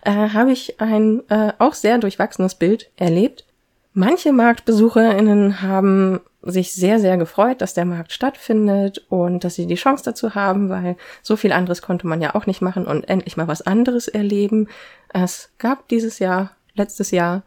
äh, 0.04 0.12
habe 0.12 0.52
ich 0.52 0.80
ein 0.80 1.28
äh, 1.30 1.54
auch 1.60 1.74
sehr 1.74 1.98
durchwachsenes 1.98 2.56
Bild 2.56 2.90
erlebt. 2.96 3.46
Manche 3.94 4.34
Marktbesucherinnen 4.34 5.62
haben 5.62 6.20
sich 6.42 6.74
sehr, 6.74 7.00
sehr 7.00 7.18
gefreut, 7.18 7.62
dass 7.62 7.74
der 7.74 7.86
Markt 7.86 8.12
stattfindet 8.12 9.04
und 9.10 9.44
dass 9.44 9.56
sie 9.56 9.66
die 9.66 9.76
Chance 9.76 10.04
dazu 10.04 10.36
haben, 10.36 10.70
weil 10.70 10.96
so 11.24 11.36
viel 11.38 11.52
anderes 11.52 11.82
konnte 11.82 12.06
man 12.06 12.22
ja 12.22 12.36
auch 12.36 12.46
nicht 12.46 12.62
machen 12.62 12.86
und 12.86 13.10
endlich 13.10 13.36
mal 13.36 13.48
was 13.48 13.64
anderes 13.64 14.08
erleben. 14.08 14.68
Es 15.10 15.50
gab 15.58 15.88
dieses 15.88 16.20
Jahr, 16.20 16.52
letztes 16.76 17.12
Jahr, 17.12 17.44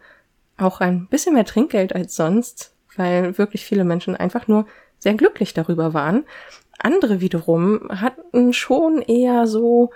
auch 0.57 0.80
ein 0.80 1.07
bisschen 1.07 1.34
mehr 1.34 1.45
Trinkgeld 1.45 1.95
als 1.95 2.16
sonst, 2.16 2.72
weil 2.97 3.39
wirklich 3.39 3.64
viele 3.64 3.84
Menschen 3.84 4.16
einfach 4.16 4.49
nur 4.49 4.66
sehr 4.99 5.14
glücklich 5.14 5.55
darüber 5.55 5.95
waren. 5.95 6.24
Andere 6.79 7.20
wiederum 7.20 7.89
hatten 7.91 8.53
schon 8.53 9.03
eher 9.03 9.47
so, 9.47 9.91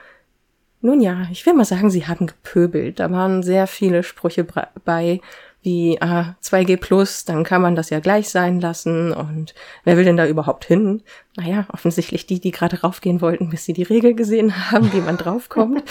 nun 0.80 1.00
ja, 1.00 1.26
ich 1.30 1.46
will 1.46 1.54
mal 1.54 1.64
sagen, 1.64 1.90
sie 1.90 2.06
haben 2.06 2.26
gepöbelt. 2.26 2.98
Da 3.00 3.10
waren 3.10 3.42
sehr 3.42 3.66
viele 3.66 4.02
Sprüche 4.02 4.46
bei, 4.84 5.20
wie 5.62 6.00
ah, 6.00 6.34
2G 6.42 6.76
plus, 6.76 7.24
dann 7.24 7.44
kann 7.44 7.62
man 7.62 7.76
das 7.76 7.90
ja 7.90 8.00
gleich 8.00 8.28
sein 8.30 8.60
lassen 8.60 9.12
und 9.12 9.54
wer 9.84 9.96
will 9.96 10.04
denn 10.04 10.16
da 10.16 10.26
überhaupt 10.26 10.64
hin? 10.64 11.02
Naja, 11.36 11.66
offensichtlich 11.72 12.26
die, 12.26 12.40
die 12.40 12.50
gerade 12.50 12.80
raufgehen 12.80 13.20
wollten, 13.20 13.50
bis 13.50 13.64
sie 13.64 13.72
die 13.72 13.84
Regel 13.84 14.14
gesehen 14.14 14.70
haben, 14.72 14.92
wie 14.92 15.00
man 15.00 15.16
draufkommt. 15.16 15.84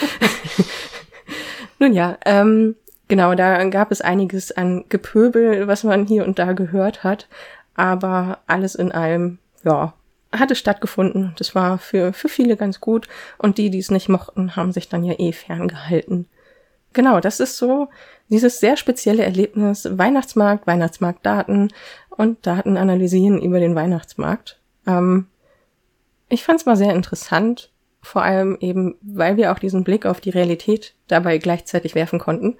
Nun 1.79 1.93
ja, 1.93 2.17
ähm, 2.25 2.75
Genau, 3.11 3.35
da 3.35 3.61
gab 3.65 3.91
es 3.91 3.99
einiges 3.99 4.53
an 4.53 4.85
Gepöbel, 4.87 5.67
was 5.67 5.83
man 5.83 6.05
hier 6.05 6.23
und 6.23 6.39
da 6.39 6.53
gehört 6.53 7.03
hat. 7.03 7.27
Aber 7.75 8.39
alles 8.47 8.73
in 8.73 8.93
allem, 8.93 9.37
ja, 9.65 9.93
hatte 10.31 10.55
stattgefunden. 10.55 11.33
Das 11.37 11.55
war 11.55 11.77
für, 11.77 12.13
für 12.13 12.29
viele 12.29 12.57
ganz 12.57 12.79
gut. 12.79 13.07
Und 13.37 13.57
die, 13.57 13.69
die 13.69 13.79
es 13.79 13.91
nicht 13.91 14.09
mochten, 14.09 14.55
haben 14.55 14.71
sich 14.71 14.89
dann 14.89 15.03
ja 15.03 15.15
eh 15.19 15.31
ferngehalten. 15.31 16.27
Genau, 16.93 17.19
das 17.19 17.39
ist 17.39 17.57
so 17.57 17.87
dieses 18.29 18.59
sehr 18.59 18.77
spezielle 18.77 19.23
Erlebnis 19.23 19.87
Weihnachtsmarkt, 19.89 20.67
Weihnachtsmarktdaten 20.67 21.71
und 22.09 22.45
Daten 22.45 22.77
analysieren 22.77 23.41
über 23.41 23.59
den 23.59 23.75
Weihnachtsmarkt. 23.75 24.59
Ähm, 24.87 25.27
ich 26.29 26.43
fand 26.43 26.59
es 26.59 26.65
mal 26.65 26.75
sehr 26.75 26.93
interessant, 26.93 27.71
vor 28.01 28.23
allem 28.23 28.57
eben, 28.59 28.95
weil 29.01 29.37
wir 29.37 29.51
auch 29.51 29.59
diesen 29.59 29.83
Blick 29.83 30.05
auf 30.05 30.21
die 30.21 30.29
Realität 30.31 30.95
dabei 31.07 31.37
gleichzeitig 31.37 31.95
werfen 31.95 32.19
konnten. 32.19 32.57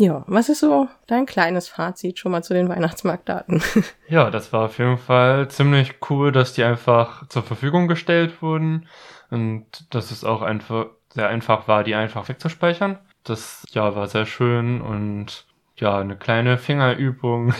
Ja, 0.00 0.24
was 0.28 0.48
ist 0.48 0.60
so 0.60 0.88
dein 1.08 1.26
kleines 1.26 1.68
Fazit 1.68 2.18
schon 2.18 2.32
mal 2.32 2.42
zu 2.42 2.54
den 2.54 2.70
Weihnachtsmarktdaten? 2.70 3.62
Ja, 4.08 4.30
das 4.30 4.50
war 4.50 4.64
auf 4.64 4.78
jeden 4.78 4.96
Fall 4.96 5.48
ziemlich 5.48 5.96
cool, 6.08 6.32
dass 6.32 6.54
die 6.54 6.64
einfach 6.64 7.28
zur 7.28 7.42
Verfügung 7.42 7.86
gestellt 7.86 8.40
wurden 8.40 8.88
und 9.28 9.66
dass 9.90 10.10
es 10.10 10.24
auch 10.24 10.40
einfach 10.40 10.86
sehr 11.10 11.28
einfach 11.28 11.68
war, 11.68 11.84
die 11.84 11.94
einfach 11.94 12.30
wegzuspeichern. 12.30 12.98
Das 13.24 13.62
ja 13.72 13.94
war 13.94 14.08
sehr 14.08 14.24
schön 14.24 14.80
und 14.80 15.44
ja, 15.76 15.98
eine 15.98 16.16
kleine 16.16 16.56
Fingerübung 16.56 17.52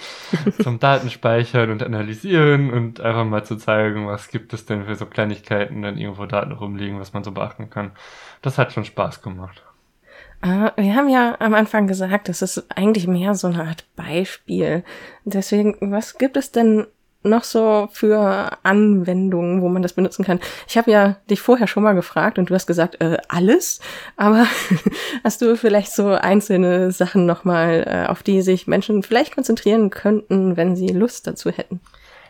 zum 0.62 0.78
Datenspeichern 0.78 1.72
und 1.72 1.82
Analysieren 1.82 2.72
und 2.72 3.00
einfach 3.00 3.24
mal 3.24 3.44
zu 3.44 3.56
zeigen, 3.56 4.06
was 4.06 4.28
gibt 4.28 4.52
es 4.52 4.64
denn 4.64 4.84
für 4.84 4.94
so 4.94 5.06
Kleinigkeiten, 5.06 5.82
wenn 5.82 5.98
irgendwo 5.98 6.24
Daten 6.26 6.52
rumliegen, 6.52 7.00
was 7.00 7.12
man 7.12 7.24
so 7.24 7.32
beachten 7.32 7.68
kann. 7.68 7.90
Das 8.42 8.58
hat 8.58 8.72
schon 8.72 8.84
Spaß 8.84 9.22
gemacht. 9.22 9.64
Uh, 10.42 10.70
wir 10.76 10.94
haben 10.94 11.10
ja 11.10 11.36
am 11.38 11.52
Anfang 11.52 11.86
gesagt, 11.86 12.28
das 12.30 12.40
ist 12.40 12.64
eigentlich 12.74 13.06
mehr 13.06 13.34
so 13.34 13.48
eine 13.48 13.64
Art 13.64 13.84
Beispiel. 13.94 14.84
Deswegen, 15.24 15.76
was 15.92 16.16
gibt 16.16 16.38
es 16.38 16.50
denn 16.50 16.86
noch 17.22 17.44
so 17.44 17.88
für 17.92 18.56
Anwendungen, 18.62 19.60
wo 19.60 19.68
man 19.68 19.82
das 19.82 19.92
benutzen 19.92 20.24
kann? 20.24 20.40
Ich 20.66 20.78
habe 20.78 20.90
ja 20.90 21.16
dich 21.28 21.42
vorher 21.42 21.66
schon 21.66 21.82
mal 21.82 21.94
gefragt 21.94 22.38
und 22.38 22.48
du 22.48 22.54
hast 22.54 22.66
gesagt, 22.66 23.02
äh, 23.02 23.18
alles. 23.28 23.80
Aber 24.16 24.46
hast 25.24 25.42
du 25.42 25.56
vielleicht 25.56 25.92
so 25.92 26.08
einzelne 26.08 26.90
Sachen 26.90 27.26
nochmal, 27.26 27.84
äh, 27.86 28.08
auf 28.08 28.22
die 28.22 28.40
sich 28.40 28.66
Menschen 28.66 29.02
vielleicht 29.02 29.34
konzentrieren 29.34 29.90
könnten, 29.90 30.56
wenn 30.56 30.74
sie 30.74 30.88
Lust 30.88 31.26
dazu 31.26 31.50
hätten? 31.50 31.80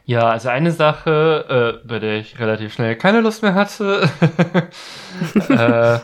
Ja, 0.05 0.31
also 0.31 0.49
eine 0.49 0.73
Sache, 0.73 1.81
äh, 1.85 1.87
bei 1.87 2.01
der 2.01 2.19
ich 2.19 2.41
relativ 2.41 2.73
schnell 2.73 2.97
keine 2.97 3.21
Lust 3.21 3.43
mehr 3.43 3.55
hatte, 3.55 4.11
äh, 5.49 5.99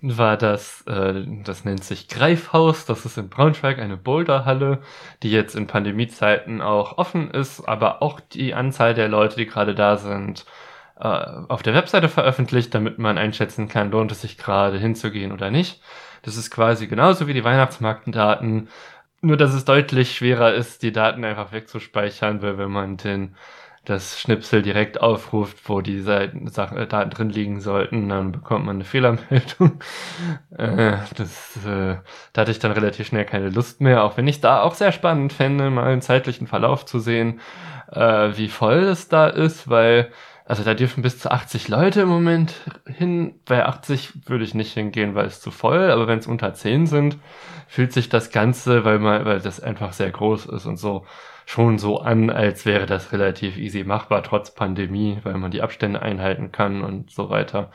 war 0.00 0.36
das, 0.36 0.82
äh, 0.86 1.24
das 1.44 1.64
nennt 1.64 1.84
sich 1.84 2.08
Greifhaus, 2.08 2.86
das 2.86 3.04
ist 3.04 3.18
in 3.18 3.28
Braunschweig 3.28 3.78
eine 3.78 3.96
Boulderhalle, 3.96 4.78
die 5.22 5.30
jetzt 5.30 5.56
in 5.56 5.66
Pandemiezeiten 5.66 6.60
auch 6.62 6.98
offen 6.98 7.30
ist, 7.30 7.68
aber 7.68 8.02
auch 8.02 8.20
die 8.20 8.54
Anzahl 8.54 8.94
der 8.94 9.08
Leute, 9.08 9.36
die 9.36 9.46
gerade 9.46 9.74
da 9.74 9.96
sind, 9.96 10.46
äh, 11.00 11.04
auf 11.48 11.62
der 11.62 11.74
Webseite 11.74 12.08
veröffentlicht, 12.08 12.74
damit 12.74 12.98
man 12.98 13.18
einschätzen 13.18 13.68
kann, 13.68 13.90
lohnt 13.90 14.12
es 14.12 14.22
sich 14.22 14.38
gerade 14.38 14.78
hinzugehen 14.78 15.32
oder 15.32 15.50
nicht. 15.50 15.80
Das 16.22 16.36
ist 16.36 16.50
quasi 16.50 16.86
genauso 16.88 17.26
wie 17.26 17.34
die 17.34 17.44
Weihnachtsmarktdaten, 17.44 18.68
nur 19.20 19.36
dass 19.36 19.54
es 19.54 19.64
deutlich 19.64 20.14
schwerer 20.16 20.54
ist, 20.54 20.82
die 20.82 20.92
Daten 20.92 21.24
einfach 21.24 21.52
wegzuspeichern, 21.52 22.42
weil 22.42 22.58
wenn 22.58 22.70
man 22.70 22.96
den 22.96 23.36
das 23.84 24.20
Schnipsel 24.20 24.62
direkt 24.62 25.00
aufruft, 25.00 25.68
wo 25.68 25.80
die 25.80 26.00
Seiten, 26.00 26.48
Sachen, 26.48 26.76
äh, 26.76 26.86
Daten 26.86 27.10
drin 27.10 27.30
liegen 27.30 27.60
sollten, 27.60 28.08
dann 28.08 28.32
bekommt 28.32 28.66
man 28.66 28.76
eine 28.76 28.84
Fehlermeldung. 28.84 29.80
äh, 30.58 30.96
das, 31.16 31.56
äh, 31.64 31.96
da 32.32 32.40
hatte 32.42 32.50
ich 32.50 32.58
dann 32.58 32.72
relativ 32.72 33.06
schnell 33.06 33.24
keine 33.24 33.50
Lust 33.50 33.80
mehr, 33.80 34.04
auch 34.04 34.16
wenn 34.16 34.26
ich 34.26 34.40
da 34.40 34.62
auch 34.62 34.74
sehr 34.74 34.92
spannend 34.92 35.32
fände, 35.32 35.70
mal 35.70 35.84
einen 35.84 36.02
zeitlichen 36.02 36.46
Verlauf 36.46 36.84
zu 36.84 36.98
sehen, 36.98 37.40
äh, 37.90 38.30
wie 38.36 38.48
voll 38.48 38.80
es 38.84 39.08
da 39.08 39.28
ist, 39.28 39.68
weil 39.70 40.10
also 40.48 40.64
da 40.64 40.72
dürfen 40.72 41.02
bis 41.02 41.18
zu 41.18 41.30
80 41.30 41.68
Leute 41.68 42.00
im 42.00 42.08
Moment 42.08 42.54
hin. 42.86 43.38
Bei 43.44 43.66
80 43.66 44.28
würde 44.30 44.44
ich 44.44 44.54
nicht 44.54 44.72
hingehen, 44.72 45.14
weil 45.14 45.26
es 45.26 45.42
zu 45.42 45.50
voll, 45.50 45.90
aber 45.90 46.06
wenn 46.06 46.20
es 46.20 46.26
unter 46.26 46.54
10 46.54 46.86
sind, 46.86 47.18
fühlt 47.66 47.92
sich 47.92 48.08
das 48.08 48.30
Ganze, 48.30 48.82
weil 48.86 48.98
man, 48.98 49.26
weil 49.26 49.40
das 49.40 49.60
einfach 49.60 49.92
sehr 49.92 50.10
groß 50.10 50.46
ist 50.46 50.64
und 50.64 50.78
so 50.78 51.04
schon 51.48 51.78
so 51.78 51.98
an, 52.00 52.28
als 52.28 52.66
wäre 52.66 52.84
das 52.84 53.10
relativ 53.12 53.56
easy 53.56 53.82
machbar, 53.82 54.22
trotz 54.22 54.54
Pandemie, 54.54 55.18
weil 55.22 55.38
man 55.38 55.50
die 55.50 55.62
Abstände 55.62 56.02
einhalten 56.02 56.52
kann 56.52 56.82
und 56.84 57.10
so 57.10 57.30
weiter. 57.30 57.70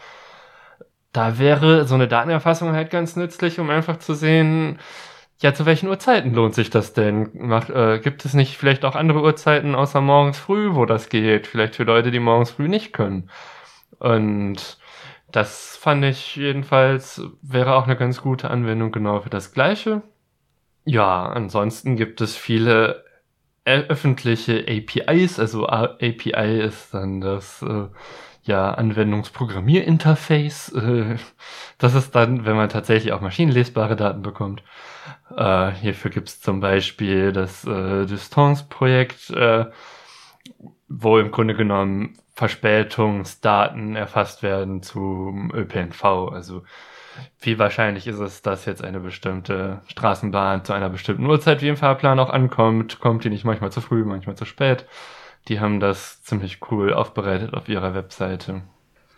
da 1.13 1.39
wäre 1.39 1.85
so 1.87 1.95
eine 1.95 2.07
Datenerfassung 2.07 2.73
halt 2.73 2.89
ganz 2.91 3.15
nützlich, 3.15 3.59
um 3.59 3.69
einfach 3.69 3.97
zu 3.99 4.13
sehen, 4.15 4.79
ja, 5.41 5.53
zu 5.53 5.65
welchen 5.65 5.89
Uhrzeiten 5.89 6.33
lohnt 6.33 6.55
sich 6.55 6.69
das 6.69 6.93
denn? 6.93 7.31
Macht, 7.33 7.69
äh, 7.71 7.99
gibt 7.99 8.25
es 8.25 8.33
nicht 8.35 8.57
vielleicht 8.57 8.85
auch 8.85 8.95
andere 8.95 9.21
Uhrzeiten 9.23 9.75
außer 9.75 10.01
morgens 10.01 10.39
früh, 10.39 10.75
wo 10.75 10.85
das 10.85 11.09
geht? 11.09 11.47
Vielleicht 11.47 11.75
für 11.75 11.83
Leute, 11.83 12.11
die 12.11 12.19
morgens 12.19 12.51
früh 12.51 12.67
nicht 12.67 12.93
können. 12.93 13.29
Und 13.99 14.77
das 15.31 15.77
fand 15.77 16.05
ich 16.05 16.35
jedenfalls, 16.35 17.21
wäre 17.41 17.75
auch 17.75 17.85
eine 17.85 17.97
ganz 17.97 18.21
gute 18.21 18.49
Anwendung 18.51 18.91
genau 18.91 19.21
für 19.21 19.29
das 19.31 19.53
Gleiche. 19.53 20.03
Ja, 20.85 21.25
ansonsten 21.27 21.95
gibt 21.97 22.21
es 22.21 22.35
viele 22.37 23.02
öffentliche 23.65 24.65
APIs, 24.67 25.39
also 25.39 25.67
API 25.67 26.61
ist 26.61 26.93
dann 26.93 27.21
das 27.21 27.61
äh, 27.61 27.87
ja 28.43 28.71
Anwendungsprogrammierinterface. 28.71 30.73
Äh, 30.73 31.15
das 31.77 31.95
ist 31.95 32.13
dann, 32.15 32.45
wenn 32.45 32.55
man 32.55 32.69
tatsächlich 32.69 33.13
auch 33.13 33.21
maschinenlesbare 33.21 33.95
Daten 33.95 34.21
bekommt. 34.21 34.63
Äh, 35.35 35.71
hierfür 35.71 36.11
gibt 36.11 36.29
es 36.29 36.41
zum 36.41 36.59
Beispiel 36.59 37.31
das 37.31 37.65
äh, 37.65 38.05
Distance-Projekt, 38.05 39.29
äh, 39.31 39.65
wo 40.89 41.17
im 41.17 41.31
Grunde 41.31 41.55
genommen 41.55 42.17
Verspätungsdaten 42.35 43.95
erfasst 43.95 44.43
werden 44.43 44.83
zum 44.83 45.53
ÖPNV. 45.53 46.03
Also 46.31 46.63
wie 47.39 47.59
wahrscheinlich 47.59 48.07
ist 48.07 48.19
es, 48.19 48.41
dass 48.41 48.65
jetzt 48.65 48.83
eine 48.83 48.99
bestimmte 48.99 49.81
Straßenbahn 49.87 50.65
zu 50.65 50.73
einer 50.73 50.89
bestimmten 50.89 51.25
Uhrzeit 51.25 51.61
wie 51.61 51.69
im 51.69 51.77
Fahrplan 51.77 52.19
auch 52.19 52.29
ankommt? 52.29 52.99
Kommt 52.99 53.23
die 53.23 53.29
nicht 53.29 53.45
manchmal 53.45 53.71
zu 53.71 53.81
früh, 53.81 54.03
manchmal 54.03 54.35
zu 54.35 54.45
spät? 54.45 54.85
Die 55.47 55.59
haben 55.59 55.79
das 55.79 56.23
ziemlich 56.23 56.59
cool 56.71 56.93
aufbereitet 56.93 57.53
auf 57.53 57.67
ihrer 57.67 57.93
Webseite. 57.93 58.61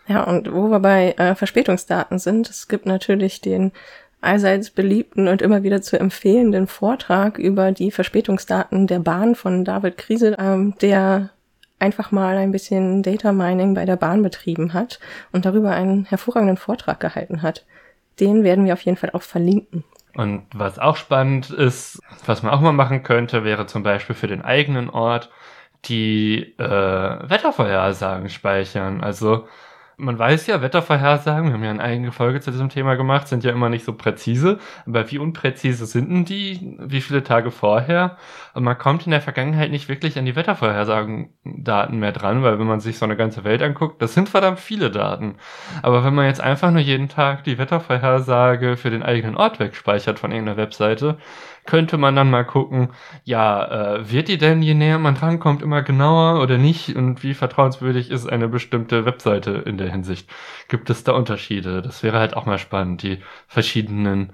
Ja, 0.08 0.24
und 0.24 0.52
wo 0.52 0.68
wir 0.68 0.80
bei 0.80 1.12
äh, 1.12 1.34
Verspätungsdaten 1.34 2.18
sind, 2.18 2.48
es 2.48 2.68
gibt 2.68 2.86
natürlich 2.86 3.40
den 3.40 3.72
allseits 4.20 4.70
beliebten 4.70 5.28
und 5.28 5.42
immer 5.42 5.62
wieder 5.62 5.82
zu 5.82 5.98
empfehlenden 5.98 6.66
Vortrag 6.66 7.38
über 7.38 7.72
die 7.72 7.90
Verspätungsdaten 7.90 8.86
der 8.86 9.00
Bahn 9.00 9.34
von 9.34 9.64
David 9.64 9.96
Kriesel, 9.98 10.36
ähm, 10.38 10.74
der 10.80 11.30
einfach 11.78 12.10
mal 12.10 12.36
ein 12.36 12.52
bisschen 12.52 13.02
Data 13.02 13.32
Mining 13.32 13.74
bei 13.74 13.84
der 13.84 13.96
Bahn 13.96 14.22
betrieben 14.22 14.72
hat 14.72 14.98
und 15.32 15.44
darüber 15.44 15.72
einen 15.72 16.06
hervorragenden 16.06 16.56
Vortrag 16.56 17.00
gehalten 17.00 17.42
hat. 17.42 17.66
Den 18.20 18.44
werden 18.44 18.64
wir 18.64 18.72
auf 18.72 18.82
jeden 18.82 18.96
Fall 18.96 19.10
auch 19.12 19.22
verlinken. 19.22 19.84
Und 20.14 20.46
was 20.54 20.78
auch 20.78 20.96
spannend 20.96 21.50
ist, 21.50 22.00
was 22.24 22.42
man 22.42 22.52
auch 22.52 22.60
mal 22.60 22.72
machen 22.72 23.02
könnte, 23.02 23.44
wäre 23.44 23.66
zum 23.66 23.82
Beispiel 23.82 24.16
für 24.16 24.28
den 24.28 24.42
eigenen 24.42 24.88
Ort 24.88 25.30
die 25.84 26.54
äh, 26.58 26.62
Wettervorhersagen 27.28 28.30
speichern. 28.30 29.02
Also 29.02 29.46
man 29.98 30.18
weiß 30.18 30.46
ja, 30.46 30.60
Wettervorhersagen, 30.60 31.48
wir 31.48 31.54
haben 31.54 31.64
ja 31.64 31.70
eine 31.70 31.82
eigene 31.82 32.12
Folge 32.12 32.40
zu 32.40 32.50
diesem 32.50 32.68
Thema 32.68 32.96
gemacht, 32.96 33.28
sind 33.28 33.44
ja 33.44 33.52
immer 33.52 33.70
nicht 33.70 33.84
so 33.84 33.94
präzise. 33.94 34.58
Aber 34.84 35.10
wie 35.10 35.18
unpräzise 35.18 35.86
sind 35.86 36.10
denn 36.10 36.24
die? 36.26 36.76
Wie 36.78 37.00
viele 37.00 37.22
Tage 37.22 37.50
vorher? 37.50 38.18
Und 38.52 38.64
man 38.64 38.76
kommt 38.76 39.06
in 39.06 39.10
der 39.10 39.22
Vergangenheit 39.22 39.70
nicht 39.70 39.88
wirklich 39.88 40.18
an 40.18 40.26
die 40.26 40.36
Wettervorhersagen-Daten 40.36 41.98
mehr 41.98 42.12
dran, 42.12 42.42
weil 42.42 42.58
wenn 42.58 42.66
man 42.66 42.80
sich 42.80 42.98
so 42.98 43.06
eine 43.06 43.16
ganze 43.16 43.44
Welt 43.44 43.62
anguckt, 43.62 44.02
das 44.02 44.12
sind 44.12 44.28
verdammt 44.28 44.60
viele 44.60 44.90
Daten. 44.90 45.36
Aber 45.82 46.04
wenn 46.04 46.14
man 46.14 46.26
jetzt 46.26 46.42
einfach 46.42 46.70
nur 46.70 46.82
jeden 46.82 47.08
Tag 47.08 47.44
die 47.44 47.56
Wettervorhersage 47.56 48.76
für 48.76 48.90
den 48.90 49.02
eigenen 49.02 49.36
Ort 49.36 49.58
wegspeichert 49.60 50.18
von 50.18 50.30
irgendeiner 50.30 50.58
Webseite, 50.58 51.16
könnte 51.66 51.98
man 51.98 52.16
dann 52.16 52.30
mal 52.30 52.44
gucken, 52.44 52.90
ja, 53.24 53.96
äh, 53.96 54.10
wird 54.10 54.28
die 54.28 54.38
denn, 54.38 54.62
je 54.62 54.74
näher 54.74 54.98
man 54.98 55.16
rankommt, 55.16 55.62
immer 55.62 55.82
genauer 55.82 56.40
oder 56.42 56.58
nicht? 56.58 56.94
Und 56.96 57.22
wie 57.22 57.34
vertrauenswürdig 57.34 58.10
ist 58.10 58.26
eine 58.26 58.48
bestimmte 58.48 59.04
Webseite 59.04 59.50
in 59.52 59.78
der 59.78 59.90
Hinsicht? 59.90 60.30
Gibt 60.68 60.90
es 60.90 61.04
da 61.04 61.12
Unterschiede? 61.12 61.82
Das 61.82 62.02
wäre 62.02 62.18
halt 62.18 62.36
auch 62.36 62.46
mal 62.46 62.58
spannend, 62.58 63.02
die 63.02 63.18
verschiedenen 63.48 64.32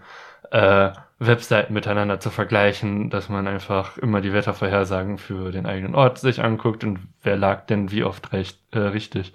äh, 0.51 0.91
Webseiten 1.19 1.73
miteinander 1.73 2.21
zu 2.21 2.31
vergleichen, 2.31 3.11
dass 3.11 3.29
man 3.29 3.47
einfach 3.47 3.99
immer 3.99 4.21
die 4.21 4.33
Wettervorhersagen 4.33 5.19
für 5.19 5.53
den 5.53 5.67
eigenen 5.67 5.95
Ort 5.95 6.19
sich 6.19 6.43
anguckt 6.43 6.85
und 6.85 7.01
wer 7.23 7.37
lag 7.37 7.67
denn 7.67 7.91
wie 7.91 8.05
oft 8.05 8.33
recht, 8.33 8.59
äh, 8.73 8.79
richtig. 8.79 9.33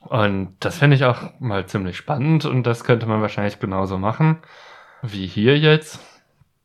Und 0.00 0.54
das 0.60 0.78
fände 0.78 0.96
ich 0.96 1.04
auch 1.04 1.22
mal 1.40 1.66
ziemlich 1.66 1.96
spannend 1.96 2.44
und 2.44 2.64
das 2.64 2.84
könnte 2.84 3.06
man 3.06 3.22
wahrscheinlich 3.22 3.58
genauso 3.58 3.98
machen 3.98 4.38
wie 5.02 5.26
hier 5.26 5.58
jetzt 5.58 6.00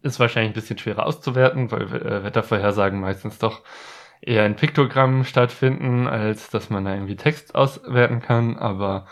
ist 0.01 0.19
wahrscheinlich 0.19 0.51
ein 0.51 0.55
bisschen 0.55 0.77
schwerer 0.77 1.05
auszuwerten, 1.05 1.71
weil 1.71 1.83
äh, 1.83 2.23
Wettervorhersagen 2.23 2.99
meistens 2.99 3.37
doch 3.37 3.61
eher 4.21 4.45
in 4.45 4.55
Piktogrammen 4.55 5.25
stattfinden, 5.25 6.07
als 6.07 6.49
dass 6.49 6.69
man 6.69 6.85
da 6.85 6.93
irgendwie 6.93 7.15
Text 7.15 7.55
auswerten 7.55 8.21
kann. 8.21 8.57
Aber 8.57 9.07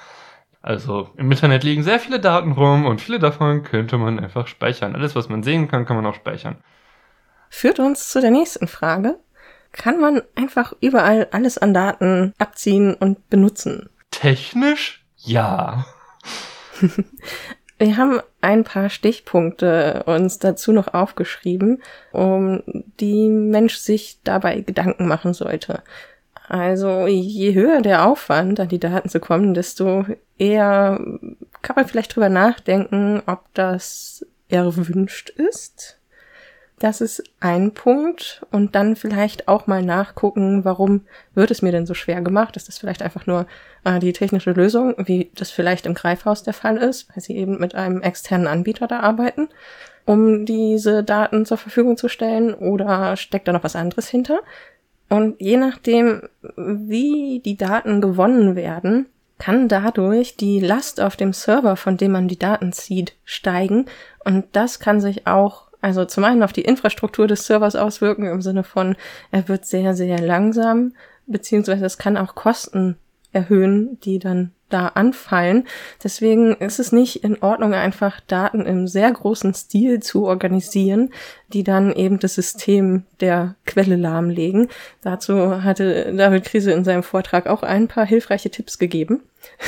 also 0.61 1.09
im 1.17 1.31
Internet 1.31 1.63
liegen 1.63 1.83
sehr 1.83 1.99
viele 1.99 2.19
Daten 2.19 2.51
rum 2.51 2.85
und 2.85 3.01
viele 3.01 3.19
davon 3.19 3.63
könnte 3.63 3.97
man 3.97 4.19
einfach 4.19 4.47
speichern. 4.47 4.95
Alles, 4.95 5.15
was 5.15 5.29
man 5.29 5.43
sehen 5.43 5.67
kann, 5.67 5.85
kann 5.85 5.95
man 5.95 6.05
auch 6.05 6.15
speichern. 6.15 6.57
Führt 7.49 7.79
uns 7.79 8.09
zu 8.09 8.21
der 8.21 8.31
nächsten 8.31 8.67
Frage. 8.67 9.19
Kann 9.71 9.99
man 9.99 10.21
einfach 10.35 10.73
überall 10.81 11.27
alles 11.31 11.57
an 11.57 11.73
Daten 11.73 12.33
abziehen 12.37 12.95
und 12.95 13.29
benutzen? 13.29 13.89
Technisch 14.11 15.05
ja. 15.17 15.85
Wir 17.79 17.95
haben 17.95 18.19
ein 18.41 18.65
paar 18.65 18.89
Stichpunkte 18.89 20.03
uns 20.05 20.37
dazu 20.37 20.73
noch 20.73 20.93
aufgeschrieben, 20.93 21.81
um 22.11 22.61
die 22.99 23.29
Mensch 23.29 23.77
sich 23.77 24.19
dabei 24.23 24.59
Gedanken 24.61 25.07
machen 25.07 25.33
sollte. 25.33 25.81
Also 26.49 27.07
je 27.07 27.53
höher 27.53 27.81
der 27.81 28.05
Aufwand, 28.05 28.59
an 28.59 28.67
die 28.67 28.79
Daten 28.79 29.07
zu 29.07 29.19
kommen, 29.21 29.53
desto 29.53 30.05
eher 30.37 30.99
kann 31.61 31.75
man 31.75 31.87
vielleicht 31.87 32.15
drüber 32.15 32.29
nachdenken, 32.29 33.21
ob 33.27 33.45
das 33.53 34.25
erwünscht 34.49 35.29
ist. 35.29 35.98
Das 36.79 37.01
ist 37.01 37.23
ein 37.41 37.73
Punkt. 37.73 38.45
Und 38.51 38.73
dann 38.73 38.95
vielleicht 38.95 39.47
auch 39.47 39.67
mal 39.67 39.83
nachgucken, 39.83 40.63
warum 40.63 41.01
wird 41.35 41.51
es 41.51 41.61
mir 41.61 41.71
denn 41.71 41.85
so 41.85 41.93
schwer 41.93 42.21
gemacht? 42.21 42.55
Ist 42.55 42.69
das 42.69 42.77
vielleicht 42.77 43.01
einfach 43.01 43.27
nur 43.27 43.45
äh, 43.83 43.99
die 43.99 44.13
technische 44.13 44.51
Lösung, 44.51 44.95
wie 44.97 45.29
das 45.35 45.51
vielleicht 45.51 45.85
im 45.85 45.93
Greifhaus 45.93 46.43
der 46.43 46.53
Fall 46.53 46.77
ist, 46.77 47.09
weil 47.13 47.21
sie 47.21 47.35
eben 47.35 47.59
mit 47.59 47.75
einem 47.75 48.01
externen 48.01 48.47
Anbieter 48.47 48.87
da 48.87 49.01
arbeiten, 49.01 49.49
um 50.05 50.45
diese 50.45 51.03
Daten 51.03 51.45
zur 51.45 51.57
Verfügung 51.57 51.97
zu 51.97 52.07
stellen? 52.07 52.53
Oder 52.53 53.17
steckt 53.17 53.47
da 53.47 53.53
noch 53.53 53.63
was 53.63 53.75
anderes 53.75 54.07
hinter? 54.07 54.39
Und 55.09 55.41
je 55.41 55.57
nachdem, 55.57 56.21
wie 56.55 57.41
die 57.43 57.57
Daten 57.57 57.99
gewonnen 57.99 58.55
werden, 58.55 59.07
kann 59.39 59.67
dadurch 59.67 60.35
die 60.35 60.59
Last 60.59 61.01
auf 61.01 61.15
dem 61.15 61.33
Server, 61.33 61.75
von 61.75 61.97
dem 61.97 62.11
man 62.11 62.27
die 62.27 62.37
Daten 62.37 62.71
zieht, 62.73 63.15
steigen. 63.23 63.85
Und 64.23 64.45
das 64.51 64.79
kann 64.79 65.01
sich 65.01 65.25
auch 65.25 65.68
also 65.81 66.05
zum 66.05 66.23
einen 66.23 66.43
auf 66.43 66.53
die 66.53 66.61
Infrastruktur 66.61 67.27
des 67.27 67.45
Servers 67.45 67.75
auswirken 67.75 68.25
im 68.25 68.41
Sinne 68.41 68.63
von, 68.63 68.95
er 69.31 69.47
wird 69.47 69.65
sehr, 69.65 69.95
sehr 69.95 70.19
langsam, 70.19 70.93
beziehungsweise 71.27 71.85
es 71.85 71.97
kann 71.97 72.17
auch 72.17 72.35
Kosten 72.35 72.97
erhöhen, 73.31 73.99
die 74.01 74.19
dann 74.19 74.51
da 74.69 74.87
anfallen. 74.89 75.67
Deswegen 76.03 76.53
ist 76.55 76.79
es 76.79 76.91
nicht 76.91 77.23
in 77.23 77.41
Ordnung, 77.41 77.73
einfach 77.73 78.19
Daten 78.21 78.65
im 78.65 78.87
sehr 78.87 79.11
großen 79.11 79.53
Stil 79.53 79.99
zu 79.99 80.25
organisieren, 80.25 81.11
die 81.51 81.63
dann 81.63 81.91
eben 81.91 82.19
das 82.19 82.35
System 82.35 83.03
der 83.19 83.55
Quelle 83.65 83.95
lahmlegen. 83.95 84.69
Dazu 85.01 85.63
hatte 85.63 86.13
David 86.15 86.45
Krise 86.45 86.71
in 86.71 86.83
seinem 86.83 87.03
Vortrag 87.03 87.47
auch 87.47 87.63
ein 87.63 87.87
paar 87.87 88.05
hilfreiche 88.05 88.51
Tipps 88.51 88.77
gegeben. 88.77 89.21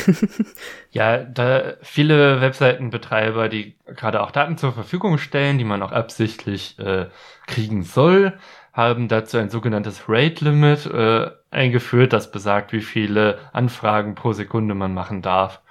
ja, 0.91 1.18
da 1.18 1.74
viele 1.82 2.41
Webseitenbetreiber, 2.41 3.49
die 3.49 3.76
gerade 3.88 4.22
auch 4.22 4.32
Daten 4.32 4.57
zur 4.57 4.74
Verfügung 4.74 5.18
stellen, 5.18 5.57
die 5.57 5.64
man 5.64 5.82
auch 5.82 5.91
absichtlich 5.91 6.78
äh, 6.78 7.07
kriegen 7.47 7.84
soll, 7.84 8.34
haben 8.74 9.08
dazu 9.08 9.38
ein 9.38 9.50
sogenanntes 9.50 10.04
Rate 10.08 10.46
Limit 10.46 10.86
äh, 10.86 11.30
eingeführt, 11.50 12.14
das 12.14 12.32
besagt, 12.32 12.72
wie 12.72 12.82
viele 12.82 13.40
Anfragen 13.52 14.16
pro 14.16 14.34
Sekunde 14.34 14.76
man 14.76 14.94
machen 14.94 15.22
darf. 15.22 15.62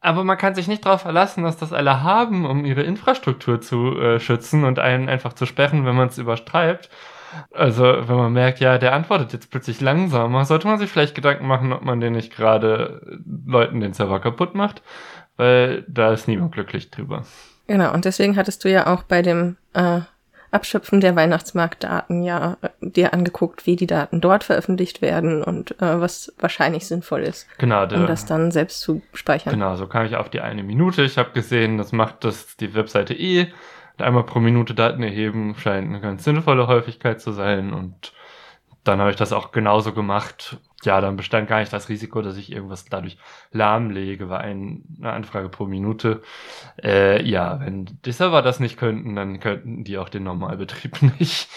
Aber 0.00 0.24
man 0.24 0.36
kann 0.36 0.54
sich 0.54 0.66
nicht 0.66 0.84
darauf 0.84 1.02
verlassen, 1.02 1.44
dass 1.44 1.56
das 1.56 1.72
alle 1.72 2.02
haben, 2.02 2.44
um 2.44 2.64
ihre 2.64 2.82
Infrastruktur 2.82 3.60
zu 3.60 3.98
äh, 3.98 4.18
schützen 4.18 4.64
und 4.64 4.78
einen 4.78 5.08
einfach 5.08 5.32
zu 5.32 5.46
sperren, 5.46 5.86
wenn 5.86 5.94
man 5.94 6.08
es 6.08 6.18
übertreibt. 6.18 6.90
Also, 7.52 7.84
wenn 7.84 8.16
man 8.16 8.32
merkt, 8.32 8.60
ja, 8.60 8.78
der 8.78 8.92
antwortet 8.92 9.32
jetzt 9.32 9.50
plötzlich 9.50 9.80
langsamer, 9.80 10.44
sollte 10.44 10.66
man 10.66 10.78
sich 10.78 10.90
vielleicht 10.90 11.14
Gedanken 11.14 11.46
machen, 11.46 11.72
ob 11.72 11.82
man 11.82 12.00
den 12.00 12.12
nicht 12.12 12.34
gerade 12.34 13.00
Leuten 13.46 13.80
den 13.80 13.94
Server 13.94 14.20
kaputt 14.20 14.54
macht, 14.54 14.82
weil 15.36 15.84
da 15.88 16.12
ist 16.12 16.28
niemand 16.28 16.52
glücklich 16.52 16.90
drüber. 16.90 17.24
Genau, 17.68 17.94
und 17.94 18.04
deswegen 18.04 18.36
hattest 18.36 18.64
du 18.64 18.70
ja 18.70 18.92
auch 18.92 19.04
bei 19.04 19.22
dem 19.22 19.56
äh, 19.72 20.00
Abschöpfen 20.52 21.00
der 21.00 21.16
Weihnachtsmarktdaten 21.16 22.22
ja 22.22 22.58
dir 22.80 23.12
angeguckt, 23.12 23.66
wie 23.66 23.74
die 23.74 23.86
Daten 23.86 24.20
dort 24.20 24.44
veröffentlicht 24.44 25.02
werden 25.02 25.42
und 25.42 25.72
äh, 25.82 26.00
was 26.00 26.32
wahrscheinlich 26.38 26.86
sinnvoll 26.86 27.22
ist. 27.22 27.48
Genau, 27.58 27.86
der, 27.86 27.98
um 27.98 28.06
das 28.06 28.26
dann 28.26 28.50
selbst 28.50 28.80
zu 28.80 29.02
speichern. 29.14 29.54
Genau, 29.54 29.76
so 29.76 29.86
kam 29.86 30.06
ich 30.06 30.16
auf 30.16 30.28
die 30.28 30.40
eine 30.40 30.62
Minute. 30.62 31.02
Ich 31.02 31.18
habe 31.18 31.30
gesehen, 31.32 31.78
das 31.78 31.92
macht 31.92 32.24
das 32.24 32.56
die 32.58 32.74
Webseite 32.74 33.14
eh. 33.14 33.48
Einmal 33.98 34.24
pro 34.24 34.40
Minute 34.40 34.74
Daten 34.74 35.02
erheben 35.02 35.54
scheint 35.56 35.88
eine 35.88 36.00
ganz 36.00 36.24
sinnvolle 36.24 36.66
Häufigkeit 36.66 37.20
zu 37.20 37.32
sein 37.32 37.72
und 37.72 38.12
dann 38.84 39.00
habe 39.00 39.10
ich 39.10 39.16
das 39.16 39.32
auch 39.32 39.52
genauso 39.52 39.92
gemacht. 39.92 40.58
Ja, 40.84 41.00
dann 41.00 41.16
bestand 41.16 41.48
gar 41.48 41.60
nicht 41.60 41.72
das 41.72 41.88
Risiko, 41.88 42.22
dass 42.22 42.36
ich 42.36 42.52
irgendwas 42.52 42.84
dadurch 42.84 43.16
lahmlege, 43.52 44.28
war 44.28 44.40
ein, 44.40 44.84
eine 44.98 45.12
Anfrage 45.12 45.48
pro 45.48 45.66
Minute. 45.66 46.22
Äh, 46.82 47.22
ja, 47.28 47.60
wenn 47.60 47.86
die 48.04 48.12
Server 48.12 48.42
das 48.42 48.60
nicht 48.60 48.76
könnten, 48.76 49.14
dann 49.14 49.40
könnten 49.40 49.84
die 49.84 49.98
auch 49.98 50.08
den 50.08 50.24
Normalbetrieb 50.24 51.00
nicht. 51.18 51.48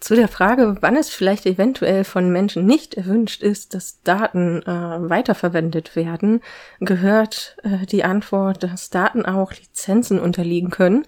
Zu 0.00 0.16
der 0.16 0.28
Frage, 0.28 0.78
wann 0.80 0.96
es 0.96 1.10
vielleicht 1.10 1.44
eventuell 1.44 2.04
von 2.04 2.30
Menschen 2.30 2.64
nicht 2.64 2.94
erwünscht 2.94 3.42
ist, 3.42 3.74
dass 3.74 4.02
Daten 4.02 4.62
äh, 4.62 4.66
weiterverwendet 4.66 5.94
werden, 5.94 6.40
gehört 6.80 7.58
äh, 7.64 7.84
die 7.84 8.02
Antwort, 8.02 8.62
dass 8.62 8.88
Daten 8.88 9.26
auch 9.26 9.52
Lizenzen 9.52 10.18
unterliegen 10.18 10.70
können. 10.70 11.06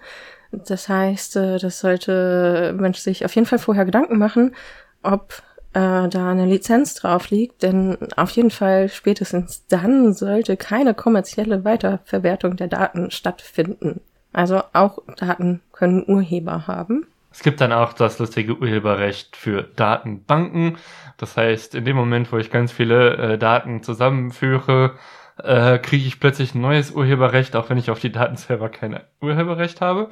Das 0.51 0.89
heißt, 0.89 1.37
äh, 1.37 1.57
das 1.57 1.79
sollte 1.79 2.75
Mensch 2.79 2.99
sich 2.99 3.25
auf 3.25 3.33
jeden 3.33 3.47
Fall 3.47 3.57
vorher 3.57 3.85
Gedanken 3.85 4.19
machen, 4.19 4.55
ob 5.01 5.41
äh, 5.73 6.07
da 6.07 6.29
eine 6.29 6.45
Lizenz 6.45 6.95
drauf 6.95 7.29
liegt, 7.29 7.63
denn 7.63 7.97
auf 8.15 8.31
jeden 8.31 8.51
Fall 8.51 8.89
spätestens 8.89 9.65
dann 9.67 10.13
sollte 10.13 10.57
keine 10.57 10.93
kommerzielle 10.93 11.65
Weiterverwertung 11.65 12.57
der 12.57 12.67
Daten 12.67 13.11
stattfinden. 13.11 14.01
Also 14.31 14.63
auch 14.73 14.99
Daten 15.17 15.61
können 15.71 16.03
Urheber 16.07 16.67
haben. 16.67 17.05
Es 17.31 17.41
gibt 17.41 17.61
dann 17.61 17.71
auch 17.71 17.93
das 17.93 18.19
lustige 18.19 18.57
Urheberrecht 18.57 19.35
für 19.35 19.63
Datenbanken. 19.63 20.77
Das 21.17 21.35
heißt, 21.35 21.73
in 21.73 21.85
dem 21.85 21.95
Moment, 21.95 22.31
wo 22.31 22.37
ich 22.37 22.51
ganz 22.51 22.71
viele 22.71 23.15
äh, 23.17 23.37
Daten 23.39 23.81
zusammenführe, 23.81 24.95
äh, 25.41 25.79
kriege 25.79 26.05
ich 26.05 26.19
plötzlich 26.19 26.53
ein 26.53 26.61
neues 26.61 26.91
Urheberrecht, 26.91 27.55
auch 27.55 27.69
wenn 27.69 27.79
ich 27.79 27.89
auf 27.89 27.99
die 27.99 28.11
Daten 28.11 28.35
selber 28.37 28.69
kein 28.69 28.99
Urheberrecht 29.19 29.81
habe. 29.81 30.09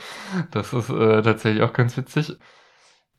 Das 0.49 0.73
ist 0.73 0.89
äh, 0.89 1.21
tatsächlich 1.21 1.61
auch 1.61 1.73
ganz 1.73 1.95
witzig. 1.95 2.37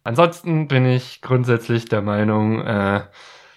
Ansonsten 0.04 0.68
bin 0.68 0.84
ich 0.86 1.20
grundsätzlich 1.20 1.86
der 1.86 2.02
Meinung, 2.02 2.60
äh, 2.60 3.02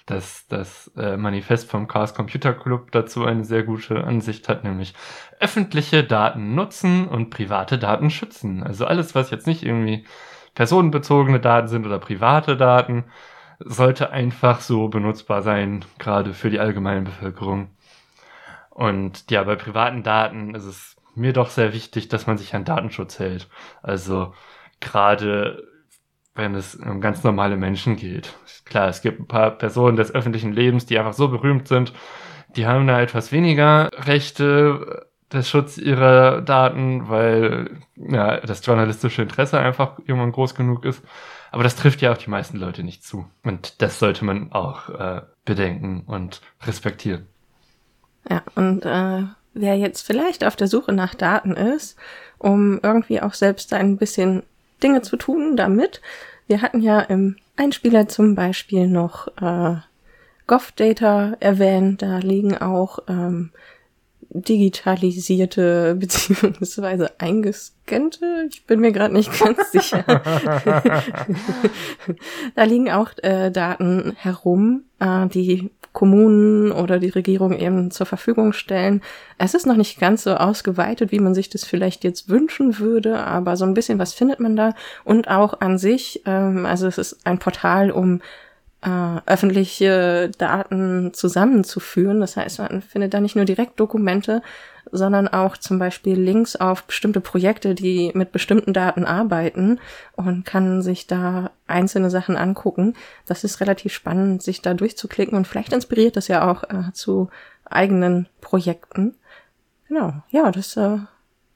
dass 0.06 0.46
das 0.48 0.92
äh, 0.96 1.18
Manifest 1.18 1.70
vom 1.70 1.88
Chaos 1.88 2.14
Computer 2.14 2.54
Club 2.54 2.92
dazu 2.92 3.26
eine 3.26 3.44
sehr 3.44 3.64
gute 3.64 4.04
Ansicht 4.04 4.48
hat, 4.48 4.64
nämlich 4.64 4.94
öffentliche 5.40 6.04
Daten 6.04 6.54
nutzen 6.54 7.08
und 7.08 7.32
private 7.32 7.80
Daten 7.80 8.12
schützen. 8.12 8.62
Also 8.64 8.86
alles, 8.86 9.16
was 9.16 9.32
jetzt 9.32 9.48
nicht 9.48 9.64
irgendwie 9.64 10.06
personenbezogene 10.54 11.40
Daten 11.40 11.68
sind 11.68 11.86
oder 11.86 11.98
private 11.98 12.56
Daten, 12.56 13.06
sollte 13.60 14.12
einfach 14.12 14.62
so 14.62 14.90
benutzbar 14.90 15.42
sein, 15.42 15.84
gerade 15.98 16.34
für 16.34 16.50
die 16.50 16.60
allgemeine 16.60 17.02
Bevölkerung. 17.02 17.70
Und 18.70 19.32
ja, 19.32 19.44
bei 19.44 19.56
privaten 19.56 20.04
Daten 20.04 20.54
ist 20.54 20.66
es 20.66 20.98
mir 21.16 21.34
doch 21.34 21.50
sehr 21.50 21.74
wichtig, 21.74 22.10
dass 22.10 22.28
man 22.28 22.38
sich 22.38 22.54
an 22.54 22.66
Datenschutz 22.66 23.20
hält. 23.20 23.48
Also 23.82 24.34
gerade 24.82 25.75
wenn 26.36 26.54
es 26.54 26.76
um 26.76 27.02
ganz 27.02 27.24
normale 27.24 27.58
Menschen 27.58 27.96
geht. 27.96 28.34
Klar, 28.66 28.90
es 28.90 29.02
gibt 29.02 29.20
ein 29.20 29.28
paar 29.28 29.52
Personen 29.52 29.96
des 29.98 30.14
öffentlichen 30.14 30.52
Lebens, 30.52 30.86
die 30.86 31.00
einfach 31.00 31.14
so 31.14 31.30
berühmt 31.30 31.68
sind, 31.68 31.94
die 32.56 32.68
haben 32.68 32.88
da 32.88 33.02
etwas 33.02 33.32
weniger 33.32 33.90
Rechte 33.94 35.08
des 35.32 35.50
Schutz 35.50 35.78
ihrer 35.78 36.42
Daten, 36.42 37.10
weil 37.10 37.80
ja, 37.96 38.40
das 38.42 38.66
journalistische 38.66 39.22
Interesse 39.22 39.60
einfach 39.60 40.00
irgendwann 40.00 40.32
groß 40.32 40.56
genug 40.56 40.86
ist. 40.86 41.04
Aber 41.52 41.64
das 41.64 41.76
trifft 41.76 42.02
ja 42.02 42.12
auch 42.12 42.18
die 42.18 42.30
meisten 42.30 42.58
Leute 42.58 42.84
nicht 42.84 43.04
zu. 43.04 43.26
Und 43.44 43.82
das 43.82 44.00
sollte 44.00 44.26
man 44.26 44.52
auch 44.52 44.90
äh, 44.90 45.22
bedenken 45.46 46.04
und 46.06 46.42
respektieren. 46.66 47.28
Ja, 48.30 48.44
und 48.56 48.86
äh, 48.86 49.24
wer 49.54 49.78
jetzt 49.78 50.06
vielleicht 50.06 50.44
auf 50.44 50.56
der 50.56 50.68
Suche 50.68 50.92
nach 50.92 51.16
Daten 51.16 51.52
ist, 51.52 51.98
um 52.38 52.80
irgendwie 52.84 53.22
auch 53.22 53.34
selbst 53.34 53.74
ein 53.74 53.98
bisschen 53.98 54.44
Dinge 54.86 55.02
zu 55.02 55.18
tun 55.18 55.58
damit. 55.58 56.02
Wir 56.48 56.62
hatten 56.62 56.80
ja 56.82 57.02
im 57.02 57.38
Einspieler 57.58 58.08
zum 58.08 58.36
Beispiel 58.36 58.88
noch 58.88 59.28
äh, 59.42 59.78
GovData 60.48 61.38
erwähnt. 61.40 62.04
Da 62.04 62.20
liegen 62.20 62.56
auch 62.58 63.00
ähm, 63.08 63.52
digitalisierte 64.30 65.96
beziehungsweise 66.00 67.20
eingescannte, 67.20 68.48
ich 68.50 68.66
bin 68.66 68.80
mir 68.80 68.92
gerade 68.92 69.14
nicht 69.14 69.38
ganz 69.40 69.72
sicher. 69.72 70.04
da 72.56 72.64
liegen 72.64 72.92
auch 72.92 73.10
äh, 73.24 73.50
Daten 73.52 74.14
herum, 74.18 74.84
äh, 75.00 75.28
die 75.28 75.72
Kommunen 75.96 76.72
oder 76.72 77.00
die 77.00 77.10
Regierung 77.10 77.58
eben 77.58 77.90
zur 77.90 78.06
Verfügung 78.06 78.54
stellen. 78.54 79.02
Es 79.40 79.56
ist 79.56 79.66
noch 79.66 79.78
nicht 79.78 80.00
ganz 80.00 80.24
so 80.24 80.36
ausgeweitet, 80.36 81.12
wie 81.12 81.20
man 81.20 81.34
sich 81.34 81.50
das 81.50 81.64
vielleicht 81.64 82.04
jetzt 82.04 82.30
wünschen 82.30 82.78
würde, 82.78 83.18
aber 83.18 83.58
so 83.58 83.66
ein 83.66 83.74
bisschen 83.74 83.98
was 83.98 84.14
findet 84.14 84.40
man 84.40 84.56
da. 84.56 84.76
Und 85.04 85.28
auch 85.28 85.62
an 85.62 85.80
sich, 85.80 86.22
ähm, 86.28 86.68
also 86.68 86.86
es 86.86 87.00
ist 87.00 87.26
ein 87.26 87.40
Portal, 87.40 87.90
um 87.90 88.22
äh, 88.86 89.22
öffentliche 89.26 90.30
Daten 90.38 91.14
zusammenzuführen. 91.14 92.20
Das 92.20 92.38
heißt, 92.38 92.60
man 92.60 92.82
findet 92.84 93.14
da 93.14 93.20
nicht 93.20 93.36
nur 93.36 93.46
direkt 93.46 93.80
Dokumente, 93.80 94.44
sondern 94.92 95.28
auch 95.28 95.58
zum 95.58 95.80
Beispiel 95.80 96.20
Links 96.20 96.56
auf 96.56 96.84
bestimmte 96.84 97.20
Projekte, 97.20 97.74
die 97.74 98.12
mit 98.14 98.32
bestimmten 98.32 98.74
Daten 98.74 99.04
arbeiten 99.04 99.80
und 100.16 100.46
kann 100.46 100.84
sich 100.84 101.08
da 101.08 101.52
einzelne 101.66 102.12
Sachen 102.12 102.38
angucken. 102.38 102.94
Das 103.26 103.44
ist 103.44 103.60
relativ 103.60 103.92
spannend, 103.92 104.44
sich 104.44 104.62
da 104.62 104.76
durchzuklicken 104.76 105.36
und 105.36 105.48
vielleicht 105.48 105.74
inspiriert 105.74 106.16
das 106.16 106.28
ja 106.28 106.50
auch 106.50 106.64
äh, 106.66 106.92
zu 106.94 107.30
eigenen 107.66 108.30
Projekten. 108.40 109.16
Genau, 109.88 110.14
ja, 110.30 110.52
das 110.52 110.78
äh, 110.78 111.00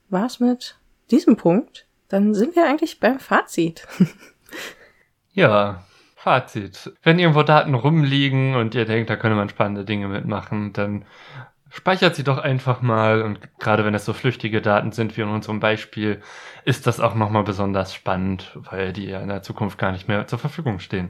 war's 0.10 0.40
mit 0.40 0.78
diesem 1.12 1.38
Punkt. 1.38 1.86
Dann 2.08 2.34
sind 2.34 2.56
wir 2.56 2.66
eigentlich 2.66 3.00
beim 3.00 3.20
Fazit. 3.20 3.88
ja, 5.34 5.84
Fazit. 6.30 6.94
Wenn 7.02 7.18
irgendwo 7.18 7.42
Daten 7.42 7.74
rumliegen 7.74 8.56
und 8.56 8.76
ihr 8.76 8.86
denkt, 8.86 9.10
da 9.10 9.16
könnte 9.16 9.36
man 9.36 9.50
spannende 9.50 9.84
Dinge 9.84 10.08
mitmachen, 10.08 10.74
dann 10.74 11.06
speichert 11.72 12.16
sie 12.16 12.24
doch 12.24 12.38
einfach 12.38 12.84
mal 12.84 13.24
und 13.24 13.40
gerade 13.58 13.84
wenn 13.84 13.96
es 13.96 14.06
so 14.06 14.14
flüchtige 14.14 14.62
Daten 14.62 14.92
sind 14.92 15.18
wie 15.18 15.22
in 15.22 15.30
unserem 15.30 15.60
Beispiel, 15.60 16.22
ist 16.66 16.86
das 16.86 17.00
auch 17.00 17.16
nochmal 17.16 17.42
besonders 17.42 17.96
spannend, 17.96 18.56
weil 18.70 18.94
die 18.94 19.08
ja 19.08 19.22
in 19.22 19.30
der 19.30 19.42
Zukunft 19.42 19.80
gar 19.80 19.92
nicht 19.92 20.08
mehr 20.08 20.28
zur 20.28 20.38
Verfügung 20.38 20.78
stehen. 20.78 21.10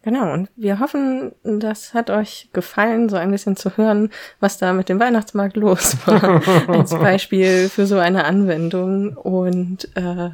Genau, 0.00 0.32
und 0.32 0.48
wir 0.56 0.80
hoffen, 0.80 1.32
das 1.42 1.92
hat 1.92 2.08
euch 2.08 2.48
gefallen, 2.54 3.10
so 3.10 3.16
ein 3.16 3.30
bisschen 3.30 3.56
zu 3.56 3.76
hören, 3.76 4.08
was 4.40 4.56
da 4.56 4.72
mit 4.72 4.88
dem 4.88 5.00
Weihnachtsmarkt 5.00 5.58
los 5.58 5.98
war, 6.06 6.40
als 6.68 6.92
Beispiel 6.92 7.68
für 7.68 7.84
so 7.84 7.98
eine 7.98 8.24
Anwendung. 8.24 9.18
Und 9.18 9.94
äh, 9.96 10.30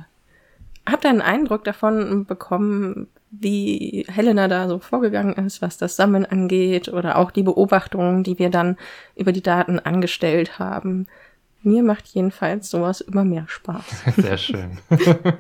habt 0.87 1.07
einen 1.07 1.23
Eindruck 1.23 1.65
davon 1.65 2.27
bekommen, 2.27 3.09
wie 3.33 4.05
Helena 4.09 4.47
da 4.47 4.69
so 4.69 4.79
vorgegangen 4.79 5.35
ist, 5.35 5.63
was 5.63 5.79
das 5.79 5.97
Sammeln 5.97 6.27
angeht 6.27 6.89
oder 6.89 7.17
auch 7.17 7.31
die 7.31 7.43
Beobachtungen, 7.43 8.23
die 8.23 8.39
wir 8.39 8.51
dann 8.51 8.77
über 9.17 9.33
die 9.33 9.43
Daten 9.43 9.79
angestellt 9.79 10.59
haben. 10.59 11.07
Mir 11.63 11.83
macht 11.83 12.09
jedenfalls 12.09 12.69
sowas 12.71 13.01
immer 13.01 13.25
mehr 13.25 13.47
Spaß. 13.49 14.05
Sehr 14.17 14.37
schön. 14.37 14.79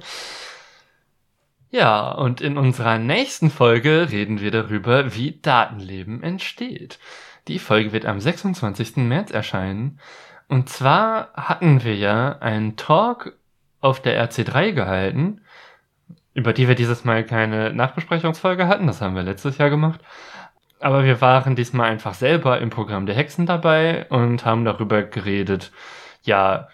ja, 1.70 2.11
und 2.12 2.40
in 2.40 2.57
unserer 2.57 2.97
nächsten 2.99 3.51
Folge 3.51 4.09
reden 4.11 4.40
wir 4.40 4.51
darüber, 4.51 5.14
wie 5.14 5.38
Datenleben 5.43 6.22
entsteht. 6.22 6.99
Die 7.47 7.59
Folge 7.59 7.93
wird 7.93 8.07
am 8.07 8.20
26. 8.20 8.97
März 8.97 9.32
erscheinen. 9.32 10.01
Und 10.49 10.70
zwar 10.70 11.32
hatten 11.34 11.84
wir 11.84 11.97
ja 11.97 12.38
einen 12.38 12.76
Talk 12.76 13.36
auf 13.80 14.01
der 14.01 14.30
RC3 14.30 14.72
gehalten 14.72 15.43
über 16.34 16.52
die 16.52 16.68
wir 16.68 16.74
dieses 16.74 17.04
Mal 17.04 17.24
keine 17.24 17.72
Nachbesprechungsfolge 17.72 18.66
hatten. 18.66 18.86
Das 18.86 19.00
haben 19.00 19.14
wir 19.14 19.22
letztes 19.22 19.58
Jahr 19.58 19.70
gemacht. 19.70 20.00
Aber 20.80 21.04
wir 21.04 21.20
waren 21.20 21.54
diesmal 21.54 21.90
einfach 21.90 22.14
selber 22.14 22.60
im 22.60 22.70
Programm 22.70 23.06
der 23.06 23.14
Hexen 23.14 23.46
dabei 23.46 24.06
und 24.08 24.44
haben 24.44 24.64
darüber 24.64 25.02
geredet, 25.02 25.70
ja, 26.22 26.68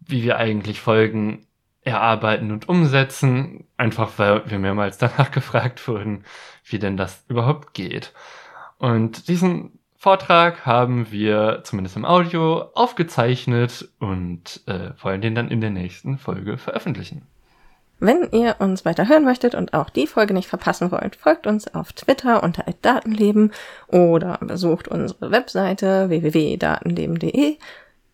wie 0.00 0.22
wir 0.22 0.36
eigentlich 0.36 0.80
Folgen 0.80 1.46
erarbeiten 1.82 2.50
und 2.50 2.68
umsetzen. 2.68 3.66
Einfach 3.76 4.10
weil 4.18 4.50
wir 4.50 4.58
mehrmals 4.58 4.98
danach 4.98 5.30
gefragt 5.32 5.86
wurden, 5.88 6.24
wie 6.64 6.78
denn 6.78 6.96
das 6.96 7.24
überhaupt 7.28 7.72
geht. 7.74 8.12
Und 8.78 9.28
diesen 9.28 9.78
Vortrag 9.96 10.66
haben 10.66 11.10
wir 11.10 11.62
zumindest 11.64 11.96
im 11.96 12.04
Audio 12.04 12.70
aufgezeichnet 12.74 13.88
und 13.98 14.60
äh, 14.66 14.90
wollen 15.02 15.20
den 15.20 15.34
dann 15.34 15.50
in 15.50 15.60
der 15.60 15.70
nächsten 15.70 16.18
Folge 16.18 16.56
veröffentlichen. 16.56 17.26
Wenn 18.00 18.30
ihr 18.30 18.56
uns 18.60 18.84
weiter 18.84 19.08
hören 19.08 19.24
möchtet 19.24 19.56
und 19.56 19.74
auch 19.74 19.90
die 19.90 20.06
Folge 20.06 20.32
nicht 20.32 20.48
verpassen 20.48 20.92
wollt, 20.92 21.16
folgt 21.16 21.48
uns 21.48 21.74
auf 21.74 21.92
Twitter 21.92 22.44
unter 22.44 22.64
Datenleben 22.82 23.52
oder 23.88 24.38
besucht 24.40 24.86
unsere 24.86 25.32
Webseite 25.32 26.08
www.datenleben.de. 26.08 27.56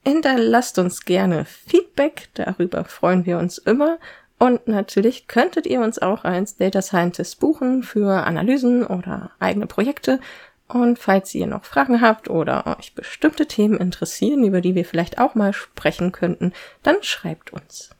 Hinterlasst 0.07 0.79
uns 0.79 1.05
gerne 1.05 1.45
Feedback, 1.45 2.29
darüber 2.35 2.85
freuen 2.85 3.27
wir 3.27 3.39
uns 3.39 3.59
immer. 3.59 3.99
Und 4.39 4.67
natürlich 4.67 5.29
könntet 5.29 5.67
ihr 5.67 5.81
uns 5.81 5.99
auch 5.99 6.25
als 6.25 6.57
Data 6.57 6.81
Scientist 6.81 7.39
buchen 7.41 7.83
für 7.83 8.25
Analysen 8.25 8.87
oder 8.87 9.33
eigene 9.39 9.67
Projekte. 9.67 10.19
Und 10.67 10.99
falls 10.99 11.35
ihr 11.35 11.47
noch 11.47 11.65
Fragen 11.65 12.01
habt 12.01 12.31
oder 12.31 12.79
euch 12.79 12.95
bestimmte 12.95 13.47
Themen 13.47 13.79
interessieren, 13.79 14.45
über 14.45 14.63
die 14.63 14.75
wir 14.75 14.87
vielleicht 14.87 15.19
auch 15.19 15.35
mal 15.35 15.53
sprechen 15.53 16.11
könnten, 16.11 16.53
dann 16.83 16.97
schreibt 17.03 17.53
uns. 17.53 17.94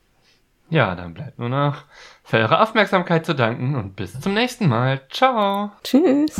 Ja, 0.75 0.97
dann 0.97 1.15
bleibt 1.15 1.39
nur 1.39 1.51
noch 1.51 1.85
für 2.25 2.39
eure 2.39 2.61
Aufmerksamkeit 2.61 3.25
zu 3.25 3.33
danken 3.33 3.77
und 3.77 3.95
bis 3.95 4.21
zum 4.21 4.35
nächsten 4.35 4.69
Mal. 4.69 5.03
Ciao. 5.09 5.71
Tschüss. 5.85 6.35